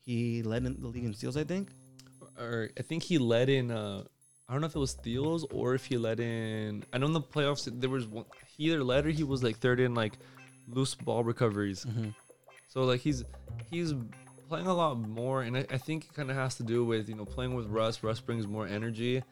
He 0.05 0.43
led 0.43 0.65
in 0.65 0.81
the 0.81 0.89
league 0.89 1.05
in 1.05 1.15
steals, 1.15 1.37
I 1.37 1.45
think. 1.45 1.71
Or 2.39 2.71
I 2.79 2.83
think 2.83 3.03
he 3.03 3.19
led 3.19 3.49
in. 3.49 3.71
Uh, 3.71 4.05
I 4.49 4.53
don't 4.53 4.61
know 4.61 4.67
if 4.67 4.75
it 4.77 4.79
was 4.79 4.91
steals 4.91 5.45
or 5.53 5.75
if 5.75 5.85
he 5.87 5.97
led 5.97 6.21
in. 6.21 6.85
I 6.93 6.99
know 6.99 7.07
in 7.07 7.13
the 7.13 7.21
playoffs 7.21 7.69
there 7.81 7.91
was 7.91 8.07
one. 8.07 8.25
He 8.57 8.65
either 8.71 8.83
led 8.85 9.07
or 9.07 9.11
he 9.11 9.25
was 9.25 9.43
like 9.43 9.59
third 9.59 9.81
in 9.81 9.95
like 9.95 10.15
loose 10.69 10.95
ball 10.95 11.25
recoveries. 11.25 11.85
Mm-hmm. 11.85 12.11
So 12.69 12.83
like 12.85 13.01
he's 13.01 13.23
he's 13.71 13.95
playing 14.49 14.67
a 14.67 14.75
lot 14.75 14.99
more, 14.99 15.43
and 15.43 15.57
I, 15.57 15.67
I 15.71 15.79
think 15.79 16.05
it 16.07 16.15
kind 16.15 16.31
of 16.31 16.37
has 16.37 16.57
to 16.57 16.63
do 16.63 16.85
with 16.85 17.09
you 17.09 17.15
know 17.15 17.25
playing 17.25 17.55
with 17.55 17.67
Russ. 17.67 18.03
Russ 18.03 18.21
brings 18.21 18.47
more 18.47 18.67
energy. 18.67 19.23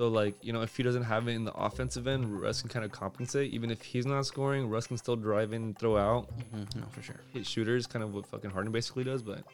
So 0.00 0.08
like 0.08 0.34
you 0.40 0.54
know 0.54 0.62
if 0.62 0.74
he 0.74 0.82
doesn't 0.82 1.02
have 1.02 1.28
it 1.28 1.32
in 1.32 1.44
the 1.44 1.52
offensive 1.52 2.06
end, 2.06 2.40
Russ 2.40 2.62
can 2.62 2.70
kind 2.70 2.86
of 2.86 2.90
compensate. 2.90 3.52
Even 3.52 3.70
if 3.70 3.82
he's 3.82 4.06
not 4.06 4.24
scoring, 4.24 4.66
Russ 4.70 4.86
can 4.86 4.96
still 4.96 5.14
drive 5.14 5.52
in, 5.52 5.62
and 5.62 5.78
throw 5.78 5.98
out, 5.98 6.26
Mm-hmm. 6.56 6.80
No, 6.80 6.86
for 6.86 7.02
sure. 7.02 7.20
hit 7.34 7.44
shooters, 7.44 7.86
kind 7.86 8.02
of 8.02 8.14
what 8.14 8.24
fucking 8.24 8.48
Harden 8.48 8.72
basically 8.72 9.04
does. 9.04 9.20
But 9.20 9.44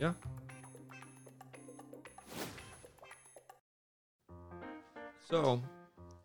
yeah. 0.00 0.14
So 5.30 5.62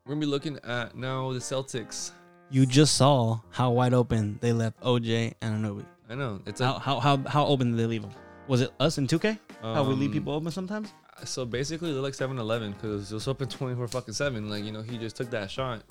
we're 0.07 0.15
gonna 0.15 0.19
be 0.19 0.25
looking 0.25 0.57
at 0.63 0.97
now 0.97 1.33
the 1.33 1.39
Celtics. 1.39 2.13
You 2.49 2.65
just 2.65 2.95
saw 2.95 3.41
how 3.51 3.69
wide 3.69 3.93
open 3.93 4.39
they 4.41 4.53
left 4.53 4.77
OG 4.81 5.05
and 5.05 5.35
Anunoby. 5.43 5.85
I 6.09 6.15
know 6.15 6.41
it's 6.47 6.61
How 6.61 6.77
a, 6.77 6.79
how 6.79 6.99
how, 6.99 7.17
how 7.27 7.45
open 7.45 7.69
did 7.69 7.79
they 7.79 7.85
leave 7.85 8.01
them? 8.01 8.11
Was 8.47 8.61
it 8.61 8.71
us 8.79 8.97
in 8.97 9.05
2K? 9.05 9.37
how 9.61 9.83
we 9.83 9.93
leave 9.93 10.09
um, 10.09 10.13
people 10.13 10.33
open 10.33 10.49
sometimes? 10.49 10.91
So 11.25 11.45
basically, 11.45 11.93
they're 11.93 12.01
like 12.01 12.13
7 12.13 12.37
Eleven 12.37 12.71
because 12.73 13.11
it 13.11 13.15
was 13.15 13.27
open 13.27 13.47
24 13.49 13.87
fucking 13.87 14.13
7. 14.13 14.49
Like, 14.49 14.63
you 14.63 14.71
know, 14.71 14.81
he 14.81 14.97
just 14.97 15.15
took 15.15 15.29
that 15.31 15.49
shot. 15.49 15.83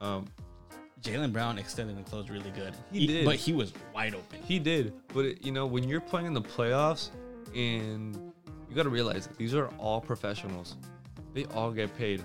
Um, 0.00 0.26
Jaylen 1.02 1.32
Brown 1.32 1.58
extended 1.58 1.96
and 1.96 2.04
closed 2.04 2.28
really 2.30 2.50
good. 2.50 2.74
He 2.92 3.06
did. 3.06 3.24
but 3.24 3.36
he 3.36 3.52
was 3.52 3.72
wide 3.94 4.14
open. 4.14 4.40
he 4.44 4.58
did. 4.58 4.92
But, 5.14 5.24
it, 5.24 5.44
you 5.44 5.50
know, 5.52 5.66
when 5.66 5.88
you're 5.88 6.00
playing 6.00 6.26
in 6.26 6.34
the 6.34 6.42
playoffs 6.42 7.08
and 7.54 8.14
you 8.68 8.76
got 8.76 8.82
to 8.84 8.90
realize 8.90 9.26
that 9.26 9.36
these 9.38 9.54
are 9.54 9.68
all 9.78 10.00
professionals, 10.00 10.76
they 11.34 11.46
all 11.46 11.72
get 11.72 11.96
paid. 11.96 12.22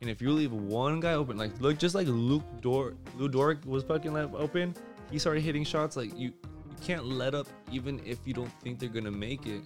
And 0.00 0.10
if 0.10 0.20
you 0.20 0.30
leave 0.32 0.52
one 0.52 1.00
guy 1.00 1.14
open, 1.14 1.36
like, 1.36 1.60
look, 1.60 1.78
just 1.78 1.94
like 1.94 2.06
Luke 2.08 2.44
Dort, 2.60 2.96
Lu 3.16 3.28
Dort 3.28 3.64
was 3.66 3.82
fucking 3.84 4.12
left 4.12 4.34
open, 4.34 4.74
he 5.10 5.18
started 5.18 5.42
hitting 5.42 5.64
shots. 5.64 5.96
Like, 5.96 6.10
you, 6.16 6.28
you 6.28 6.76
can't 6.84 7.04
let 7.06 7.34
up 7.34 7.46
even 7.72 8.00
if 8.04 8.18
you 8.24 8.34
don't 8.34 8.52
think 8.62 8.78
they're 8.78 8.88
going 8.88 9.04
to 9.04 9.10
make 9.10 9.46
it. 9.46 9.62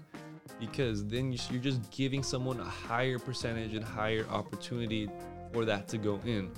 Because 0.60 1.04
then 1.06 1.32
you- 1.32 1.38
you're 1.50 1.60
just 1.62 1.90
giving 1.90 2.22
someone 2.22 2.60
a 2.60 2.64
higher 2.64 3.18
percentage 3.18 3.74
and 3.74 3.84
higher 3.84 4.26
opportunity 4.28 5.08
for 5.52 5.64
that 5.64 5.88
to 5.88 5.98
go 5.98 6.20
in. 6.24 6.50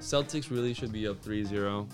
Celtics 0.00 0.50
really 0.50 0.72
should 0.72 0.92
be 0.92 1.06
up 1.06 1.20
3-0, 1.22 1.86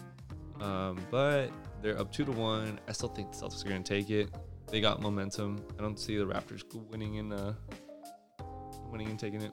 um, 0.61 0.99
but 1.11 1.51
they're 1.83 1.99
up 1.99 2.13
two 2.13 2.25
to 2.25 2.33
one. 2.33 2.79
I 2.89 2.93
still 2.93 3.09
think 3.09 3.33
the 3.33 3.39
Celtics 3.39 3.65
are 3.65 3.69
gonna 3.69 3.83
take 3.83 4.11
it. 4.11 4.29
They 4.69 4.81
got 4.81 5.01
momentum. 5.01 5.65
I 5.79 5.83
don't 5.83 5.99
see 5.99 6.17
the 6.17 6.25
Raptors 6.25 6.63
winning 6.91 7.19
and 7.19 7.33
uh, 7.33 7.53
winning 8.91 9.09
and 9.09 9.19
taking 9.19 9.43
it. 9.43 9.53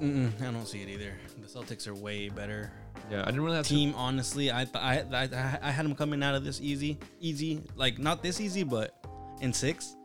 Mm-mm, 0.00 0.40
I 0.40 0.50
don't 0.50 0.66
see 0.66 0.80
it 0.82 0.88
either. 0.88 1.12
The 1.40 1.46
Celtics 1.46 1.86
are 1.86 1.94
way 1.94 2.28
better 2.30 2.72
Yeah, 3.10 3.22
I 3.22 3.26
didn't 3.26 3.42
really 3.42 3.56
have 3.56 3.66
to. 3.66 3.74
team. 3.74 3.94
Honestly, 3.94 4.50
I, 4.50 4.64
th- 4.64 4.76
I 4.76 5.04
I 5.12 5.58
I 5.62 5.70
had 5.70 5.84
them 5.84 5.94
coming 5.94 6.22
out 6.22 6.34
of 6.34 6.44
this 6.44 6.60
easy, 6.62 6.98
easy, 7.20 7.62
like 7.76 7.98
not 7.98 8.22
this 8.22 8.40
easy, 8.40 8.62
but 8.62 8.94
in 9.40 9.52
six, 9.52 9.96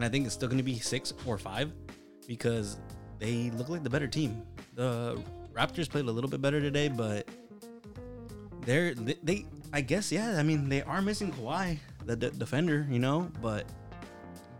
and 0.00 0.06
I 0.06 0.08
think 0.08 0.24
it's 0.24 0.32
still 0.32 0.48
gonna 0.48 0.62
be 0.62 0.78
six 0.78 1.12
or 1.26 1.36
five 1.36 1.70
because 2.26 2.78
they 3.18 3.50
look 3.50 3.68
like 3.68 3.82
the 3.82 3.90
better 3.90 4.08
team. 4.08 4.42
The 4.74 5.22
Raptors 5.52 5.90
played 5.90 6.06
a 6.06 6.10
little 6.10 6.30
bit 6.30 6.40
better 6.40 6.58
today, 6.58 6.88
but 6.88 7.28
they're 8.62 8.94
they, 8.94 9.16
they 9.22 9.44
I 9.74 9.82
guess 9.82 10.10
yeah. 10.10 10.38
I 10.38 10.42
mean 10.42 10.70
they 10.70 10.80
are 10.82 11.02
missing 11.02 11.30
Kawhi, 11.32 11.78
the 12.06 12.16
d- 12.16 12.30
defender, 12.38 12.86
you 12.88 12.98
know, 12.98 13.30
but 13.42 13.66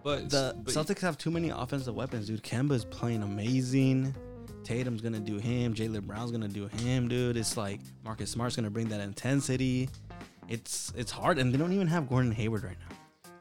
But 0.03 0.29
the 0.29 0.55
but 0.63 0.75
Celtics 0.75 1.01
have 1.01 1.17
too 1.17 1.31
many 1.31 1.49
offensive 1.49 1.95
weapons, 1.95 2.27
dude. 2.27 2.43
Kemba's 2.43 2.85
playing 2.85 3.23
amazing. 3.23 4.15
Tatum's 4.63 5.01
gonna 5.01 5.21
do 5.21 5.39
him. 5.39 5.73
Jaylen 5.75 6.03
Brown's 6.03 6.33
gonna 6.33 6.49
do 6.49 6.67
him, 6.67 7.09
dude. 7.09 7.39
It's 7.39 7.57
like 7.57 7.81
Marcus 8.05 8.31
Smart's 8.31 8.57
gonna 8.57 8.69
bring 8.69 8.91
that 8.91 9.01
intensity. 9.01 9.89
It's 10.51 10.93
it's 10.95 11.11
hard, 11.11 11.39
and 11.39 11.51
they 11.51 11.57
don't 11.57 11.73
even 11.73 11.87
have 11.87 12.11
Gordon 12.11 12.31
Hayward 12.33 12.63
right 12.65 12.77
now. 12.79 12.97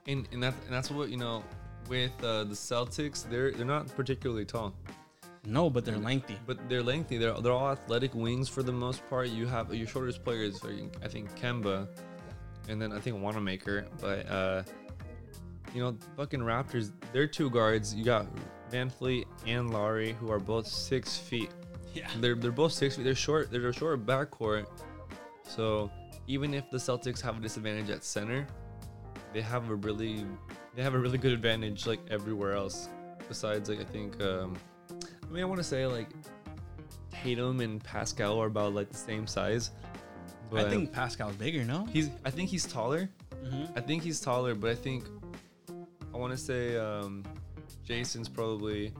and 0.08 0.30
and 0.32 0.42
that 0.44 0.54
and 0.66 0.74
that's 0.74 0.90
what 0.90 1.10
you 1.10 1.18
know 1.18 1.44
with 1.90 2.12
uh, 2.24 2.46
the 2.46 2.54
Celtics. 2.54 3.28
They're 3.30 3.52
they're 3.52 3.66
not 3.66 3.88
particularly 3.96 4.46
tall. 4.46 4.74
No, 5.46 5.70
but 5.70 5.86
they're 5.86 5.98
lengthy. 5.98 6.38
But 6.46 6.70
they're 6.70 6.84
lengthy. 6.84 7.18
They're 7.18 7.34
they're 7.34 7.52
all 7.52 7.72
athletic 7.72 8.14
wings 8.14 8.48
for 8.48 8.64
the 8.64 8.72
most 8.72 9.08
part. 9.10 9.30
You 9.30 9.48
have 9.48 9.74
your 9.74 9.88
shortest 9.88 10.24
player 10.24 10.44
is 10.44 10.62
I 11.04 11.08
think 11.08 11.34
Kemba, 11.40 11.88
and 12.68 12.82
then 12.82 12.94
I 12.94 13.00
think 13.00 13.22
Wanamaker. 13.22 13.88
But 14.00 14.30
uh, 14.30 14.64
you 15.74 15.82
know, 15.82 15.98
fucking 16.16 16.40
Raptors. 16.40 16.92
They're 17.12 17.28
two 17.28 17.50
guards. 17.50 17.94
You 17.96 18.06
got 18.06 18.28
VanVleet 18.72 19.26
and 19.48 19.72
Lowry, 19.72 20.14
who 20.14 20.32
are 20.32 20.40
both 20.40 20.68
six 20.68 21.18
feet. 21.18 21.50
Yeah. 21.94 22.08
They're 22.20 22.36
they're 22.36 22.52
both 22.52 22.74
six 22.74 22.96
feet. 22.96 23.04
They're 23.04 23.16
short. 23.16 23.52
They're 23.52 23.68
a 23.68 23.74
short 23.74 24.06
backcourt. 24.06 24.68
So 25.44 25.90
even 26.28 26.54
if 26.54 26.70
the 26.70 26.78
Celtics 26.78 27.22
have 27.22 27.38
a 27.38 27.42
disadvantage 27.42 27.90
at 27.90 28.04
center, 28.04 28.46
they 29.34 29.42
have 29.42 29.70
a 29.70 29.76
really 29.76 30.26
they 30.76 30.84
have 30.84 30.94
a 30.94 31.00
really 31.00 31.18
good 31.18 31.34
advantage 31.34 31.86
like 31.86 32.00
everywhere 32.10 32.54
else. 32.54 32.90
Besides, 33.28 33.70
like 33.70 33.80
I 33.80 33.84
think, 33.84 34.20
um, 34.22 34.58
I 34.92 35.32
mean, 35.32 35.44
I 35.44 35.46
want 35.46 35.60
to 35.60 35.64
say 35.64 35.86
like 35.86 36.08
Tatum 37.12 37.60
and 37.60 37.84
Pascal 37.84 38.42
are 38.42 38.48
about 38.48 38.74
like 38.74 38.90
the 38.90 38.98
same 38.98 39.28
size. 39.28 39.72
But 40.50 40.66
I 40.66 40.70
think 40.70 40.92
Pascal's 40.92 41.36
bigger, 41.36 41.64
no? 41.64 41.86
he's. 41.86 42.10
I 42.26 42.32
think 42.32 42.50
he's 42.50 42.66
taller. 42.66 43.08
Mm-hmm. 43.44 43.78
I 43.78 43.82
think 43.82 44.04
he's 44.04 44.20
taller, 44.20 44.56
but 44.56 44.72
I 44.72 44.76
think 44.76 45.06
I 46.14 46.18
want 46.18 46.32
to 46.32 46.38
say 46.38 46.76
um, 46.76 47.24
Jason's 47.86 48.28
probably 48.28 48.92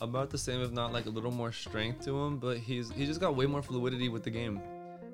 about 0.00 0.30
the 0.30 0.38
same, 0.38 0.60
if 0.60 0.72
not 0.72 0.92
like 0.92 1.06
a 1.06 1.10
little 1.10 1.30
more 1.30 1.52
strength 1.52 2.04
to 2.06 2.18
him. 2.18 2.38
But 2.38 2.58
he's 2.58 2.90
he 2.90 3.06
just 3.06 3.20
got 3.20 3.36
way 3.36 3.46
more 3.46 3.62
fluidity 3.62 4.08
with 4.08 4.24
the 4.24 4.30
game. 4.30 4.60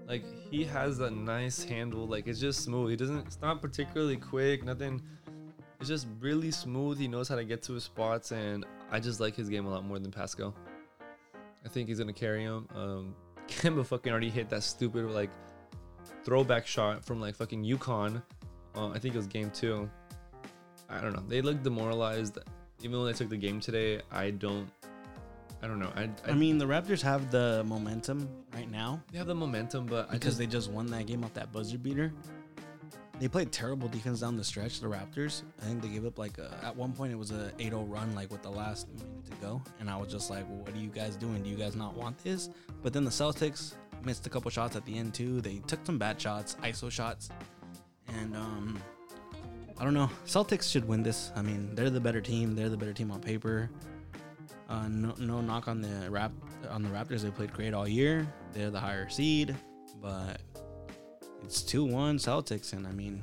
Like 0.09 0.25
he 0.51 0.65
has 0.65 0.99
that 0.99 1.13
nice 1.13 1.63
handle. 1.63 2.07
Like 2.07 2.27
it's 2.27 2.41
just 2.41 2.65
smooth. 2.65 2.91
He 2.91 2.97
doesn't. 2.97 3.27
It's 3.27 3.41
not 3.41 3.61
particularly 3.61 4.17
quick. 4.17 4.65
Nothing. 4.65 5.03
It's 5.81 5.89
just 5.89 6.07
really 6.21 6.51
smooth. 6.51 6.99
He 6.99 7.09
knows 7.09 7.29
how 7.29 7.37
to 7.37 7.45
get 7.45 7.63
to 7.63 7.73
his 7.73 7.85
spots, 7.85 8.33
and 8.33 8.67
I 8.91 9.01
just 9.01 9.19
like 9.19 9.35
his 9.35 9.49
game 9.49 9.67
a 9.67 9.71
lot 9.71 9.85
more 9.85 9.99
than 9.99 10.11
Pascal. 10.11 10.55
I 11.65 11.69
think 11.69 11.89
he's 11.89 11.99
gonna 11.99 12.13
carry 12.13 12.43
him. 12.43 12.69
Um, 12.75 13.15
Kemba 13.49 13.85
fucking 13.85 14.13
already 14.13 14.31
hit 14.31 14.49
that 14.51 14.63
stupid 14.63 15.07
like 15.07 15.31
throwback 16.25 16.67
shot 16.67 17.05
from 17.05 17.21
like 17.21 17.35
fucking 17.35 17.65
UConn. 17.65 18.23
Uh, 18.77 18.91
I 18.91 18.99
think 18.99 19.15
it 19.15 19.19
was 19.19 19.27
game 19.27 19.51
two. 19.51 19.91
I 20.89 21.01
don't 21.01 21.15
know. 21.15 21.23
They 21.27 21.41
looked 21.41 21.63
demoralized. 21.63 22.39
even 22.81 22.93
though 22.93 23.05
they 23.05 23.13
took 23.13 23.31
the 23.31 23.37
game 23.37 23.61
today, 23.61 24.03
I 24.11 24.31
don't. 24.31 24.69
I 25.63 25.67
don't 25.67 25.79
know. 25.79 25.93
I, 25.95 26.05
I, 26.27 26.31
I 26.31 26.33
mean, 26.33 26.57
the 26.57 26.65
Raptors 26.65 27.03
have 27.03 27.31
the 27.31 27.63
momentum 27.67 28.29
right 28.55 28.71
now 28.71 29.03
they 29.13 29.19
have 29.19 29.27
the 29.27 29.35
momentum, 29.35 29.87
but 29.87 30.09
I 30.09 30.15
because 30.15 30.31
just 30.31 30.39
they 30.39 30.47
just 30.47 30.71
won 30.71 30.87
that 30.87 31.07
game 31.07 31.25
off 31.25 31.35
that 31.35 31.53
buzzer 31.53 31.79
beater. 31.79 32.13
They 33.21 33.29
played 33.29 33.53
terrible 33.53 33.87
defense 33.87 34.21
down 34.21 34.39
the 34.39 34.45
stretch. 34.45 34.81
The 34.81 34.87
Raptors. 34.87 35.43
I 35.61 35.67
think 35.67 35.83
they 35.83 35.89
gave 35.89 36.07
up 36.07 36.19
like 36.19 36.39
a, 36.39 36.59
at 36.65 36.75
one 36.75 36.95
point 36.95 37.13
it 37.13 37.17
was 37.17 37.31
a 37.31 37.53
8-0 37.59 37.85
run 37.87 38.15
like 38.15 38.31
with 38.31 38.41
the 38.43 38.51
last 38.51 38.89
minute 38.89 39.27
to 39.27 39.37
go, 39.37 39.63
and 39.79 39.91
I 39.91 39.97
was 39.99 40.11
just 40.11 40.31
like, 40.31 40.47
"What 40.49 40.75
are 40.75 40.79
you 40.79 40.89
guys 40.89 41.17
doing? 41.17 41.43
Do 41.43 41.51
you 41.51 41.57
guys 41.57 41.77
not 41.77 41.95
want 41.95 42.17
this?" 42.25 42.49
But 42.83 42.95
then 42.95 43.05
the 43.05 43.11
Celtics 43.11 43.75
missed 44.05 44.27
a 44.27 44.31
couple 44.31 44.51
shots 44.51 44.75
at 44.75 44.87
the 44.87 44.97
end 44.97 45.13
too. 45.13 45.43
They 45.43 45.59
took 45.67 45.85
some 45.85 45.99
bad 45.99 46.19
shots, 46.19 46.57
ISO 46.63 46.91
shots, 46.91 47.29
and 48.09 48.35
um, 48.35 48.81
I 49.79 49.85
don't 49.85 49.93
know. 49.95 50.11
Celtics 50.25 50.71
should 50.71 50.89
win 50.89 51.03
this. 51.03 51.31
I 51.37 51.43
mean, 51.43 51.75
they're 51.75 51.91
the 51.91 52.01
better 52.01 52.23
team. 52.23 52.57
They're 52.57 52.71
the 52.71 52.77
better 52.79 52.95
team 52.95 53.11
on 53.11 53.21
paper. 53.21 53.69
Uh, 54.71 54.89
no, 54.89 55.15
no 55.19 55.43
knock 55.43 55.69
on 55.69 55.83
the 55.83 56.11
rap 56.11 56.33
on 56.71 56.83
the 56.83 56.89
Raptors. 56.89 57.21
They 57.21 57.31
played 57.31 57.53
great 57.53 57.75
all 57.75 57.87
year. 57.87 58.27
They're 58.55 58.71
the 58.71 58.81
higher 58.81 59.11
seed, 59.11 59.55
but 60.01 60.41
it's 61.45 61.63
two 61.63 61.85
one 61.85 62.19
Celtics, 62.19 62.73
and 62.73 62.87
I 62.87 62.93
mean, 62.93 63.23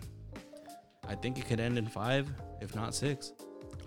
I 1.07 1.15
think 1.15 1.37
it 1.37 1.47
could 1.47 1.59
end 1.59 1.77
in 1.77 1.87
five, 1.87 2.27
if 2.61 2.75
not 2.75 2.93
six. 2.95 3.33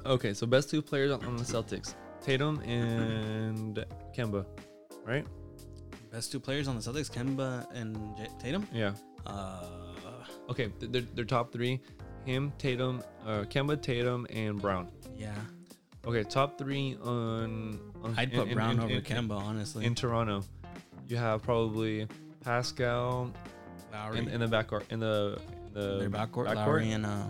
okay. 0.07 0.33
So 0.35 0.47
best 0.47 0.71
two 0.71 0.83
players 0.83 1.11
on, 1.13 1.37
the 1.37 1.43
Celtics: 1.45 1.95
Tatum 2.23 2.61
and 2.61 3.85
Kemba, 4.17 4.45
right? 5.05 5.27
Best 6.11 6.33
two 6.33 6.41
players 6.41 6.67
on 6.69 6.75
the 6.77 6.83
Celtics, 6.83 7.11
Kemba 7.11 7.67
and 7.75 7.97
J- 8.17 8.29
Tatum. 8.39 8.67
Yeah. 8.73 8.93
Uh, 9.27 9.65
Okay, 10.49 10.73
they're, 10.81 11.03
they're 11.15 11.25
top 11.25 11.53
three: 11.53 11.81
him, 12.25 12.53
Tatum, 12.59 13.05
uh, 13.25 13.45
Kemba, 13.45 13.81
Tatum, 13.81 14.27
and 14.31 14.61
Brown. 14.61 14.89
yeah, 15.17 15.33
Okay, 16.05 16.25
top 16.25 16.59
three 16.59 16.97
on. 17.05 17.79
on 18.03 18.15
I'd 18.17 18.33
put 18.33 18.49
in- 18.49 18.55
Brown 18.55 18.73
in- 18.73 18.81
over 18.81 18.95
in- 18.95 19.03
Kemba, 19.03 19.37
honestly. 19.41 19.85
in 19.85 19.95
Toronto. 19.95 20.43
You 21.07 21.19
have 21.19 21.43
probably 21.43 22.09
Pascal 22.43 23.31
Lowry, 23.93 24.19
in, 24.19 24.29
in 24.29 24.41
the 24.41 24.47
backcourt 24.47 24.83
in 24.91 25.01
the 25.01 25.39
the 25.73 25.99
their 25.99 26.11
backcourt, 26.11 26.55
Lowry 26.55 26.93
and 26.93 27.07
uh, 27.07 27.25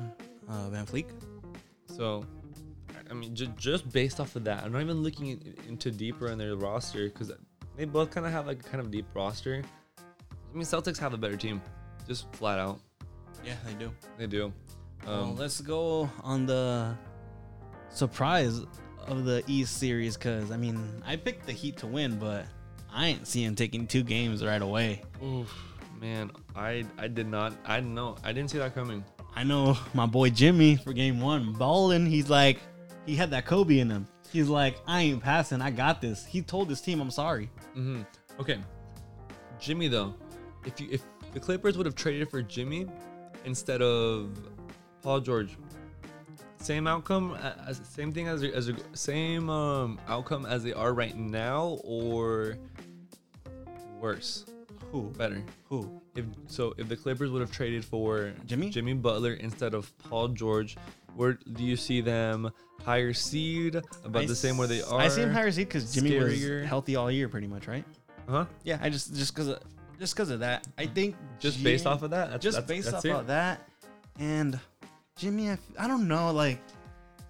uh, 0.48 0.68
VanVleet. 0.70 1.06
So, 1.86 2.24
I 3.10 3.14
mean, 3.14 3.34
ju- 3.34 3.52
just 3.56 3.90
based 3.92 4.20
off 4.20 4.36
of 4.36 4.44
that, 4.44 4.64
I'm 4.64 4.72
not 4.72 4.80
even 4.82 5.02
looking 5.02 5.26
in- 5.28 5.54
into 5.68 5.90
deeper 5.90 6.28
in 6.28 6.38
their 6.38 6.56
roster 6.56 7.08
because 7.08 7.32
they 7.76 7.84
both 7.84 8.10
kind 8.10 8.26
of 8.26 8.32
have 8.32 8.46
like 8.46 8.60
a 8.60 8.68
kind 8.68 8.80
of 8.80 8.90
deep 8.90 9.06
roster. 9.14 9.62
I 9.98 10.54
mean, 10.56 10.64
Celtics 10.64 10.98
have 10.98 11.12
a 11.14 11.18
better 11.18 11.36
team, 11.36 11.60
just 12.08 12.30
flat 12.34 12.58
out. 12.58 12.80
Yeah, 13.44 13.54
they 13.66 13.74
do. 13.74 13.90
They 14.18 14.26
do. 14.26 14.52
well, 15.06 15.22
Um, 15.24 15.36
let's 15.36 15.60
go 15.60 16.10
on 16.22 16.46
the 16.46 16.94
surprise 17.90 18.60
of 19.06 19.24
the 19.24 19.42
East 19.46 19.78
series 19.78 20.16
because 20.16 20.50
I 20.50 20.56
mean 20.56 21.02
I 21.06 21.16
picked 21.16 21.46
the 21.46 21.52
Heat 21.52 21.78
to 21.78 21.86
win, 21.86 22.18
but 22.18 22.46
I 22.92 23.06
ain't 23.08 23.26
seeing 23.26 23.54
taking 23.54 23.86
two 23.86 24.02
games 24.02 24.44
right 24.44 24.60
away. 24.62 25.02
oof, 25.24 25.52
man, 26.00 26.30
I 26.56 26.84
I 26.98 27.08
did 27.08 27.28
not. 27.28 27.52
I 27.64 27.76
didn't 27.76 27.94
know. 27.94 28.16
I 28.24 28.32
didn't 28.32 28.50
see 28.50 28.58
that 28.58 28.74
coming. 28.74 29.04
I 29.36 29.44
know 29.44 29.76
my 29.94 30.06
boy 30.06 30.30
Jimmy 30.30 30.76
for 30.76 30.92
game 30.92 31.20
one 31.20 31.52
balling. 31.52 32.06
He's 32.06 32.28
like, 32.28 32.58
he 33.06 33.14
had 33.14 33.30
that 33.30 33.46
Kobe 33.46 33.78
in 33.78 33.88
him. 33.90 34.06
He's 34.32 34.48
like, 34.48 34.76
I 34.86 35.02
ain't 35.02 35.22
passing. 35.22 35.60
I 35.60 35.70
got 35.70 36.00
this. 36.00 36.24
He 36.24 36.42
told 36.42 36.68
his 36.68 36.80
team, 36.80 37.00
I'm 37.00 37.10
sorry. 37.10 37.50
hmm 37.74 38.02
Okay, 38.38 38.58
Jimmy 39.58 39.88
though, 39.88 40.14
if 40.64 40.80
you 40.80 40.88
if 40.90 41.02
the 41.32 41.40
Clippers 41.40 41.76
would 41.76 41.86
have 41.86 41.94
traded 41.94 42.30
for 42.30 42.42
Jimmy 42.42 42.86
instead 43.44 43.82
of 43.82 44.36
Paul 45.02 45.20
George, 45.20 45.56
same 46.58 46.86
outcome, 46.86 47.36
as 47.66 47.80
same 47.84 48.12
thing 48.12 48.28
as 48.28 48.42
as 48.42 48.72
same 48.94 49.50
um, 49.50 50.00
outcome 50.08 50.46
as 50.46 50.62
they 50.62 50.72
are 50.72 50.94
right 50.94 51.16
now, 51.16 51.78
or 51.84 52.56
worse, 53.98 54.46
Who? 54.92 55.02
better. 55.16 55.42
Who? 55.68 56.00
If 56.16 56.24
so, 56.48 56.74
if 56.78 56.88
the 56.88 56.96
Clippers 56.96 57.30
would 57.30 57.40
have 57.40 57.52
traded 57.52 57.84
for 57.84 58.32
Jimmy? 58.46 58.70
Jimmy 58.70 58.94
Butler 58.94 59.34
instead 59.34 59.74
of 59.74 59.96
Paul 59.98 60.28
George, 60.28 60.76
where 61.14 61.38
do 61.52 61.64
you 61.64 61.76
see 61.76 62.00
them 62.00 62.50
higher 62.84 63.12
seed 63.12 63.76
about 64.04 64.22
I 64.22 64.26
the 64.26 64.34
same 64.34 64.56
where 64.56 64.66
they 64.66 64.82
are? 64.82 65.00
I 65.00 65.08
see 65.08 65.22
him 65.22 65.30
higher 65.32 65.50
seed 65.52 65.68
because 65.68 65.92
Jimmy 65.92 66.10
Scarier. 66.12 66.60
was 66.60 66.68
healthy 66.68 66.96
all 66.96 67.10
year, 67.10 67.28
pretty 67.28 67.46
much, 67.46 67.68
right? 67.68 67.84
Uh 68.28 68.32
huh. 68.32 68.44
Yeah, 68.64 68.78
I 68.82 68.90
just 68.90 69.14
just 69.14 69.34
because 69.34 69.48
of 69.48 69.60
just 69.98 70.14
because 70.14 70.30
of 70.30 70.40
that, 70.40 70.66
I 70.78 70.86
think 70.86 71.14
Just 71.38 71.62
based 71.62 71.86
off 71.86 72.02
of 72.02 72.10
that, 72.10 72.30
that's, 72.30 72.42
just 72.42 72.56
that's, 72.56 72.66
based 72.68 72.90
that's 72.90 73.04
off 73.04 73.10
it. 73.10 73.12
of 73.12 73.26
that, 73.28 73.68
and 74.18 74.58
Jimmy, 75.16 75.50
I, 75.50 75.52
f- 75.52 75.60
I 75.78 75.86
don't 75.86 76.08
know, 76.08 76.32
like 76.32 76.58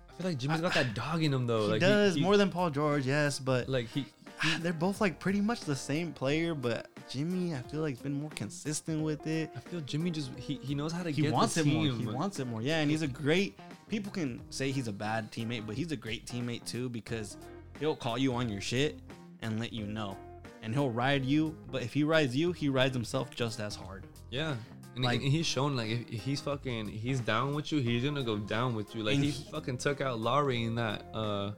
I 0.08 0.12
feel 0.14 0.30
like 0.30 0.38
Jimmy's 0.38 0.60
got 0.60 0.74
that 0.74 0.94
dog 0.94 1.22
in 1.22 1.32
him 1.34 1.46
though. 1.46 1.64
he 1.64 1.70
like 1.72 1.80
does 1.80 2.14
he, 2.14 2.20
more 2.22 2.36
than 2.36 2.48
Paul 2.50 2.70
George, 2.70 3.06
yes, 3.06 3.38
but 3.38 3.68
Like 3.68 3.88
he, 3.88 4.06
they're 4.60 4.72
both 4.72 5.00
like 5.00 5.18
pretty 5.18 5.40
much 5.40 5.60
the 5.62 5.76
same 5.76 6.12
player. 6.12 6.54
But 6.54 6.86
Jimmy, 7.10 7.54
I 7.54 7.58
feel 7.62 7.80
like 7.80 7.94
he's 7.94 8.02
been 8.02 8.20
more 8.20 8.30
consistent 8.30 9.02
with 9.02 9.26
it. 9.26 9.50
I 9.56 9.60
feel 9.60 9.80
Jimmy 9.80 10.10
just 10.10 10.30
he, 10.38 10.54
he 10.62 10.74
knows 10.74 10.92
how 10.92 11.02
to 11.02 11.10
He 11.10 11.22
get 11.22 11.32
wants 11.32 11.56
it 11.56 11.66
more. 11.66 11.84
He 11.84 12.06
wants 12.06 12.38
it 12.38 12.46
more. 12.46 12.62
Yeah, 12.62 12.78
and 12.80 12.90
he's 12.90 13.02
a 13.02 13.08
great. 13.08 13.58
People 13.88 14.12
can 14.12 14.40
say 14.50 14.70
he's 14.70 14.86
a 14.88 14.92
bad 14.92 15.32
teammate, 15.32 15.66
but 15.66 15.74
he's 15.76 15.90
a 15.92 15.96
great 15.96 16.24
teammate 16.26 16.64
too 16.64 16.88
because 16.88 17.36
he'll 17.80 17.96
call 17.96 18.16
you 18.16 18.32
on 18.34 18.48
your 18.48 18.60
shit 18.60 18.98
and 19.42 19.58
let 19.58 19.72
you 19.72 19.86
know, 19.86 20.16
and 20.62 20.72
he'll 20.72 20.90
ride 20.90 21.24
you. 21.24 21.56
But 21.72 21.82
if 21.82 21.92
he 21.92 22.04
rides 22.04 22.36
you, 22.36 22.52
he 22.52 22.68
rides 22.68 22.94
himself 22.94 23.30
just 23.34 23.58
as 23.60 23.74
hard. 23.74 24.06
yeah. 24.30 24.54
And, 24.96 25.04
Like- 25.04 25.20
he's 25.20 25.46
shown 25.46 25.76
like 25.76 25.88
if, 25.88 26.00
if 26.10 26.20
he's 26.22 26.40
fucking 26.40 26.88
he's 26.88 27.20
down 27.20 27.54
with 27.54 27.70
you, 27.70 27.78
he's 27.80 28.02
gonna 28.04 28.24
go 28.24 28.38
down 28.38 28.74
with 28.74 28.94
you. 28.94 29.02
Like 29.04 29.18
he, 29.18 29.30
he- 29.30 29.50
fucking 29.50 29.78
took 29.78 30.00
out 30.00 30.18
Lowry 30.18 30.64
in 30.64 30.74
that 30.76 31.04
uh 31.14 31.52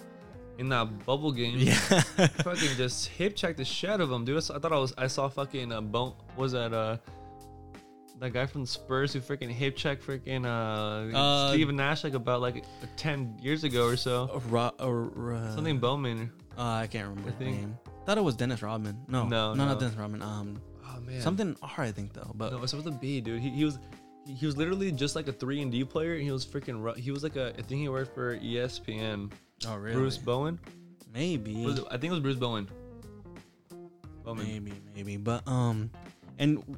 in 0.59 0.68
that 0.68 1.05
bubble 1.07 1.32
game. 1.32 1.57
Yeah. 1.59 1.74
fucking 2.44 2.76
just 2.76 3.09
hip 3.09 3.34
checked 3.36 3.57
the 3.59 3.64
shit 3.64 3.90
out 3.90 4.00
of 4.00 4.11
him, 4.11 4.24
dude. 4.24 4.36
I 4.38 4.59
thought 4.59 4.72
I 4.72 4.78
was 4.78 4.92
I 4.98 5.07
saw 5.07 5.28
fucking 5.28 5.72
uh, 5.72 5.80
bone 5.80 6.14
was 6.36 6.53
that 6.53 6.72
uh 6.72 6.96
that 8.20 8.32
guy 8.32 8.46
from 8.46 8.61
the 8.62 8.66
Spurs 8.68 9.12
who 9.12 9.20
freaking 9.20 9.50
hip 9.50 9.74
checked 9.76 10.07
freaking 10.07 10.44
uh, 10.46 11.16
Uh, 11.16 11.53
Steven 11.53 11.74
Nash 11.76 12.05
like 12.05 12.14
about 12.14 12.40
like 12.40 12.64
ten 12.96 13.36
years 13.42 13.64
ago 13.64 13.86
or 13.86 13.96
so. 13.96 14.40
Ro- 14.48 14.70
uh, 14.78 15.32
uh, 15.34 15.55
Something 15.55 15.78
Bowman. 15.78 16.30
Uh, 16.57 16.62
I 16.62 16.86
can't 16.86 17.09
remember 17.09 17.30
think- 17.32 17.57
name. 17.57 17.78
Thought 18.07 18.18
it 18.18 18.24
was 18.24 18.34
Dennis 18.36 18.62
Rodman. 18.62 18.98
No, 19.09 19.26
No, 19.28 19.55
no, 19.55 19.64
no. 19.64 19.64
not 19.70 19.80
Dennis 19.80 19.94
Rodman. 19.96 20.22
Um, 20.22 20.61
Oh 20.84 21.00
man. 21.00 21.20
something 21.22 21.57
R, 21.62 21.84
I 21.84 21.90
think 21.92 22.12
though. 22.12 22.32
But 22.34 22.53
No, 22.53 22.62
it's 22.62 22.70
supposed 22.72 22.86
to 22.86 22.92
be, 22.92 23.20
dude. 23.20 23.40
He, 23.40 23.48
he 23.50 23.64
was 23.64 23.78
he, 24.26 24.44
was 24.46 24.57
literally 24.57 24.92
just 24.92 25.16
like 25.16 25.26
a 25.28 25.32
three 25.32 25.62
and 25.62 25.72
D 25.72 25.84
player. 25.84 26.14
And 26.14 26.22
he 26.22 26.30
was 26.30 26.44
freaking. 26.44 26.82
ru- 26.82 26.94
He 26.94 27.11
was 27.11 27.22
like 27.22 27.36
a. 27.36 27.50
I 27.59 27.62
think 27.62 27.80
he 27.80 27.88
worked 27.88 28.14
for 28.14 28.36
ESPN. 28.38 29.32
Oh 29.69 29.77
really? 29.77 29.97
Bruce 29.97 30.19
Bowen. 30.19 30.59
maybe, 31.13 31.65
Was 31.65 31.79
it- 31.79 31.85
I 31.91 31.97
think 31.99 32.05
it 32.05 32.11
was 32.11 32.21
Bruce 32.21 32.37
Bowen. 32.37 32.69
Bowman. 34.25 34.47
maybe, 34.47 34.73
maybe. 34.95 35.17
But 35.17 35.47
um, 35.49 35.91
and 36.39 36.59
y- 36.69 36.75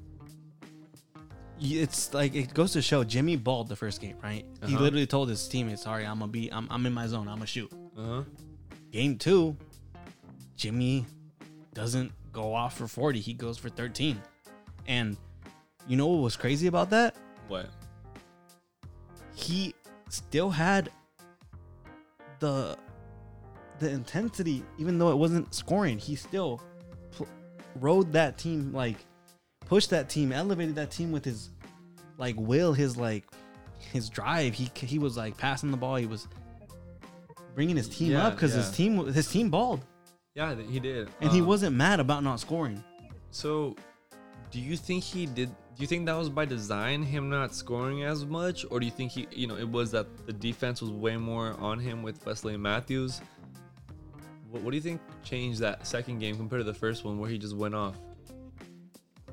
it's 1.61 2.15
like 2.15 2.35
it 2.35 2.55
goes 2.55 2.73
to 2.73 2.83
show 2.83 3.05
Jimmy 3.05 3.37
balled 3.37 3.69
the 3.69 3.77
first 3.77 4.01
game, 4.01 4.17
right? 4.23 4.45
He 4.67 4.75
Uh-huh. 4.75 4.83
literally 4.83 5.07
told 5.07 5.29
his 5.29 5.47
teammates, 5.47 5.83
"Sorry, 5.83 6.07
I'm 6.07 6.19
gonna 6.21 6.33
be, 6.33 6.51
I'm, 6.53 6.67
I'm 6.71 6.87
in 6.87 6.93
my 6.95 7.07
zone. 7.07 7.29
I'm 7.29 7.37
gonna 7.37 7.47
shoot." 7.47 7.71
Uh 7.97 8.03
huh. 8.07 8.23
Game 8.91 9.19
two, 9.19 9.57
Jimmy 10.57 11.05
doesn't 11.75 12.13
go 12.33 12.55
off 12.55 12.77
for 12.79 12.87
40. 12.89 13.21
He 13.21 13.35
goes 13.35 13.59
for 13.59 13.69
13, 13.69 14.21
and 14.87 15.17
you 15.87 15.97
know 15.97 16.07
what 16.07 16.23
was 16.23 16.37
crazy 16.37 16.67
about 16.67 16.91
that? 16.91 17.15
What? 17.49 17.69
he 19.37 19.75
still 20.09 20.49
had 20.49 20.91
the 22.41 22.77
the 23.81 23.91
intensity 23.91 24.63
even 24.79 24.99
though 24.99 25.11
it 25.11 25.17
wasn't 25.17 25.53
scoring 25.55 25.99
he 25.99 26.15
still 26.15 26.61
pl- 27.11 27.27
rode 27.77 28.13
that 28.13 28.39
team 28.39 28.73
like 28.73 28.97
pushed 29.67 29.91
that 29.91 30.09
team 30.09 30.31
elevated 30.33 30.75
that 30.77 30.91
team 30.91 31.11
with 31.11 31.25
his 31.25 31.51
like 32.19 32.35
will 32.39 32.73
his 32.73 32.97
like 32.97 33.25
his 33.93 34.09
drive 34.09 34.55
he 34.55 34.71
he 34.77 34.99
was 34.99 35.17
like 35.17 35.37
passing 35.37 35.71
the 35.71 35.77
ball 35.77 35.97
he 35.97 36.07
was 36.07 36.29
bringing 37.55 37.77
his 37.77 37.89
team 37.89 38.13
Yeah, 38.13 38.29
up 38.29 38.35
because 38.35 38.53
his 38.55 38.67
yeah. 38.69 38.75
team 38.75 39.07
his 39.13 39.29
team 39.31 39.51
balled 39.51 39.85
Yeah, 40.35 40.55
he 40.55 40.81
did. 40.81 41.09
and 41.21 41.31
he 41.31 41.41
Um, 41.41 41.47
wasn't 41.47 41.77
mad 41.77 42.01
about 42.01 42.23
not 42.23 42.41
scoring 42.41 42.83
So, 43.31 43.75
do 44.51 44.61
you 44.61 44.77
think 44.77 45.03
he 45.03 45.27
did? 45.27 45.51
Do 45.77 45.83
you 45.83 45.89
think 45.89 46.07
that 46.07 46.17
was 46.17 46.29
by 46.29 46.45
design, 46.45 47.03
him 47.03 47.29
not 47.29 47.53
scoring 47.53 48.05
as 48.05 48.25
much, 48.25 48.65
or 48.71 48.79
do 48.79 48.87
you 48.87 48.93
think 48.93 49.11
he, 49.11 49.27
you 49.33 49.49
know, 49.49 49.57
it 49.57 49.69
was 49.69 49.91
that 49.91 50.25
the 50.25 50.33
defense 50.33 50.81
was 50.81 50.93
way 50.93 51.17
more 51.17 51.57
on 51.59 51.81
him 51.81 52.05
with 52.05 52.25
Wesley 52.25 52.57
Matthews? 52.57 53.21
What, 54.51 54.63
what 54.63 54.71
do 54.71 54.77
you 54.77 54.83
think 54.83 55.01
changed 55.25 55.59
that 55.61 55.85
second 55.85 56.21
game 56.21 56.37
compared 56.37 56.61
to 56.61 56.65
the 56.65 56.75
first 56.75 57.05
one 57.05 57.19
where 57.19 57.29
he 57.29 57.39
just 57.39 57.57
went 57.57 57.75
off? 57.75 57.97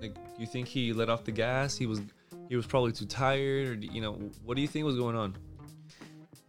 Like, 0.01 0.15
do 0.15 0.21
you 0.39 0.47
think 0.47 0.67
he 0.67 0.93
let 0.93 1.09
off 1.09 1.23
the 1.23 1.31
gas? 1.31 1.77
He 1.77 1.85
was, 1.85 2.01
he 2.49 2.55
was 2.55 2.65
probably 2.65 2.91
too 2.91 3.05
tired, 3.05 3.67
or 3.67 3.73
you 3.75 4.01
know, 4.01 4.13
what 4.43 4.55
do 4.55 4.61
you 4.61 4.67
think 4.67 4.83
was 4.83 4.95
going 4.95 5.15
on? 5.15 5.37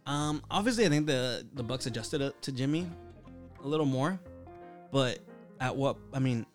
Um, 0.07 0.41
obviously, 0.49 0.85
I 0.85 0.89
think 0.89 1.05
the 1.05 1.45
the 1.53 1.63
Bucks 1.63 1.85
adjusted 1.85 2.33
to 2.41 2.51
Jimmy 2.51 2.87
a 3.63 3.67
little 3.67 3.85
more, 3.85 4.19
but 4.91 5.19
at 5.61 5.75
what? 5.75 5.97
I 6.13 6.19
mean, 6.19 6.45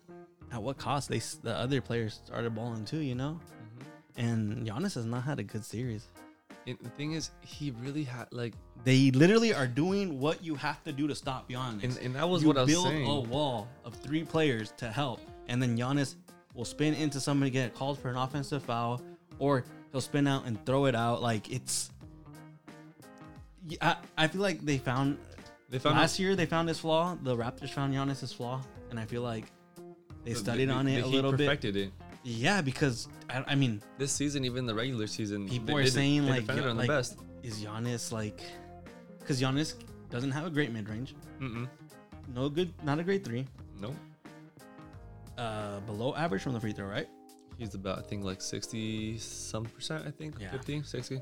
at 0.51 0.61
what 0.61 0.77
cost? 0.77 1.09
They 1.09 1.19
the 1.43 1.55
other 1.55 1.81
players 1.81 2.21
started 2.25 2.55
balling 2.55 2.85
too, 2.85 2.99
you 2.99 3.15
know. 3.15 3.39
Mm-hmm. 3.39 4.19
And 4.25 4.67
Giannis 4.67 4.95
has 4.95 5.05
not 5.05 5.23
had 5.23 5.39
a 5.39 5.43
good 5.43 5.63
series. 5.65 6.07
The 6.65 6.89
thing 6.89 7.13
is, 7.13 7.31
he 7.41 7.71
really 7.81 8.03
had 8.03 8.27
like, 8.31 8.53
They 8.83 9.09
literally 9.11 9.53
are 9.55 9.65
doing 9.65 10.19
what 10.19 10.43
you 10.43 10.53
have 10.55 10.83
to 10.83 10.91
do 10.91 11.07
to 11.07 11.15
stop 11.15 11.49
Giannis. 11.49 11.83
and, 11.83 11.97
and 11.97 12.15
that 12.15 12.29
was 12.29 12.41
you 12.43 12.47
what 12.49 12.57
I 12.57 12.61
was 12.61 12.71
build 12.71 12.85
saying. 12.85 13.07
a 13.07 13.19
wall 13.21 13.67
of 13.85 13.95
three 13.95 14.23
players 14.23 14.71
to 14.77 14.91
help, 14.91 15.19
and 15.47 15.61
then 15.61 15.75
Giannis 15.77 16.15
will 16.53 16.65
spin 16.65 16.93
into 16.93 17.19
somebody, 17.19 17.49
get 17.49 17.73
called 17.73 17.97
for 17.97 18.09
an 18.09 18.17
offensive 18.17 18.61
foul, 18.61 19.01
or 19.39 19.63
he'll 19.91 20.01
spin 20.01 20.27
out 20.27 20.45
and 20.45 20.63
throw 20.65 20.85
it 20.85 20.95
out. 20.95 21.23
Like 21.23 21.49
it's, 21.51 21.89
I, 23.81 23.95
I 24.17 24.27
feel 24.27 24.41
like 24.41 24.61
they 24.61 24.77
found 24.77 25.17
They 25.69 25.79
found 25.79 25.97
last 25.97 26.19
year 26.19 26.35
they 26.35 26.45
found 26.45 26.67
this 26.69 26.79
flaw. 26.79 27.17
The 27.23 27.35
Raptors 27.35 27.69
found 27.69 27.93
Giannis's 27.95 28.33
flaw, 28.33 28.61
and 28.91 28.99
I 28.99 29.05
feel 29.05 29.21
like 29.21 29.45
they 30.25 30.33
studied 30.33 30.69
on 30.69 30.87
it 30.87 31.03
a 31.03 31.07
little 31.07 31.31
bit. 31.31 31.47
perfected 31.47 31.75
it. 31.75 31.91
Yeah, 32.23 32.61
because 32.61 33.07
I, 33.29 33.43
I 33.47 33.55
mean, 33.55 33.81
This 33.97 34.11
season, 34.11 34.43
even 34.45 34.65
the 34.65 34.75
regular 34.75 35.07
season, 35.07 35.47
people 35.47 35.67
they- 35.75 35.81
are 35.81 35.83
they- 35.85 35.89
saying 35.89 36.25
they 36.25 36.31
like, 36.31 36.41
defended 36.41 36.65
Gi- 36.65 36.69
on 36.69 36.77
like 36.77 36.87
the 36.87 36.93
best. 36.93 37.17
is 37.43 37.63
Giannis 37.63 38.11
like, 38.11 38.41
because 39.19 39.41
Giannis 39.41 39.75
doesn't 40.09 40.31
have 40.31 40.45
a 40.45 40.49
great 40.49 40.71
mid 40.71 40.89
range, 40.89 41.15
no 42.33 42.49
good, 42.49 42.73
not 42.83 42.99
a 42.99 43.03
great 43.03 43.23
three, 43.23 43.45
Nope. 43.79 43.95
uh, 45.37 45.79
below 45.81 46.13
average 46.15 46.41
from 46.41 46.53
the 46.53 46.59
free 46.59 46.73
throw, 46.73 46.87
right? 46.87 47.07
He's 47.57 47.73
about 47.75 47.99
I 47.99 48.01
think 48.03 48.23
like 48.23 48.41
60 48.41 49.17
some 49.17 49.65
percent. 49.65 50.05
I 50.07 50.11
think 50.11 50.35
Yeah. 50.39 50.51
50, 50.51 50.83
60. 50.83 51.21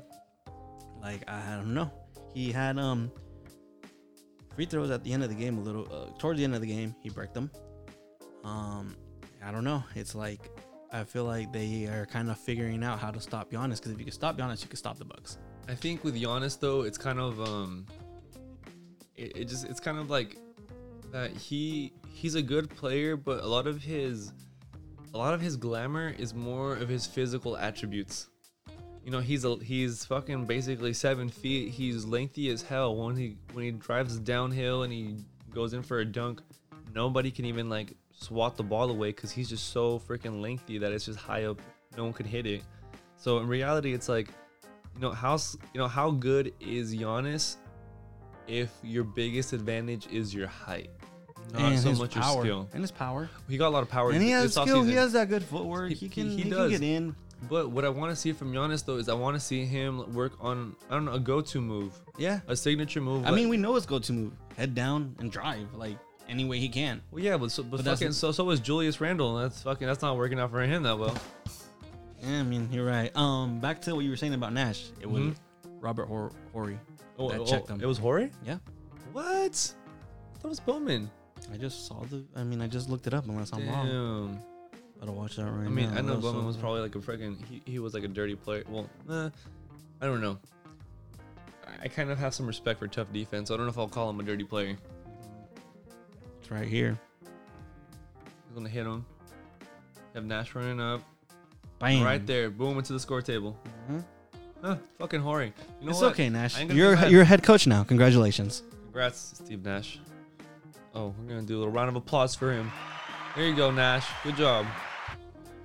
Like 1.02 1.28
I 1.28 1.56
don't 1.56 1.74
know. 1.74 1.90
He 2.34 2.52
had 2.52 2.78
um 2.78 3.10
free 4.54 4.66
throws 4.66 4.90
at 4.90 5.02
the 5.04 5.12
end 5.12 5.22
of 5.22 5.28
the 5.30 5.34
game 5.34 5.58
a 5.58 5.60
little 5.60 5.86
uh, 5.92 6.16
towards 6.18 6.38
the 6.38 6.44
end 6.44 6.54
of 6.54 6.60
the 6.60 6.66
game. 6.66 6.94
He 7.02 7.08
broke 7.10 7.32
them. 7.34 7.50
Um, 8.44 8.96
I 9.44 9.50
don't 9.50 9.64
know. 9.64 9.82
It's 9.94 10.14
like 10.14 10.50
I 10.92 11.04
feel 11.04 11.24
like 11.24 11.52
they 11.52 11.86
are 11.86 12.06
kind 12.06 12.30
of 12.30 12.38
figuring 12.38 12.82
out 12.82 12.98
how 12.98 13.10
to 13.10 13.20
stop 13.20 13.50
Giannis 13.50 13.76
because 13.76 13.92
if 13.92 13.98
you 13.98 14.04
can 14.04 14.12
stop 14.12 14.38
Giannis, 14.38 14.62
you 14.62 14.68
can 14.68 14.76
stop 14.76 14.98
the 14.98 15.04
Bucks. 15.04 15.38
I 15.68 15.74
think 15.74 16.02
with 16.02 16.20
Giannis 16.20 16.58
though, 16.58 16.82
it's 16.82 16.98
kind 16.98 17.18
of 17.18 17.40
um, 17.40 17.86
it, 19.16 19.36
it 19.36 19.44
just 19.48 19.66
it's 19.66 19.80
kind 19.80 19.98
of 19.98 20.10
like 20.10 20.38
that 21.12 21.32
he 21.32 21.92
he's 22.08 22.34
a 22.34 22.42
good 22.42 22.70
player, 22.70 23.16
but 23.16 23.42
a 23.42 23.46
lot 23.46 23.66
of 23.66 23.82
his 23.82 24.32
a 25.14 25.18
lot 25.18 25.34
of 25.34 25.40
his 25.40 25.56
glamour 25.56 26.14
is 26.18 26.34
more 26.34 26.74
of 26.74 26.88
his 26.88 27.06
physical 27.06 27.56
attributes. 27.56 28.28
You 29.04 29.10
know, 29.10 29.20
he's 29.20 29.44
a 29.44 29.56
he's 29.56 30.04
fucking 30.04 30.46
basically 30.46 30.92
seven 30.92 31.28
feet. 31.28 31.70
He's 31.70 32.04
lengthy 32.04 32.50
as 32.50 32.62
hell. 32.62 32.96
When 32.96 33.16
he 33.16 33.36
when 33.52 33.64
he 33.64 33.70
drives 33.72 34.18
downhill 34.18 34.82
and 34.82 34.92
he 34.92 35.16
goes 35.50 35.72
in 35.72 35.82
for 35.82 36.00
a 36.00 36.04
dunk, 36.04 36.40
nobody 36.94 37.30
can 37.30 37.44
even 37.44 37.68
like 37.68 37.94
swat 38.20 38.56
the 38.56 38.62
ball 38.62 38.90
away 38.90 39.08
because 39.10 39.30
he's 39.30 39.48
just 39.48 39.70
so 39.72 39.98
freaking 39.98 40.40
lengthy 40.40 40.78
that 40.78 40.92
it's 40.92 41.04
just 41.06 41.18
high 41.18 41.44
up. 41.44 41.60
No 41.96 42.04
one 42.04 42.12
could 42.12 42.26
hit 42.26 42.46
it. 42.46 42.62
So 43.16 43.38
in 43.38 43.46
reality, 43.48 43.92
it's 43.94 44.08
like, 44.08 44.28
you 44.94 45.00
know, 45.00 45.12
how 45.12 45.38
you 45.72 45.78
know 45.80 45.88
how 45.88 46.10
good 46.10 46.52
is 46.60 46.94
Giannis 46.94 47.56
if 48.46 48.70
your 48.82 49.04
biggest 49.04 49.52
advantage 49.52 50.06
is 50.10 50.34
your 50.34 50.46
height, 50.46 50.90
not 51.52 51.72
and 51.72 51.78
so 51.80 51.92
much 51.92 52.14
power. 52.14 52.34
your 52.36 52.44
skill. 52.44 52.68
And 52.72 52.82
his 52.82 52.90
power. 52.90 53.28
He 53.48 53.56
got 53.56 53.68
a 53.68 53.70
lot 53.70 53.82
of 53.82 53.88
power. 53.90 54.10
And 54.10 54.22
he 54.22 54.30
has 54.30 54.52
skill. 54.54 54.82
He 54.84 54.94
has 54.94 55.12
that 55.12 55.28
good 55.28 55.44
footwork. 55.44 55.90
He- 55.90 55.94
He, 55.96 56.08
can. 56.08 56.30
he- 56.30 56.42
He, 56.44 56.50
can 56.50 56.70
get 56.70 56.82
in. 56.82 57.14
But 57.48 57.70
what 57.70 57.84
I 57.84 57.88
want 57.88 58.10
to 58.10 58.16
see 58.16 58.32
from 58.32 58.52
Giannis 58.52 58.84
though 58.84 58.96
is 58.96 59.08
I 59.08 59.14
want 59.14 59.36
to 59.36 59.40
see 59.40 59.64
him 59.64 60.12
work 60.12 60.32
on 60.40 60.74
I 60.90 60.94
don't 60.94 61.04
know 61.04 61.12
a 61.12 61.20
go-to 61.20 61.60
move, 61.60 61.92
Yeah. 62.18 62.40
a 62.48 62.56
signature 62.56 63.00
move. 63.00 63.22
I 63.24 63.26
like- 63.28 63.36
mean, 63.36 63.48
we 63.48 63.56
know 63.56 63.74
his 63.76 63.86
go-to 63.86 64.12
move: 64.12 64.32
head 64.56 64.74
down 64.74 65.14
and 65.20 65.30
drive, 65.30 65.72
like 65.74 65.98
any 66.28 66.44
way 66.44 66.58
he 66.58 66.68
can. 66.68 67.00
well, 67.10 67.22
yeah, 67.22 67.36
but 67.36 67.50
so, 67.50 67.62
but, 67.62 67.70
But 67.78 67.84
that's- 67.84 67.98
fucking 68.00 68.12
so 68.12 68.32
so 68.32 68.44
was 68.44 68.60
Julius 68.60 69.00
Randle. 69.00 69.38
and 69.38 69.50
That's 69.50 69.62
fucking 69.62 69.86
that's 69.86 70.02
not 70.02 70.16
working 70.16 70.38
out 70.38 70.50
for 70.50 70.60
him 70.62 70.82
that 70.84 70.98
well. 70.98 71.16
Yeah, 72.22 72.40
I 72.40 72.42
mean, 72.42 72.68
you're 72.72 72.84
right. 72.86 73.14
Um, 73.16 73.60
back 73.60 73.80
to 73.82 73.94
what 73.94 74.04
you 74.04 74.10
were 74.10 74.16
saying 74.16 74.34
about 74.34 74.52
Nash. 74.52 74.86
It 75.00 75.08
was 75.08 75.22
Mhm. 75.22 75.36
Robert 75.80 76.06
Hor- 76.06 76.32
Horry. 76.52 76.78
Oh, 77.18 77.30
That 77.30 77.40
oh, 77.40 77.44
checked 77.46 77.68
him. 77.68 77.80
It 77.80 77.86
was 77.86 77.98
Horry. 77.98 78.30
Yeah. 78.44 78.58
What? 79.12 79.24
I 79.24 79.46
thought 80.38 80.44
it 80.44 80.48
was 80.48 80.60
Bowman. 80.60 81.10
I 81.52 81.56
just 81.56 81.86
saw 81.86 82.02
the. 82.04 82.24
I 82.36 82.42
mean, 82.44 82.60
I 82.60 82.66
just 82.66 82.88
looked 82.90 83.06
it 83.06 83.14
up 83.14 83.26
unless 83.28 83.52
I'm 83.52 83.68
wrong. 83.68 83.86
Damn. 83.86 84.38
I 84.96 85.00
gotta 85.00 85.12
watch 85.12 85.36
that 85.36 85.44
right 85.44 85.66
I 85.66 85.68
mean, 85.68 85.90
now. 85.92 85.98
I 85.98 86.00
know 86.00 86.14
What 86.16 86.24
else 86.24 86.24
Bowman 86.24 86.46
was 86.46 86.56
probably 86.56 86.80
like 86.80 86.94
a 86.96 86.98
freaking. 86.98 87.36
He, 87.46 87.62
he 87.64 87.78
was 87.78 87.94
like 87.94 88.02
a 88.04 88.08
dirty 88.08 88.34
player. 88.34 88.64
Well, 88.68 88.90
eh, 89.08 89.30
I 90.00 90.06
don't 90.06 90.20
know. 90.20 90.38
I- 91.66 91.84
I 91.84 91.88
kind 91.88 92.10
of 92.10 92.18
have 92.18 92.34
some 92.34 92.46
respect 92.48 92.80
for 92.80 92.88
tough 92.88 93.12
defense. 93.12 93.50
I 93.52 93.56
don't 93.56 93.66
know 93.66 93.70
if 93.70 93.78
I'll 93.78 93.88
call 93.88 94.10
him 94.10 94.18
a 94.18 94.24
dirty 94.24 94.42
player. 94.44 94.76
It's 96.48 96.52
right 96.54 96.66
here. 96.66 96.98
He's 98.24 98.54
gonna 98.54 98.70
hit 98.70 98.86
him. 98.86 99.04
Have 100.14 100.24
Nash 100.24 100.54
running 100.54 100.80
up 100.80 101.02
Bam. 101.78 102.02
right 102.02 102.26
there. 102.26 102.48
Boom 102.48 102.78
into 102.78 102.94
the 102.94 103.00
score 103.00 103.20
table. 103.20 103.54
Mhm. 103.90 104.02
Huh, 104.62 104.76
fucking 104.98 105.20
Horry. 105.20 105.52
You 105.78 105.84
know 105.86 105.90
it's 105.90 106.00
what? 106.00 106.12
okay, 106.12 106.30
Nash. 106.30 106.56
I 106.56 106.60
ain't 106.60 106.70
gonna 106.70 106.80
You're 106.80 107.06
you're 107.08 107.20
a 107.20 107.26
head 107.26 107.42
coach 107.42 107.66
now. 107.66 107.84
Congratulations. 107.84 108.62
Congrats, 108.84 109.34
Steve 109.44 109.62
Nash. 109.62 110.00
Oh, 110.94 111.14
we're 111.20 111.28
gonna 111.28 111.42
do 111.42 111.58
a 111.58 111.58
little 111.58 111.72
round 111.72 111.90
of 111.90 111.96
applause 111.96 112.34
for 112.34 112.50
him. 112.50 112.72
There 113.36 113.44
you 113.46 113.54
go, 113.54 113.70
Nash. 113.70 114.06
Good 114.24 114.36
job. 114.36 114.64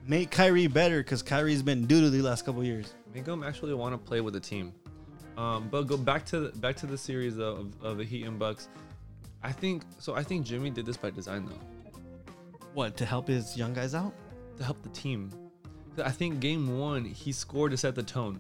Make 0.06 0.32
Kyrie 0.32 0.68
better 0.68 0.98
because 1.02 1.24
Kyrie's 1.24 1.64
been 1.64 1.86
doo 1.86 2.02
doo 2.02 2.10
the 2.10 2.22
last 2.22 2.44
couple 2.44 2.62
years. 2.62 2.94
Make 3.16 3.26
him 3.26 3.42
actually 3.42 3.74
want 3.74 3.94
to 3.94 3.98
play 3.98 4.20
with 4.20 4.34
the 4.34 4.42
team. 4.42 4.74
Um, 5.38 5.70
but 5.72 5.84
go 5.84 5.96
back 5.96 6.26
to 6.26 6.42
the, 6.42 6.58
back 6.60 6.76
to 6.76 6.88
the 6.88 6.98
series 6.98 7.40
of, 7.40 7.72
of 7.82 7.98
the 7.98 8.04
Heat 8.04 8.26
and 8.26 8.38
Bucks. 8.38 8.68
I 9.44 9.52
think 9.52 9.84
so. 10.00 10.16
I 10.16 10.24
think 10.24 10.46
Jimmy 10.46 10.70
did 10.70 10.86
this 10.86 10.98
by 10.98 11.10
design 11.10 11.46
though, 11.46 11.92
What 12.74 12.96
to 12.98 13.06
help 13.06 13.28
his 13.28 13.58
young 13.58 13.74
guys 13.74 13.94
out? 13.96 14.14
to 14.58 14.64
help 14.64 14.82
the 14.84 14.90
team. 14.90 15.32
I 16.04 16.12
think 16.12 16.40
game 16.40 16.78
one 16.80 17.06
he 17.06 17.32
scored 17.32 17.72
to 17.72 17.78
set 17.78 17.96
the 17.96 18.04
tone. 18.04 18.40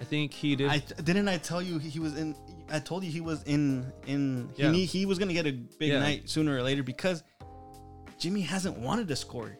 I 0.00 0.04
think 0.04 0.32
he 0.32 0.56
did. 0.56 0.68
I 0.70 0.78
didn't 0.78 1.28
I 1.28 1.36
tell 1.38 1.60
you 1.60 1.78
he 1.78 1.98
was 1.98 2.16
in. 2.16 2.34
I 2.70 2.78
told 2.78 3.04
you 3.04 3.10
he 3.10 3.20
was 3.20 3.42
in 3.44 3.84
in. 4.06 4.48
He 4.56 4.62
Yeah. 4.62 4.70
need, 4.70 4.86
he 4.86 5.06
was 5.06 5.18
gonna 5.18 5.32
get 5.34 5.46
a 5.46 5.52
big 5.52 5.90
Yeah. 5.90 5.98
night 6.00 6.28
sooner 6.30 6.56
or 6.56 6.62
later 6.62 6.82
because 6.82 7.22
Jimmy 8.18 8.40
hasn't 8.40 8.78
wanted 8.78 9.08
to 9.08 9.16
score. 9.16 9.58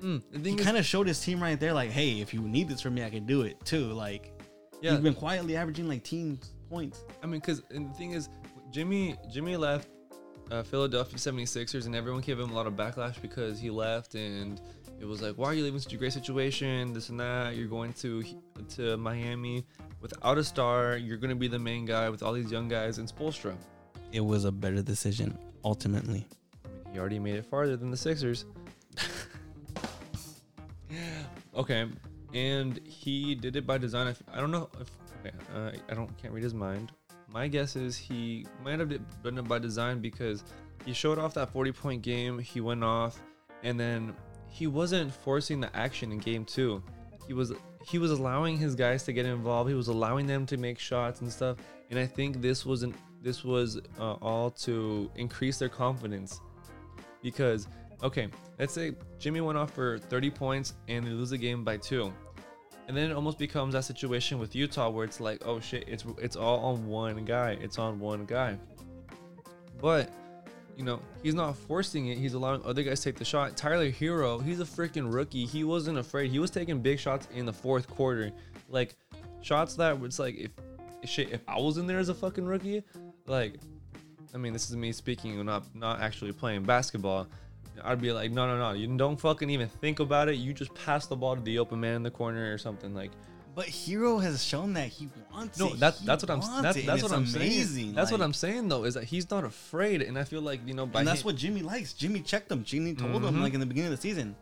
Mm, 0.00 0.46
He 0.46 0.54
kind 0.54 0.76
of 0.76 0.84
showed 0.86 1.08
his 1.08 1.20
team 1.20 1.42
right 1.42 1.58
there, 1.58 1.72
like, 1.72 1.90
hey, 1.90 2.20
if 2.20 2.32
you 2.32 2.40
need 2.42 2.68
this 2.68 2.80
from 2.80 2.94
me, 2.94 3.02
I 3.02 3.10
can 3.10 3.26
do 3.26 3.42
it 3.42 3.56
too. 3.64 3.92
Like, 3.92 4.30
yeah. 4.80 4.92
he's 4.92 5.00
been 5.00 5.14
quietly 5.14 5.56
averaging 5.56 5.88
like 5.88 6.04
team 6.04 6.38
points. 6.70 7.02
I 7.22 7.26
mean, 7.26 7.40
because 7.40 7.62
the 7.68 7.80
thing 7.96 8.12
is, 8.12 8.28
Jimmy 8.70 9.16
Jimmy 9.30 9.56
left 9.56 9.88
uh, 10.50 10.62
Philadelphia 10.62 11.18
76ers, 11.18 11.86
and 11.86 11.94
everyone 11.94 12.20
gave 12.20 12.38
him 12.38 12.50
a 12.50 12.54
lot 12.54 12.66
of 12.66 12.74
backlash 12.74 13.20
because 13.20 13.58
he 13.58 13.70
left, 13.70 14.14
and 14.14 14.60
it 15.00 15.04
was 15.04 15.22
like, 15.22 15.36
why 15.36 15.48
are 15.48 15.54
you 15.54 15.64
leaving 15.64 15.80
such 15.80 15.92
a 15.92 15.96
great 15.96 16.12
situation? 16.12 16.92
This 16.92 17.08
and 17.08 17.20
that. 17.20 17.54
You're 17.54 17.68
going 17.68 17.92
to 17.94 18.24
to 18.76 18.96
Miami 18.96 19.64
without 20.00 20.38
a 20.38 20.44
star. 20.44 20.96
You're 20.96 21.16
going 21.16 21.30
to 21.30 21.36
be 21.36 21.48
the 21.48 21.58
main 21.58 21.84
guy 21.84 22.08
with 22.08 22.22
all 22.22 22.32
these 22.32 22.50
young 22.50 22.68
guys 22.68 22.98
and 22.98 23.08
Spoelstra. 23.08 23.56
It 24.12 24.20
was 24.20 24.44
a 24.44 24.52
better 24.52 24.82
decision 24.82 25.38
ultimately. 25.64 26.26
I 26.64 26.68
mean, 26.68 26.92
he 26.92 26.98
already 26.98 27.18
made 27.18 27.36
it 27.36 27.46
farther 27.46 27.76
than 27.76 27.90
the 27.90 27.96
Sixers. 27.96 28.44
okay, 31.54 31.86
and 32.34 32.80
he 32.84 33.34
did 33.34 33.56
it 33.56 33.66
by 33.66 33.78
design. 33.78 34.14
I 34.32 34.40
don't 34.40 34.50
know 34.50 34.68
if 34.80 34.90
okay, 35.20 35.36
uh, 35.54 35.72
I 35.90 35.94
don't 35.94 36.16
can't 36.18 36.32
read 36.32 36.44
his 36.44 36.54
mind. 36.54 36.92
My 37.38 37.46
guess 37.46 37.76
is 37.76 37.96
he 37.96 38.44
might 38.64 38.80
have 38.80 38.90
done 39.22 39.38
it 39.38 39.46
by 39.46 39.60
design 39.60 40.00
because 40.00 40.42
he 40.84 40.92
showed 40.92 41.20
off 41.20 41.34
that 41.34 41.50
40 41.50 41.70
point 41.70 42.02
game. 42.02 42.40
He 42.40 42.60
went 42.60 42.82
off, 42.82 43.22
and 43.62 43.78
then 43.78 44.12
he 44.48 44.66
wasn't 44.66 45.14
forcing 45.14 45.60
the 45.60 45.70
action 45.76 46.10
in 46.10 46.18
game 46.18 46.44
two. 46.44 46.82
He 47.28 47.34
was 47.34 47.52
he 47.86 47.98
was 48.00 48.10
allowing 48.10 48.56
his 48.56 48.74
guys 48.74 49.04
to 49.04 49.12
get 49.12 49.24
involved. 49.24 49.70
He 49.70 49.76
was 49.76 49.86
allowing 49.86 50.26
them 50.26 50.46
to 50.46 50.56
make 50.56 50.80
shots 50.80 51.20
and 51.20 51.32
stuff. 51.32 51.58
And 51.90 51.98
I 52.00 52.06
think 52.06 52.42
this 52.42 52.66
wasn't 52.66 52.96
this 53.22 53.44
was 53.44 53.78
uh, 54.00 54.14
all 54.14 54.50
to 54.66 55.08
increase 55.14 55.60
their 55.60 55.68
confidence 55.68 56.40
because 57.22 57.68
okay, 58.02 58.26
let's 58.58 58.74
say 58.74 58.94
Jimmy 59.20 59.42
went 59.42 59.56
off 59.56 59.70
for 59.70 60.00
30 60.00 60.30
points 60.30 60.74
and 60.88 61.06
they 61.06 61.10
lose 61.10 61.30
the 61.30 61.38
game 61.38 61.62
by 61.62 61.76
two. 61.76 62.12
And 62.88 62.96
then 62.96 63.10
it 63.10 63.14
almost 63.14 63.38
becomes 63.38 63.74
that 63.74 63.84
situation 63.84 64.38
with 64.38 64.56
Utah 64.56 64.88
where 64.88 65.04
it's 65.04 65.20
like, 65.20 65.42
oh 65.44 65.60
shit, 65.60 65.84
it's 65.86 66.04
it's 66.16 66.36
all 66.36 66.60
on 66.60 66.86
one 66.86 67.24
guy. 67.26 67.58
It's 67.60 67.78
on 67.78 68.00
one 68.00 68.24
guy. 68.24 68.56
But 69.80 70.10
you 70.74 70.84
know, 70.84 71.00
he's 71.22 71.34
not 71.34 71.54
forcing 71.54 72.06
it. 72.08 72.16
He's 72.16 72.32
allowing 72.32 72.64
other 72.64 72.82
guys 72.82 73.00
to 73.00 73.10
take 73.10 73.18
the 73.18 73.24
shot. 73.24 73.56
Tyler 73.56 73.90
Herro, 73.90 74.42
he's 74.42 74.60
a 74.60 74.64
freaking 74.64 75.12
rookie. 75.12 75.44
He 75.44 75.64
wasn't 75.64 75.98
afraid. 75.98 76.30
He 76.30 76.38
was 76.38 76.50
taking 76.50 76.80
big 76.80 76.98
shots 76.98 77.28
in 77.34 77.44
the 77.44 77.52
fourth 77.52 77.86
quarter. 77.88 78.32
Like 78.70 78.96
shots 79.42 79.74
that 79.74 80.00
was 80.00 80.18
like 80.18 80.36
if 80.38 80.50
shit, 81.04 81.30
if 81.30 81.42
I 81.46 81.58
was 81.58 81.76
in 81.76 81.86
there 81.86 81.98
as 81.98 82.08
a 82.08 82.14
fucking 82.14 82.46
rookie, 82.46 82.82
like 83.26 83.56
I 84.34 84.38
mean, 84.38 84.54
this 84.54 84.70
is 84.70 84.76
me 84.76 84.92
speaking, 84.92 85.44
not 85.44 85.64
not 85.74 86.00
actually 86.00 86.32
playing 86.32 86.62
basketball. 86.62 87.26
I'd 87.84 88.00
be 88.00 88.12
like, 88.12 88.30
no, 88.32 88.46
no, 88.46 88.58
no, 88.58 88.72
you 88.72 88.86
don't 88.96 89.18
fucking 89.20 89.48
even 89.50 89.68
think 89.68 90.00
about 90.00 90.28
it. 90.28 90.36
You 90.36 90.52
just 90.52 90.74
pass 90.74 91.06
the 91.06 91.16
ball 91.16 91.36
to 91.36 91.42
the 91.42 91.58
open 91.58 91.80
man 91.80 91.94
in 91.96 92.02
the 92.02 92.10
corner 92.10 92.52
or 92.52 92.58
something 92.58 92.94
like. 92.94 93.10
But 93.54 93.66
Herro 93.66 94.22
has 94.22 94.44
shown 94.44 94.74
that 94.74 94.86
he 94.88 95.08
wants 95.32 95.58
No, 95.58 95.68
it. 95.68 95.80
that 95.80 95.98
that's 96.04 96.22
what 96.22 96.30
I'm 96.30 96.38
wants 96.38 96.62
that's, 96.62 96.76
it, 96.78 96.86
that's 96.86 97.02
what 97.02 97.10
I'm 97.10 97.24
amazing. 97.24 97.76
saying. 97.86 97.94
That's 97.94 98.12
what 98.12 98.20
I'm 98.22 98.32
saying 98.32 98.68
though 98.68 98.84
is 98.84 98.94
that 98.94 99.02
he's 99.04 99.28
not 99.30 99.42
afraid, 99.44 100.00
and 100.02 100.16
I 100.16 100.22
feel 100.22 100.42
like 100.42 100.60
you 100.64 100.74
know 100.74 100.86
by 100.86 101.00
And 101.00 101.08
that's 101.08 101.22
him- 101.22 101.26
what 101.26 101.36
Jimmy 101.36 101.62
likes. 101.62 101.92
Jimmy 101.92 102.20
checked 102.20 102.52
him. 102.52 102.62
Jimmy 102.62 102.94
told 102.94 103.24
him 103.24 103.34
Mhm. 103.34 103.40
like 103.42 103.54
in 103.54 103.60
the 103.60 103.66
beginning 103.66 103.92
of 103.92 103.98
the 103.98 104.02
season. 104.02 104.36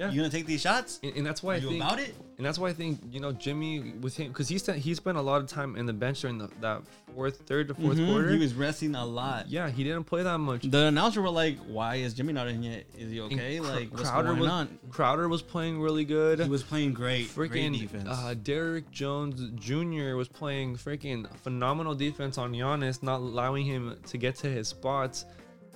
Yeah. 0.00 0.10
You 0.10 0.16
gonna 0.20 0.30
take 0.30 0.46
these 0.46 0.62
shots? 0.62 0.98
And, 1.02 1.14
and 1.14 1.26
that's 1.26 1.42
why 1.42 1.52
Are 1.52 1.56
I 1.56 1.58
you 1.58 1.68
think 1.68 1.84
about 1.84 1.98
it? 1.98 2.14
And 2.38 2.46
that's 2.46 2.58
why 2.58 2.68
I 2.70 2.72
think 2.72 3.00
you 3.12 3.20
know 3.20 3.32
Jimmy 3.32 3.92
with 4.00 4.16
him 4.16 4.28
because 4.28 4.48
he 4.48 4.56
spent 4.56 4.78
he 4.78 4.94
spent 4.94 5.18
a 5.18 5.20
lot 5.20 5.42
of 5.42 5.46
time 5.46 5.76
in 5.76 5.84
the 5.84 5.92
bench 5.92 6.22
during 6.22 6.38
the, 6.38 6.48
that 6.62 6.80
fourth, 7.14 7.42
third 7.46 7.68
to 7.68 7.74
4th 7.74 7.96
Mhm, 7.96 8.08
quarter. 8.10 8.30
He 8.30 8.38
was 8.38 8.54
resting 8.54 8.94
a 8.94 9.04
lot. 9.04 9.50
yeah, 9.50 9.68
he 9.68 9.84
didn't 9.84 10.04
play 10.04 10.22
that 10.22 10.38
much. 10.38 10.62
The 10.62 10.86
announcer 10.86 11.20
were 11.20 11.28
like, 11.28 11.58
"Why 11.66 11.96
is 11.96 12.14
Jimmy 12.14 12.32
not 12.32 12.48
in 12.48 12.62
yet? 12.62 12.84
Is 12.96 13.10
he 13.10 13.20
okay? 13.20 13.60
Like, 13.60 13.90
what's 13.92 14.08
Crowder 14.08 14.28
going 14.28 14.40
was 14.40 14.48
on?" 14.48 14.78
Crowder 14.88 15.28
was 15.28 15.42
playing 15.42 15.78
really 15.82 16.06
good. 16.06 16.40
He 16.40 16.48
was 16.48 16.62
playing 16.62 16.94
great. 16.94 17.34
great 17.34 17.50
freaking 17.50 17.78
defense. 17.78 18.08
uh, 18.08 18.34
Derrick 18.42 18.90
Jones 18.90 19.50
Jr. 19.56 20.14
was 20.16 20.28
playing 20.28 20.76
freaking 20.76 21.28
phenomenal 21.40 21.94
defense 21.94 22.38
on 22.38 22.52
Giannis, 22.54 23.02
not 23.02 23.18
allowing 23.20 23.66
him 23.66 23.98
to 24.06 24.16
get 24.16 24.34
to 24.36 24.46
his 24.46 24.66
spots. 24.68 25.26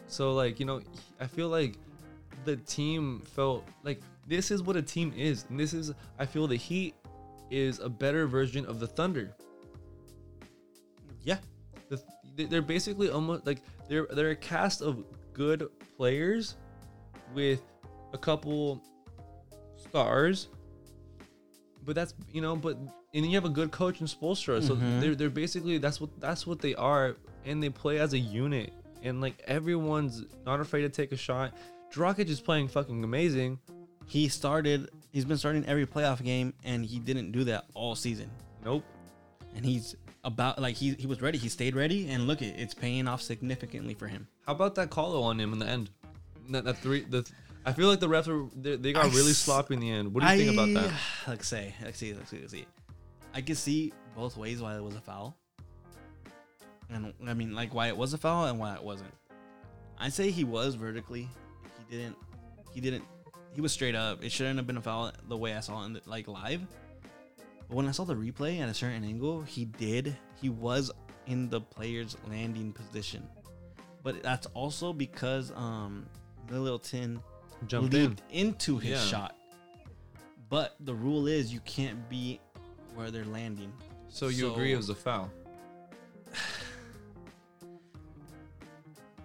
So 0.06 0.32
like 0.32 0.58
you 0.60 0.64
know, 0.64 0.80
I 1.20 1.26
feel 1.26 1.48
like 1.50 1.74
the 2.45 2.57
team 2.57 3.22
felt 3.34 3.66
like 3.82 4.01
this 4.26 4.51
is 4.51 4.62
what 4.62 4.76
a 4.76 4.82
team 4.82 5.12
is, 5.16 5.45
and 5.51 5.59
this 5.59 5.72
is 5.74 5.92
I 6.18 6.26
feel 6.26 6.47
the 6.47 6.57
Heat 6.57 6.95
is 7.51 7.78
a 7.80 7.88
better 7.88 8.26
version 8.26 8.64
of 8.66 8.80
the 8.80 8.86
Thunder. 8.86 9.34
yeah, 11.22 11.38
the, 11.88 12.01
they- 12.36 12.45
they're 12.45 12.62
basically 12.62 13.11
almost 13.11 13.47
like 13.47 13.61
they're 13.88 14.07
they're 14.12 14.30
a 14.30 14.36
cast 14.36 14.82
of 14.82 15.05
good 15.32 15.68
players 15.97 16.57
with 17.34 17.61
a 18.12 18.18
couple 18.18 18.80
stars 19.76 20.49
but 21.84 21.95
that's 21.95 22.14
you 22.32 22.40
know 22.40 22.55
but 22.57 22.76
and 22.76 22.90
then 23.12 23.24
you 23.24 23.34
have 23.36 23.45
a 23.45 23.49
good 23.51 23.70
coach 23.70 24.01
in 24.01 24.07
Spoelstra 24.07 24.62
so 24.62 24.76
Mhm. 24.76 25.01
they're 25.01 25.14
they're 25.14 25.30
basically 25.30 25.78
that's 25.78 26.01
what 26.01 26.11
that's 26.20 26.47
what 26.47 26.61
they 26.61 26.74
are 26.76 27.16
and 27.45 27.62
they 27.62 27.68
play 27.70 27.99
as 27.99 28.12
a 28.12 28.18
unit 28.18 28.72
and 29.03 29.20
like 29.20 29.34
everyone's 29.47 30.24
not 30.47 30.61
afraid 30.61 30.82
to 30.82 30.88
take 30.88 31.12
a 31.12 31.16
shot 31.16 31.53
Dragic 31.95 32.28
is 32.28 32.40
playing 32.40 32.68
fucking 32.68 33.05
amazing 33.05 33.61
he 34.07 34.28
started. 34.28 34.90
He's 35.12 35.24
been 35.24 35.38
starting 35.38 35.64
every 35.66 35.86
playoff 35.86 36.22
game, 36.22 36.53
and 36.64 36.84
he 36.84 36.99
didn't 36.99 37.32
do 37.32 37.45
that 37.45 37.64
all 37.74 37.95
season. 37.95 38.30
nope 38.64 38.84
And 39.57 39.64
he's 39.64 39.97
about 40.24 40.61
like 40.61 40.76
he 40.76 40.95
he 40.95 41.07
was 41.07 41.22
ready. 41.22 41.38
He 41.38 41.49
stayed 41.49 41.74
ready, 41.76 42.09
and 42.09 42.26
look, 42.26 42.42
it 42.42 42.55
it's 42.59 42.74
paying 42.74 43.07
off 43.09 43.22
significantly 43.22 43.95
for 43.95 44.09
him. 44.09 44.26
how 44.47 44.53
about 44.53 44.74
that 44.76 44.90
call 44.90 45.22
on 45.22 45.38
him 45.40 45.53
in 45.53 45.59
the 45.59 45.66
end 45.66 45.90
that, 46.51 46.64
that 46.64 46.78
three 46.78 47.03
the 47.03 47.28
I 47.64 47.72
feel 47.72 47.88
like 47.88 48.01
the 48.01 48.09
refs 48.09 48.26
were 48.26 48.49
they, 48.55 48.76
they 48.76 48.92
got 48.92 49.07
I 49.07 49.09
really 49.09 49.30
s- 49.30 49.38
sloppy 49.38 49.74
in 49.74 49.80
the 49.80 49.90
end 49.90 50.12
what 50.12 50.22
do 50.22 50.30
you 50.34 50.53
think 50.53 50.53
about 50.53 50.82
that 50.82 50.92
Let's 51.26 51.49
say, 51.49 51.74
let's 51.82 51.99
see, 51.99 52.12
let's 52.12 52.30
see, 52.30 52.38
let's 52.40 52.53
see. 52.53 52.66
I 53.32 53.40
can 53.40 53.55
see 53.55 53.92
both 54.14 54.36
ways 54.36 54.61
why 54.61 54.76
it 54.76 54.82
was 54.82 54.95
a 54.97 55.01
foul, 55.01 55.36
and 56.90 57.12
I 57.26 57.34
mean 57.34 57.55
like 57.55 57.72
why 57.74 57.88
it 57.88 57.97
was 57.97 58.12
a 58.12 58.18
foul 58.18 58.47
and 58.47 58.59
why 58.59 58.74
it 58.74 58.82
wasn't. 58.82 59.12
I 59.99 60.09
say 60.09 60.30
he 60.30 60.45
was 60.45 60.74
vertically. 60.74 61.28
He 61.89 61.97
didn't. 61.97 62.16
He 62.72 62.80
didn't. 62.80 63.05
He 63.53 63.61
was 63.61 63.72
straight 63.72 63.95
up. 63.95 64.24
It 64.24 64.32
shouldn't 64.32 64.57
have 64.57 64.66
been 64.66 64.76
a 64.76 64.82
foul 64.82 65.12
the 65.28 65.37
way 65.37 65.55
I 65.55 65.61
saw 65.61 65.82
it 65.82 65.87
in 65.87 65.93
the, 65.95 66.03
like 66.07 66.26
live. 66.28 66.61
But 67.68 67.76
when 67.76 67.87
I 67.89 67.93
saw 67.93 68.05
the 68.05 68.14
replay 68.16 68.61
at 68.61 68.68
a 68.68 68.74
certain 68.74 69.05
angle, 69.05 69.43
he 69.43 69.64
did. 69.64 70.16
He 70.41 70.49
was 70.49 70.91
in 71.26 71.49
the 71.49 71.61
player's 71.61 72.16
landing 72.28 72.72
position. 72.72 73.26
But 74.03 74.22
that's 74.22 74.47
also 74.49 74.93
because 74.93 75.51
um 75.53 76.05
Middleton 76.51 77.22
jumped 77.66 77.95
in 77.95 78.18
into 78.30 78.76
his 78.78 79.01
Yeah. 79.01 79.07
shot. 79.07 79.37
But 80.51 80.74
the 80.80 80.95
rule 80.95 81.26
is 81.26 81.53
you 81.53 81.61
can't 81.61 82.07
be 82.11 82.41
where 82.95 83.11
they're 83.11 83.24
landing. 83.24 83.72
So 84.09 84.28
you 84.28 84.41
So- 84.49 84.53
agree 84.53 84.72
it 84.72 84.76
was 84.76 84.91
a 84.91 84.95
foul? 84.95 85.30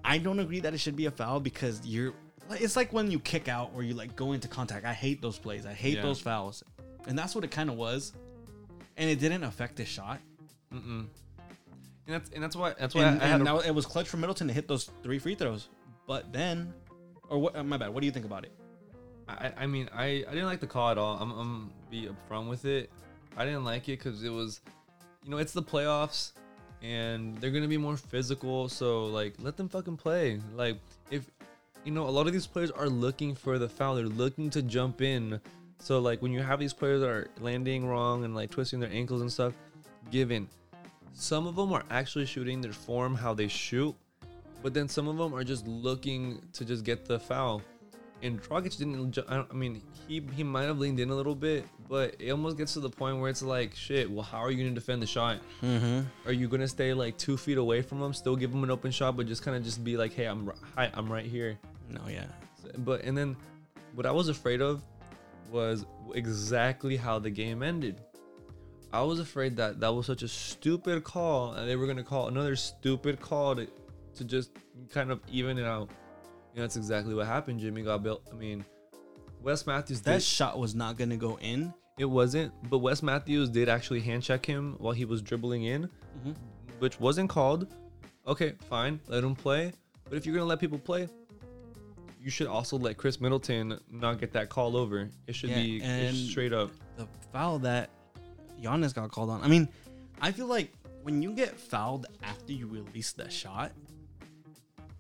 I 0.03 0.17
don't 0.17 0.39
agree 0.39 0.59
that 0.61 0.73
it 0.73 0.79
should 0.79 0.95
be 0.95 1.05
a 1.07 1.11
foul 1.11 1.39
because 1.39 1.85
you're 1.85 2.13
it's 2.51 2.75
like 2.75 2.91
when 2.93 3.11
you 3.11 3.19
kick 3.19 3.47
out 3.47 3.71
or 3.75 3.83
you 3.83 3.93
like 3.93 4.15
go 4.15 4.31
into 4.33 4.47
contact. 4.47 4.85
I 4.85 4.93
hate 4.93 5.21
those 5.21 5.37
plays. 5.37 5.65
I 5.65 5.73
hate 5.73 5.95
Yeah. 5.97 6.01
those 6.03 6.19
fouls. 6.19 6.63
And 7.07 7.17
that's 7.17 7.33
what 7.35 7.43
it 7.43 7.51
kind 7.51 7.69
of 7.69 7.75
was. 7.75 8.13
And 8.97 9.09
it 9.09 9.19
didn't 9.19 9.43
affect 9.43 9.75
the 9.77 9.85
shot. 9.85 10.19
Mm-mm. 10.73 11.05
And 12.07 12.15
that's 12.15 12.29
and 12.31 12.43
that's 12.43 12.55
why 12.55 12.73
that's 12.79 12.95
why 12.95 13.03
And, 13.03 13.21
I, 13.21 13.25
I 13.25 13.27
had 13.27 13.33
and 13.39 13.41
a, 13.43 13.45
now 13.45 13.59
it 13.59 13.71
was 13.71 13.85
clutch 13.85 14.07
for 14.07 14.17
Middleton 14.17 14.47
to 14.47 14.53
hit 14.53 14.67
those 14.67 14.89
three 15.03 15.19
free 15.19 15.35
throws. 15.35 15.69
But 16.07 16.33
then 16.33 16.73
or 17.29 17.37
what 17.37 17.55
uh, 17.55 17.63
my 17.63 17.77
bad. 17.77 17.89
What 17.93 17.99
do 18.01 18.05
you 18.07 18.11
think 18.11 18.25
about 18.25 18.43
it? 18.45 18.51
I, 19.27 19.51
I 19.57 19.67
mean 19.67 19.89
I, 19.93 20.05
I 20.27 20.31
didn't 20.31 20.45
like 20.47 20.59
the 20.59 20.67
call 20.67 20.89
at 20.89 20.97
all. 20.97 21.17
I'm 21.19 21.31
I'm 21.31 21.71
be 21.91 22.07
upfront 22.09 22.49
with 22.49 22.65
it. 22.65 22.89
I 23.37 23.45
didn't 23.45 23.63
like 23.63 23.87
it 23.89 23.99
because 23.99 24.23
it 24.23 24.29
was, 24.31 24.59
you 25.23 25.29
know, 25.29 25.37
it's 25.37 25.53
the 25.53 25.61
playoffs, 25.63 26.31
and 26.81 27.37
they're 27.37 27.51
gonna 27.51 27.67
be 27.67 27.77
more 27.77 27.95
physical. 27.95 28.67
So 28.69 29.05
like, 29.05 29.35
let 29.39 29.55
them 29.55 29.69
fucking 29.69 29.97
play. 29.97 30.41
Like 30.55 30.79
if, 31.11 31.29
you 31.83 31.91
know, 31.91 32.07
a 32.07 32.09
lot 32.09 32.27
of 32.27 32.33
these 32.33 32.47
players 32.47 32.71
are 32.71 32.89
looking 32.89 33.35
for 33.35 33.57
the 33.57 33.69
foul. 33.69 33.95
They're 33.95 34.05
looking 34.05 34.49
to 34.51 34.61
jump 34.61 35.01
in. 35.01 35.39
So 35.79 35.99
like 35.99 36.21
when 36.21 36.31
you 36.31 36.41
have 36.41 36.59
these 36.59 36.73
players 36.73 37.01
that 37.01 37.09
are 37.09 37.27
landing 37.39 37.85
wrong 37.87 38.25
and 38.25 38.35
like 38.35 38.51
twisting 38.51 38.79
their 38.79 38.91
ankles 38.91 39.21
and 39.21 39.31
stuff, 39.31 39.53
give 40.11 40.31
in. 40.31 40.47
Some 41.13 41.47
of 41.47 41.55
them 41.55 41.73
are 41.73 41.83
actually 41.89 42.25
shooting 42.25 42.61
their 42.61 42.73
form 42.73 43.15
how 43.15 43.33
they 43.33 43.47
shoot, 43.47 43.95
but 44.61 44.73
then 44.73 44.87
some 44.87 45.07
of 45.07 45.17
them 45.17 45.33
are 45.33 45.43
just 45.43 45.67
looking 45.67 46.41
to 46.53 46.65
just 46.65 46.83
get 46.83 47.05
the 47.05 47.19
foul. 47.19 47.61
And 48.21 48.41
Dragic 48.41 48.77
didn't. 48.77 49.17
I, 49.29 49.45
I 49.49 49.53
mean, 49.53 49.81
he 50.07 50.21
he 50.35 50.43
might 50.43 50.63
have 50.63 50.77
leaned 50.77 50.99
in 50.99 51.09
a 51.09 51.15
little 51.15 51.35
bit, 51.35 51.65
but 51.87 52.15
it 52.19 52.31
almost 52.31 52.57
gets 52.57 52.73
to 52.73 52.81
the 52.81 52.89
point 52.89 53.17
where 53.17 53.29
it's 53.29 53.41
like, 53.41 53.73
shit. 53.75 54.11
Well, 54.11 54.23
how 54.23 54.39
are 54.39 54.51
you 54.51 54.63
gonna 54.63 54.75
defend 54.75 55.01
the 55.01 55.07
shot? 55.07 55.39
Mm-hmm. 55.61 56.01
Are 56.27 56.33
you 56.33 56.49
gonna 56.49 56.67
stay 56.67 56.93
like 56.93 57.17
two 57.17 57.37
feet 57.37 57.57
away 57.57 57.81
from 57.81 58.01
him, 58.01 58.13
still 58.13 58.35
give 58.35 58.51
him 58.53 58.63
an 58.63 58.71
open 58.71 58.91
shot, 58.91 59.15
but 59.15 59.25
just 59.25 59.43
kind 59.43 59.55
of 59.55 59.63
just 59.63 59.85
be 59.85 59.95
like, 59.95 60.13
hey, 60.13 60.25
I'm 60.25 60.51
hi, 60.75 60.91
I'm 60.93 61.09
right 61.09 61.25
here. 61.25 61.57
No, 61.89 62.01
yeah. 62.07 62.25
But 62.79 63.01
and 63.03 63.17
then, 63.17 63.35
what 63.95 64.05
I 64.05 64.11
was 64.11 64.29
afraid 64.29 64.61
of 64.61 64.83
was 65.51 65.85
exactly 66.13 66.95
how 66.95 67.19
the 67.19 67.29
game 67.29 67.63
ended. 67.63 68.01
I 68.91 69.01
was 69.01 69.19
afraid 69.19 69.55
that 69.57 69.79
that 69.81 69.93
was 69.93 70.05
such 70.05 70.23
a 70.23 70.27
stupid 70.27 71.03
call, 71.03 71.53
and 71.53 71.67
they 71.69 71.75
were 71.75 71.87
gonna 71.87 72.03
call 72.03 72.27
another 72.27 72.55
stupid 72.55 73.19
call 73.19 73.55
to, 73.55 73.67
to 74.15 74.23
just 74.23 74.51
kind 74.91 75.11
of 75.11 75.19
even 75.31 75.57
it 75.57 75.65
out. 75.65 75.89
And 76.55 76.63
that's 76.63 76.75
exactly 76.75 77.13
what 77.13 77.27
happened. 77.27 77.59
Jimmy 77.59 77.83
got 77.83 78.01
built. 78.03 78.27
I 78.31 78.35
mean, 78.35 78.65
Wes 79.41 79.65
Matthews 79.67 80.01
That 80.01 80.13
did. 80.15 80.23
shot 80.23 80.57
was 80.59 80.73
not 80.75 80.97
gonna 80.97 81.17
go 81.17 81.37
in. 81.39 81.73
it 81.97 82.05
wasn't, 82.05 82.53
but 82.69 82.77
Wes 82.77 83.03
Matthews 83.03 83.49
did 83.49 83.67
actually 83.67 83.99
hand 83.99 84.23
check 84.23 84.45
him 84.45 84.75
while 84.79 84.93
he 84.93 85.03
was 85.03 85.21
dribbling 85.21 85.63
in, 85.65 85.89
Mhm. 86.25 86.33
which 86.79 86.97
wasn't 86.99 87.29
called. 87.29 87.67
Okay, 88.25 88.53
fine, 88.69 89.01
let 89.07 89.21
him 89.23 89.35
play. 89.35 89.73
But 90.05 90.13
if 90.17 90.25
you're 90.25 90.33
gonna 90.33 90.45
let 90.47 90.59
people 90.61 90.79
play, 90.79 91.09
you 92.19 92.29
should 92.29 92.47
also 92.47 92.77
let 92.77 92.97
Khris 92.97 93.19
Middleton 93.21 93.79
not 93.89 94.19
get 94.19 94.33
that 94.33 94.49
call 94.49 94.75
over. 94.75 95.09
It 95.27 95.35
should 95.35 95.49
Yeah, 95.51 95.61
be 95.61 95.81
and- 95.81 96.15
straight 96.15 96.53
up. 96.53 96.71
the 96.97 97.07
foul 97.31 97.59
that 97.59 97.89
Giannis 98.61 98.93
got 98.93 99.09
called 99.11 99.29
on. 99.29 99.41
I 99.41 99.47
mean, 99.47 99.69
I 100.21 100.31
feel 100.31 100.47
like 100.47 100.73
when 101.03 101.21
you 101.21 101.31
get 101.33 101.57
fouled 101.57 102.07
after 102.23 102.51
you 102.51 102.67
release 102.67 103.13
the 103.13 103.29
shot, 103.29 103.71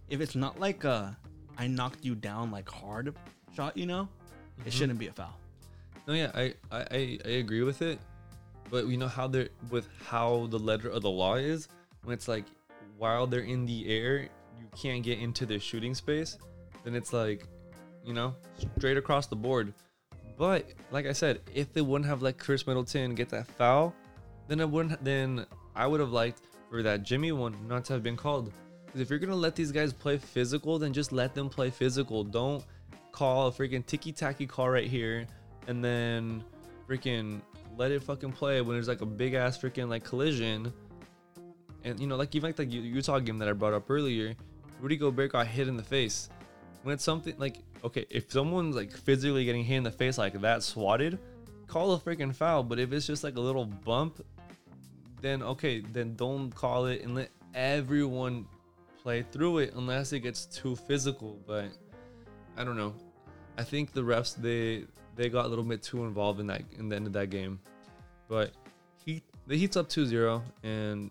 if 0.09 0.21
it's 0.21 0.35
not 0.35 0.59
like 0.59 0.83
a 0.83 1.17
I 1.57 1.67
knocked 1.67 2.05
you 2.05 2.15
down 2.15 2.51
like 2.51 2.69
hard 2.69 3.13
shot, 3.53 3.75
you 3.75 3.85
know, 3.85 4.07
it 4.65 4.69
Mhm. 4.69 4.71
shouldn't 4.71 4.99
be 4.99 5.07
a 5.07 5.11
foul. 5.13 5.37
No, 6.07 6.13
yeah, 6.13 6.31
I, 6.33 6.53
I, 6.71 6.79
I- 6.91 7.19
I 7.25 7.29
agree 7.31 7.63
with 7.63 7.81
it, 7.81 7.99
but 8.69 8.87
you 8.87 8.95
know 8.97 9.09
how 9.09 9.27
they're 9.27 9.49
with 9.69 9.87
how 10.05 10.47
the 10.47 10.57
letter 10.57 10.87
of 10.89 11.01
the 11.01 11.09
law 11.09 11.35
is 11.35 11.67
when 12.03 12.13
it's 12.13 12.29
like 12.29 12.45
while 12.97 13.27
they're 13.27 13.41
in 13.41 13.65
the 13.65 13.87
air, 13.89 14.29
you 14.57 14.67
can't 14.75 15.03
get 15.03 15.19
into 15.19 15.45
their 15.45 15.59
shooting 15.59 15.93
space. 15.93 16.37
Then 16.83 16.95
it's 16.95 17.13
like, 17.13 17.45
you 18.03 18.13
know, 18.13 18.35
straight 18.77 18.97
across 18.97 19.27
the 19.27 19.35
board. 19.35 19.73
But 20.37 20.69
like 20.91 21.05
I 21.05 21.11
said, 21.11 21.41
if 21.53 21.73
they 21.73 21.81
wouldn't 21.81 22.07
have 22.07 22.21
let 22.21 22.37
Khris 22.37 22.65
Middleton 22.65 23.13
get 23.13 23.29
that 23.29 23.47
foul, 23.47 23.93
then 24.47 24.59
it 24.59 24.69
wouldn't. 24.69 25.03
Then 25.03 25.45
I 25.75 25.85
would 25.85 25.99
have 25.99 26.11
liked 26.11 26.41
for 26.69 26.81
that 26.83 27.03
Jimmy 27.03 27.31
one 27.31 27.55
not 27.67 27.85
to 27.85 27.93
have 27.93 28.03
been 28.03 28.17
called. 28.17 28.51
Because 28.85 29.01
if 29.01 29.09
you're 29.09 29.19
gonna 29.19 29.35
let 29.35 29.55
these 29.55 29.71
guys 29.71 29.93
play 29.93 30.17
physical, 30.17 30.79
then 30.79 30.93
just 30.93 31.11
let 31.11 31.35
them 31.35 31.49
play 31.49 31.69
physical. 31.69 32.23
Don't 32.23 32.63
call 33.11 33.47
a 33.47 33.51
freaking 33.51 33.85
ticky 33.85 34.11
tacky 34.11 34.47
call 34.47 34.69
right 34.69 34.87
here 34.87 35.27
and 35.67 35.83
then 35.83 36.43
freaking 36.87 37.41
let 37.77 37.91
it 37.91 38.01
fucking 38.01 38.31
play 38.31 38.61
when 38.61 38.75
there's 38.75 38.87
like 38.87 39.01
a 39.01 39.05
big 39.05 39.33
ass 39.33 39.57
freaking 39.57 39.89
like 39.89 40.03
collision. 40.03 40.73
And 41.83 41.99
you 41.99 42.07
know, 42.07 42.15
like 42.15 42.33
even 42.35 42.49
like 42.49 42.55
the 42.55 42.65
Utah 42.65 43.19
game 43.19 43.37
that 43.39 43.47
I 43.47 43.53
brought 43.53 43.73
up 43.73 43.89
earlier, 43.89 44.35
Rudy 44.81 44.97
Gobert 44.97 45.31
got 45.31 45.47
hit 45.47 45.67
in 45.67 45.77
the 45.77 45.83
face. 45.83 46.29
When 46.83 46.93
it's 46.93 47.03
something 47.03 47.35
like 47.37 47.57
okay, 47.83 48.05
if 48.09 48.31
someone's 48.31 48.75
like 48.75 48.91
physically 48.91 49.45
getting 49.45 49.63
hit 49.63 49.77
in 49.77 49.83
the 49.83 49.91
face 49.91 50.17
like 50.17 50.39
that, 50.41 50.63
swatted, 50.63 51.19
call 51.67 51.93
a 51.93 51.99
freaking 51.99 52.35
foul. 52.35 52.63
But 52.63 52.79
if 52.79 52.91
it's 52.91 53.07
just 53.07 53.23
like 53.23 53.37
a 53.37 53.41
little 53.41 53.65
bump, 53.65 54.25
then 55.21 55.41
okay, 55.43 55.81
then 55.81 56.15
don't 56.15 56.53
call 56.53 56.85
it 56.87 57.01
and 57.01 57.15
let 57.15 57.29
everyone 57.53 58.45
play 59.01 59.23
through 59.23 59.59
it 59.59 59.73
unless 59.75 60.13
it 60.13 60.21
gets 60.21 60.45
too 60.45 60.75
physical. 60.75 61.39
But 61.47 61.65
I 62.57 62.63
don't 62.63 62.77
know. 62.77 62.93
I 63.57 63.63
think 63.63 63.91
the 63.91 64.01
refs 64.01 64.35
they 64.35 64.85
they 65.15 65.29
got 65.29 65.45
a 65.45 65.47
little 65.49 65.63
bit 65.63 65.83
too 65.83 66.05
involved 66.05 66.39
in 66.39 66.47
that 66.47 66.63
in 66.77 66.89
the 66.89 66.95
end 66.95 67.07
of 67.07 67.13
that 67.13 67.29
game. 67.29 67.59
But 68.27 68.51
he 69.03 69.23
the 69.47 69.57
Heat's 69.57 69.77
up 69.77 69.89
2-0 69.89 70.41
and 70.63 71.09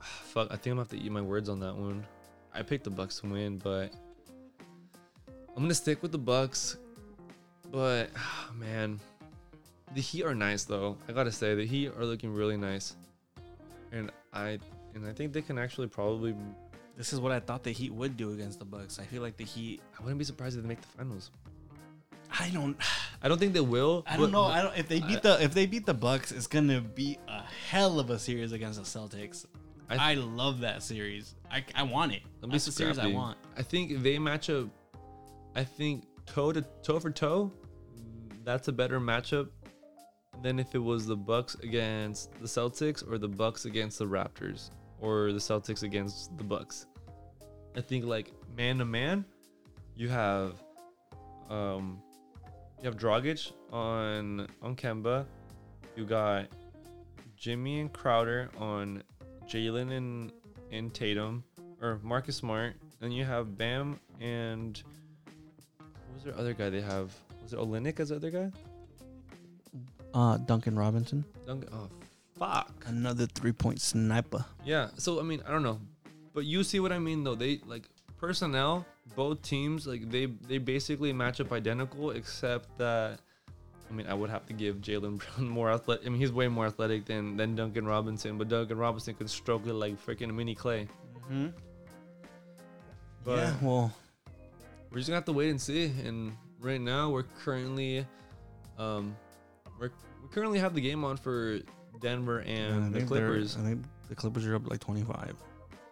ah, 0.00 0.04
fuck, 0.04 0.48
I 0.50 0.56
think 0.56 0.66
I'm 0.66 0.72
gonna 0.72 0.80
have 0.82 0.88
to 0.90 0.98
eat 0.98 1.10
my 1.10 1.20
words 1.20 1.48
on 1.48 1.60
that 1.60 1.74
one. 1.74 2.06
I 2.54 2.62
picked 2.62 2.84
the 2.84 2.90
Bucks 2.90 3.18
to 3.20 3.26
win, 3.26 3.58
but 3.58 3.92
I'm 5.56 5.62
gonna 5.62 5.74
stick 5.74 6.02
with 6.02 6.12
the 6.12 6.18
Bucks. 6.18 6.76
But 7.70 8.10
man, 8.54 9.00
the 9.94 10.00
Heat 10.00 10.24
are 10.24 10.34
nice 10.34 10.64
though. 10.64 10.96
I 11.08 11.12
gotta 11.12 11.32
say 11.32 11.54
the 11.54 11.66
Heat 11.66 11.92
are 11.96 12.04
looking 12.04 12.32
really 12.32 12.56
nice, 12.56 12.96
and 13.92 14.10
I 14.32 14.58
and 14.94 15.06
I 15.06 15.12
think 15.12 15.32
they 15.32 15.42
can 15.42 15.58
actually 15.58 15.88
probably. 15.88 16.34
This 16.96 17.12
is 17.12 17.18
what 17.20 17.32
I 17.32 17.40
thought 17.40 17.64
the 17.64 17.72
Heat 17.72 17.92
would 17.92 18.16
do 18.16 18.32
against 18.32 18.60
the 18.60 18.64
Bucks. 18.64 19.00
I 19.00 19.04
feel 19.04 19.20
like 19.22 19.36
the 19.36 19.44
Heat. 19.44 19.80
I 19.98 20.02
wouldn't 20.02 20.18
be 20.18 20.24
surprised 20.24 20.56
if 20.56 20.62
they 20.62 20.68
make 20.68 20.80
the 20.80 20.88
finals. 20.88 21.30
I 22.38 22.50
don't. 22.50 22.76
I 23.22 23.28
don't 23.28 23.38
think 23.38 23.52
they 23.54 23.60
will. 23.60 24.04
I 24.06 24.16
don't 24.16 24.32
know. 24.32 24.44
I 24.44 24.62
don't. 24.62 24.76
If 24.76 24.88
they 24.88 25.00
beat 25.00 25.22
the 25.22 25.42
if 25.42 25.54
they 25.54 25.66
beat 25.66 25.86
the 25.86 25.94
Bucks, 25.94 26.30
it's 26.30 26.46
gonna 26.46 26.80
be 26.80 27.18
a 27.26 27.42
hell 27.68 27.98
of 27.98 28.10
a 28.10 28.18
series 28.18 28.52
against 28.52 28.78
the 28.78 28.98
Celtics. 28.98 29.46
I- 29.88 30.12
I, 30.12 30.14
love 30.14 30.60
that 30.60 30.82
series. 30.82 31.34
I, 31.50 31.62
I 31.74 31.82
want 31.82 32.12
it. 32.12 32.22
That's 32.40 32.64
the 32.64 32.72
series 32.72 32.98
I 32.98 33.08
want. 33.08 33.36
I 33.56 33.62
think 33.62 34.02
they 34.02 34.18
match 34.18 34.48
up. 34.48 34.68
I 35.54 35.64
think 35.64 36.06
toe 36.26 36.52
to 36.52 36.62
toe 36.82 36.98
for 36.98 37.10
toe, 37.10 37.52
that's 38.44 38.68
a 38.68 38.72
better 38.72 39.00
matchup 39.00 39.48
than 40.42 40.58
if 40.58 40.74
it 40.74 40.78
was 40.78 41.06
the 41.06 41.16
Bucks 41.16 41.54
against 41.56 42.32
the 42.40 42.46
Celtics 42.46 43.08
or 43.08 43.18
the 43.18 43.28
Bucks 43.28 43.64
against 43.64 43.98
the 43.98 44.04
Raptors 44.06 44.70
or 45.00 45.32
the 45.32 45.38
Celtics 45.38 45.82
against 45.82 46.36
the 46.36 46.44
Bucks. 46.44 46.86
I 47.76 47.80
think 47.80 48.04
like 48.04 48.32
man 48.56 48.78
to 48.78 48.84
man, 48.84 49.24
you 49.96 50.08
have 50.08 50.54
um 51.50 52.02
you 52.80 52.86
have 52.86 52.96
Dragic 52.96 53.52
on 53.72 54.48
on 54.62 54.76
Kemba. 54.76 55.24
You 55.96 56.04
got 56.04 56.48
Jimmy 57.36 57.80
and 57.80 57.92
Crowder 57.92 58.50
on 58.58 59.02
Jaylen 59.46 59.92
and 59.92 60.32
and 60.72 60.92
Tatum 60.92 61.44
or 61.80 62.00
Marcus 62.02 62.36
Smart. 62.36 62.74
and 63.00 63.14
you 63.14 63.24
have 63.24 63.56
Bam 63.56 64.00
and 64.20 64.82
was 66.24 66.32
their 66.32 66.40
other 66.40 66.54
guy 66.54 66.70
they 66.70 66.80
have? 66.80 67.12
Was 67.42 67.52
it 67.52 67.58
Olynyk 67.58 68.00
as 68.00 68.08
the 68.08 68.16
other 68.16 68.30
guy? 68.30 68.50
Uh, 70.12 70.36
Duncan 70.38 70.78
Robinson, 70.78 71.24
Duncan, 71.46 71.68
oh 71.72 71.88
fuck. 72.38 72.84
another 72.86 73.26
three 73.26 73.52
point 73.52 73.80
sniper. 73.80 74.44
Yeah. 74.64 74.88
So 74.96 75.18
I 75.18 75.22
mean, 75.24 75.42
I 75.46 75.50
don't 75.50 75.62
know, 75.62 75.80
but 76.32 76.44
you 76.44 76.62
see 76.62 76.80
what 76.80 76.92
I 76.92 76.98
mean 76.98 77.24
though. 77.24 77.34
They 77.34 77.60
like 77.66 77.88
personnel. 78.18 78.86
Both 79.16 79.42
teams 79.42 79.86
like 79.86 80.10
they 80.10 80.26
they 80.26 80.58
basically 80.58 81.12
match 81.12 81.40
up 81.40 81.52
identical, 81.52 82.12
except 82.12 82.78
that. 82.78 83.18
I 83.90 83.92
mean, 83.92 84.06
I 84.06 84.14
would 84.14 84.30
have 84.30 84.46
to 84.46 84.52
give 84.54 84.76
Jaylen 84.76 85.18
Brown 85.36 85.48
more 85.48 85.70
athletic. 85.70 86.06
I 86.06 86.08
mean, 86.10 86.20
he's 86.20 86.32
way 86.32 86.48
more 86.48 86.66
athletic 86.66 87.04
than 87.04 87.36
than 87.36 87.54
Duncan 87.54 87.84
Robinson, 87.86 88.38
but 88.38 88.48
Duncan 88.48 88.78
Robinson 88.78 89.14
could 89.14 89.28
stroke 89.28 89.66
it 89.66 89.74
like 89.74 90.02
freaking 90.04 90.32
mini 90.34 90.54
Klay. 90.54 90.88
Mm-hmm. 91.30 91.48
But 93.24 93.38
yeah. 93.38 93.54
Well, 93.60 93.92
we're 94.94 95.00
just 95.00 95.08
gonna 95.08 95.16
have 95.16 95.24
to 95.24 95.32
wait 95.32 95.50
and 95.50 95.60
see. 95.60 95.86
And 96.04 96.36
right 96.60 96.80
now, 96.80 97.10
we're 97.10 97.24
currently, 97.24 98.06
um, 98.78 99.16
we're 99.80 99.90
we 100.22 100.28
currently 100.28 100.60
have 100.60 100.72
the 100.72 100.80
game 100.80 101.04
on 101.04 101.16
for 101.16 101.58
Denver 102.00 102.42
and 102.42 102.94
I 102.94 103.00
the 103.00 103.04
Clippers. 103.04 103.56
I 103.56 103.62
think 103.62 103.84
the 104.08 104.14
Clippers 104.14 104.46
are 104.46 104.54
up 104.54 104.70
like 104.70 104.78
twenty 104.78 105.02
five. 105.02 105.34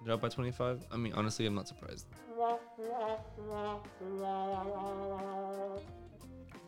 They're 0.05 0.15
up 0.15 0.21
by 0.21 0.31
25. 0.31 0.85
I 0.91 0.97
mean, 0.97 1.13
honestly, 1.13 1.47
I'm 1.47 1.55
not 1.55 1.69
surprised. 1.69 2.07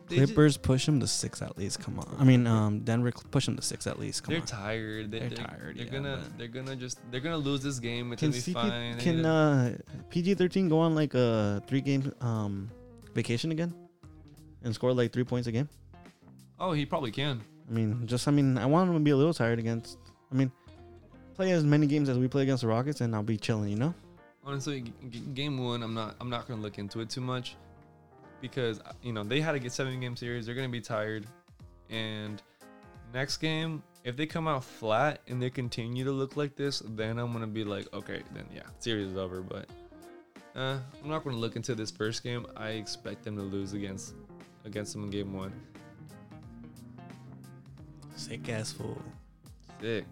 They 0.07 0.17
Clippers 0.17 0.55
push 0.57 0.85
them 0.85 0.99
to 0.99 1.07
six 1.07 1.41
at 1.41 1.57
least. 1.57 1.79
Come 1.79 1.99
on. 1.99 2.15
I 2.19 2.23
mean, 2.23 2.45
um, 2.45 2.81
Denver 2.81 3.11
push 3.31 3.47
them 3.47 3.55
to 3.55 3.61
six 3.61 3.87
at 3.87 3.97
least. 3.99 4.23
Come 4.23 4.33
they're 4.33 4.41
on. 4.41 4.47
tired. 4.47 5.09
They, 5.09 5.19
They're 5.19 5.29
they're 5.29 5.37
tired, 5.37 5.77
They're 5.77 5.85
yeah, 5.85 5.91
gonna. 5.91 6.23
They're 6.37 6.47
gonna 6.47 6.75
just. 6.75 6.99
They're 7.09 7.19
gonna 7.21 7.37
lose 7.37 7.63
this 7.63 7.79
game. 7.79 8.13
It's 8.13 8.19
Can 8.19 8.29
gonna 8.29 8.41
be 8.41 8.51
CP 8.51 8.53
fine. 8.53 8.99
Can 8.99 9.25
uh, 9.25 9.77
PG 10.09 10.35
thirteen 10.35 10.69
go 10.69 10.77
on 10.79 10.93
like 10.93 11.13
a 11.15 11.63
three 11.67 11.81
game 11.81 12.13
um 12.21 12.69
vacation 13.15 13.51
again, 13.51 13.73
and 14.63 14.75
score 14.75 14.93
like 14.93 15.11
three 15.11 15.23
points 15.23 15.47
a 15.47 15.51
game? 15.51 15.69
oh, 16.59 16.71
he 16.71 16.85
probably 16.85 17.11
can. 17.11 17.41
I 17.67 17.73
mean, 17.73 18.05
just 18.05 18.27
I 18.27 18.31
mean, 18.31 18.57
I 18.59 18.65
want 18.67 18.87
him 18.89 18.95
to 18.95 18.99
be 18.99 19.11
a 19.11 19.17
little 19.17 19.33
tired 19.33 19.57
against. 19.57 19.97
I 20.31 20.35
mean, 20.35 20.51
play 21.33 21.51
as 21.51 21.63
many 21.63 21.87
games 21.87 22.09
as 22.09 22.17
we 22.19 22.27
play 22.27 22.43
against 22.43 22.61
the 22.61 22.67
Rockets, 22.67 23.01
and 23.01 23.15
I'll 23.15 23.23
be 23.23 23.37
chilling. 23.37 23.69
You 23.69 23.77
know. 23.77 23.93
Honestly, 24.43 24.93
g- 25.09 25.19
game 25.33 25.57
one, 25.63 25.81
I'm 25.81 25.95
not. 25.95 26.15
I'm 26.21 26.29
not 26.29 26.47
gonna 26.47 26.61
look 26.61 26.77
into 26.77 26.99
it 26.99 27.09
too 27.09 27.21
much, 27.21 27.55
because 28.41 28.79
you 29.01 29.13
know 29.13 29.23
they 29.23 29.41
had 29.41 29.53
to 29.53 29.59
get 29.59 29.71
seven 29.71 29.99
game 29.99 30.15
series. 30.15 30.45
They're 30.45 30.55
gonna 30.55 30.69
be 30.69 30.81
tired, 30.81 31.25
and 31.89 32.41
next 33.13 33.37
game, 33.37 33.81
if 34.03 34.15
they 34.17 34.25
come 34.25 34.47
out 34.47 34.63
flat 34.63 35.21
and 35.27 35.41
they 35.41 35.49
continue 35.49 36.03
to 36.03 36.11
look 36.11 36.37
like 36.37 36.55
this, 36.55 36.81
then 36.85 37.17
I'm 37.17 37.31
gonna 37.33 37.47
be 37.47 37.63
like, 37.63 37.91
okay, 37.93 38.21
then 38.33 38.45
yeah, 38.53 38.63
series 38.79 39.11
is 39.11 39.17
over. 39.17 39.41
But 39.41 39.67
uh, 40.55 40.77
I'm 41.03 41.09
not 41.09 41.23
gonna 41.23 41.37
look 41.37 41.55
into 41.55 41.75
this 41.75 41.91
first 41.91 42.23
game. 42.23 42.45
I 42.55 42.69
expect 42.69 43.23
them 43.23 43.35
to 43.37 43.43
lose 43.43 43.73
against 43.73 44.13
against 44.65 44.93
them 44.93 45.05
in 45.05 45.09
game 45.09 45.33
one. 45.33 45.53
Sick 48.15 48.47
ass 48.49 48.71
fool. 48.71 49.01
Sick. 49.81 50.05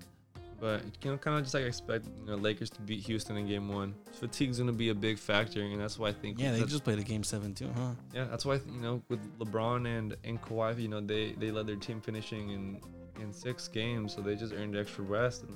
But 0.64 0.82
you 1.04 1.12
know, 1.12 1.18
kind 1.18 1.38
of 1.38 1.44
just 1.44 1.54
like 1.54 1.66
expect 1.66 2.06
you 2.22 2.26
know 2.26 2.36
Lakers 2.38 2.70
to 2.70 2.82
beat 2.82 3.02
Houston 3.02 3.36
in 3.36 3.50
game 3.50 3.68
one. 3.68 3.94
Fatigue's 4.14 4.60
gonna 4.60 4.72
be 4.72 4.88
a 4.92 4.96
big 4.96 5.20
factor, 5.20 5.60
and 5.60 5.78
that's 5.78 6.00
why 6.00 6.08
I 6.08 6.14
think 6.14 6.40
Yeah, 6.40 6.54
they 6.54 6.64
just 6.64 6.86
played 6.86 7.00
a 7.00 7.04
game 7.04 7.22
seven 7.22 7.54
too, 7.54 7.70
huh? 7.76 7.90
Yeah, 8.14 8.24
that's 8.32 8.46
why 8.46 8.62
you 8.72 8.80
know 8.80 9.04
with 9.10 9.20
LeBron 9.40 9.86
and 9.86 10.16
and 10.24 10.42
Kawhi, 10.42 10.80
you 10.80 10.88
know 10.88 11.02
they 11.02 11.34
they 11.34 11.52
led 11.52 11.68
their 11.68 11.76
team 11.76 12.00
finishing 12.00 12.52
in 12.52 12.80
in 13.22 13.34
six 13.34 13.68
games, 13.68 14.16
so 14.16 14.22
they 14.22 14.38
just 14.38 14.54
earned 14.54 14.78
extra 14.78 15.04
rest. 15.04 15.44
And 15.44 15.54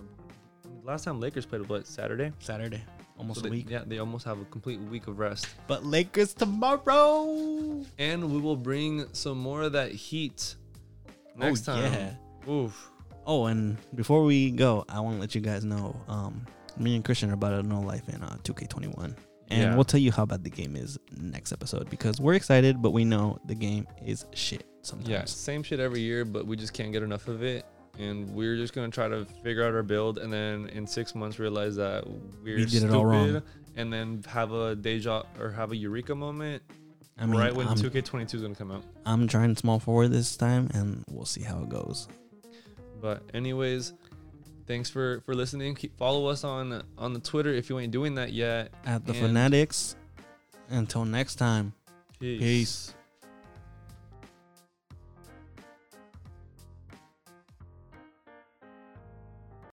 last 0.83 1.05
time 1.05 1.21
Lakers 1.21 1.45
played 1.45 1.65
what 1.69 1.87
Saturday, 1.87 2.33
Saturday, 2.39 2.83
almost 3.17 3.39
so 3.39 3.45
a 3.45 3.49
they, 3.49 3.55
week. 3.55 3.69
Yeah, 3.69 3.83
they 3.87 3.99
almost 3.99 4.25
have 4.25 4.41
a 4.41 4.45
complete 4.45 4.81
week 4.81 5.07
of 5.07 5.19
rest. 5.19 5.47
But 5.67 5.85
Lakers 5.85 6.33
tomorrow. 6.33 7.85
And 7.97 8.29
we 8.29 8.41
will 8.41 8.57
bring 8.57 9.05
some 9.13 9.37
more 9.37 9.61
of 9.61 9.71
that 9.71 9.93
heat 9.93 10.55
next 11.37 11.69
oh, 11.69 11.75
time. 11.75 11.93
Yeah. 11.93 12.51
Oof. 12.51 12.91
Oh, 13.29 13.45
and 13.47 13.77
before 13.93 14.23
we 14.23 14.51
go, 14.51 14.85
I 14.87 15.01
want 15.01 15.17
to 15.17 15.19
let 15.21 15.35
you 15.35 15.41
guys 15.41 15.65
know, 15.65 15.95
um, 16.07 16.45
me 16.77 16.95
and 16.95 17.03
Cristian 17.03 17.29
are 17.29 17.33
about 17.33 17.49
to 17.49 17.63
know 17.63 17.81
life 17.81 18.07
in 18.07 18.23
uh, 18.23 18.37
2K21, 18.43 19.15
and 19.49 19.61
Yeah. 19.61 19.75
we'll 19.75 19.83
tell 19.83 19.99
you 19.99 20.13
how 20.13 20.25
bad 20.25 20.45
the 20.45 20.49
game 20.49 20.77
is 20.77 20.97
next 21.19 21.51
episode 21.51 21.89
because 21.89 22.21
we're 22.21 22.35
excited, 22.35 22.81
but 22.81 22.91
we 22.91 23.03
know 23.03 23.37
the 23.45 23.55
game 23.55 23.85
is 24.05 24.25
shit 24.33 24.65
sometimes. 24.81 25.09
Yeah, 25.09 25.25
same 25.25 25.61
shit 25.61 25.81
every 25.81 25.99
year, 25.99 26.23
but 26.23 26.47
we 26.47 26.55
just 26.55 26.71
can't 26.73 26.93
get 26.93 27.03
enough 27.03 27.27
of 27.27 27.43
it. 27.43 27.65
And 27.99 28.29
we're 28.29 28.55
just 28.55 28.73
gonna 28.73 28.89
try 28.91 29.07
to 29.09 29.25
figure 29.43 29.63
out 29.65 29.73
our 29.73 29.83
build, 29.83 30.19
and 30.19 30.31
then 30.31 30.67
in 30.69 30.87
six 30.87 31.13
months 31.13 31.37
realize 31.39 31.75
that 31.75 32.07
we're 32.43 32.55
We 32.57 32.61
did 32.65 32.69
stupid, 32.69 32.91
it 32.91 32.95
all 32.95 33.05
wrong. 33.05 33.41
and 33.75 33.91
then 33.91 34.23
have 34.27 34.53
a 34.53 34.75
deja 34.75 35.23
or 35.39 35.51
have 35.51 35.71
a 35.73 35.75
eureka 35.75 36.15
moment 36.15 36.61
I 37.17 37.25
mean, 37.25 37.39
right 37.39 37.53
when 37.53 37.67
I'm, 37.67 37.75
2K22 37.75 38.35
is 38.35 38.41
gonna 38.43 38.53
come 38.55 38.71
out. 38.71 38.83
I'm 39.05 39.27
trying 39.27 39.55
small 39.57 39.79
forward 39.79 40.09
this 40.09 40.37
time, 40.37 40.69
and 40.75 41.03
we'll 41.09 41.25
see 41.25 41.41
how 41.41 41.59
it 41.63 41.69
goes. 41.69 42.07
But 43.01 43.23
anyways, 43.33 43.93
thanks 44.65 44.89
for 44.89 45.21
for 45.25 45.33
listening. 45.35 45.75
Keep 45.75 45.97
follow 45.97 46.27
us 46.27 46.43
on 46.43 46.83
on 46.97 47.13
the 47.13 47.19
Twitter 47.19 47.51
if 47.53 47.69
you 47.69 47.79
ain't 47.79 47.91
doing 47.91 48.15
that 48.15 48.33
yet. 48.33 48.73
At 48.85 49.05
the 49.05 49.13
And- 49.13 49.21
Fanatics. 49.21 49.95
Until 50.69 51.05
next 51.05 51.35
time. 51.35 51.73
Peace. 52.19 52.93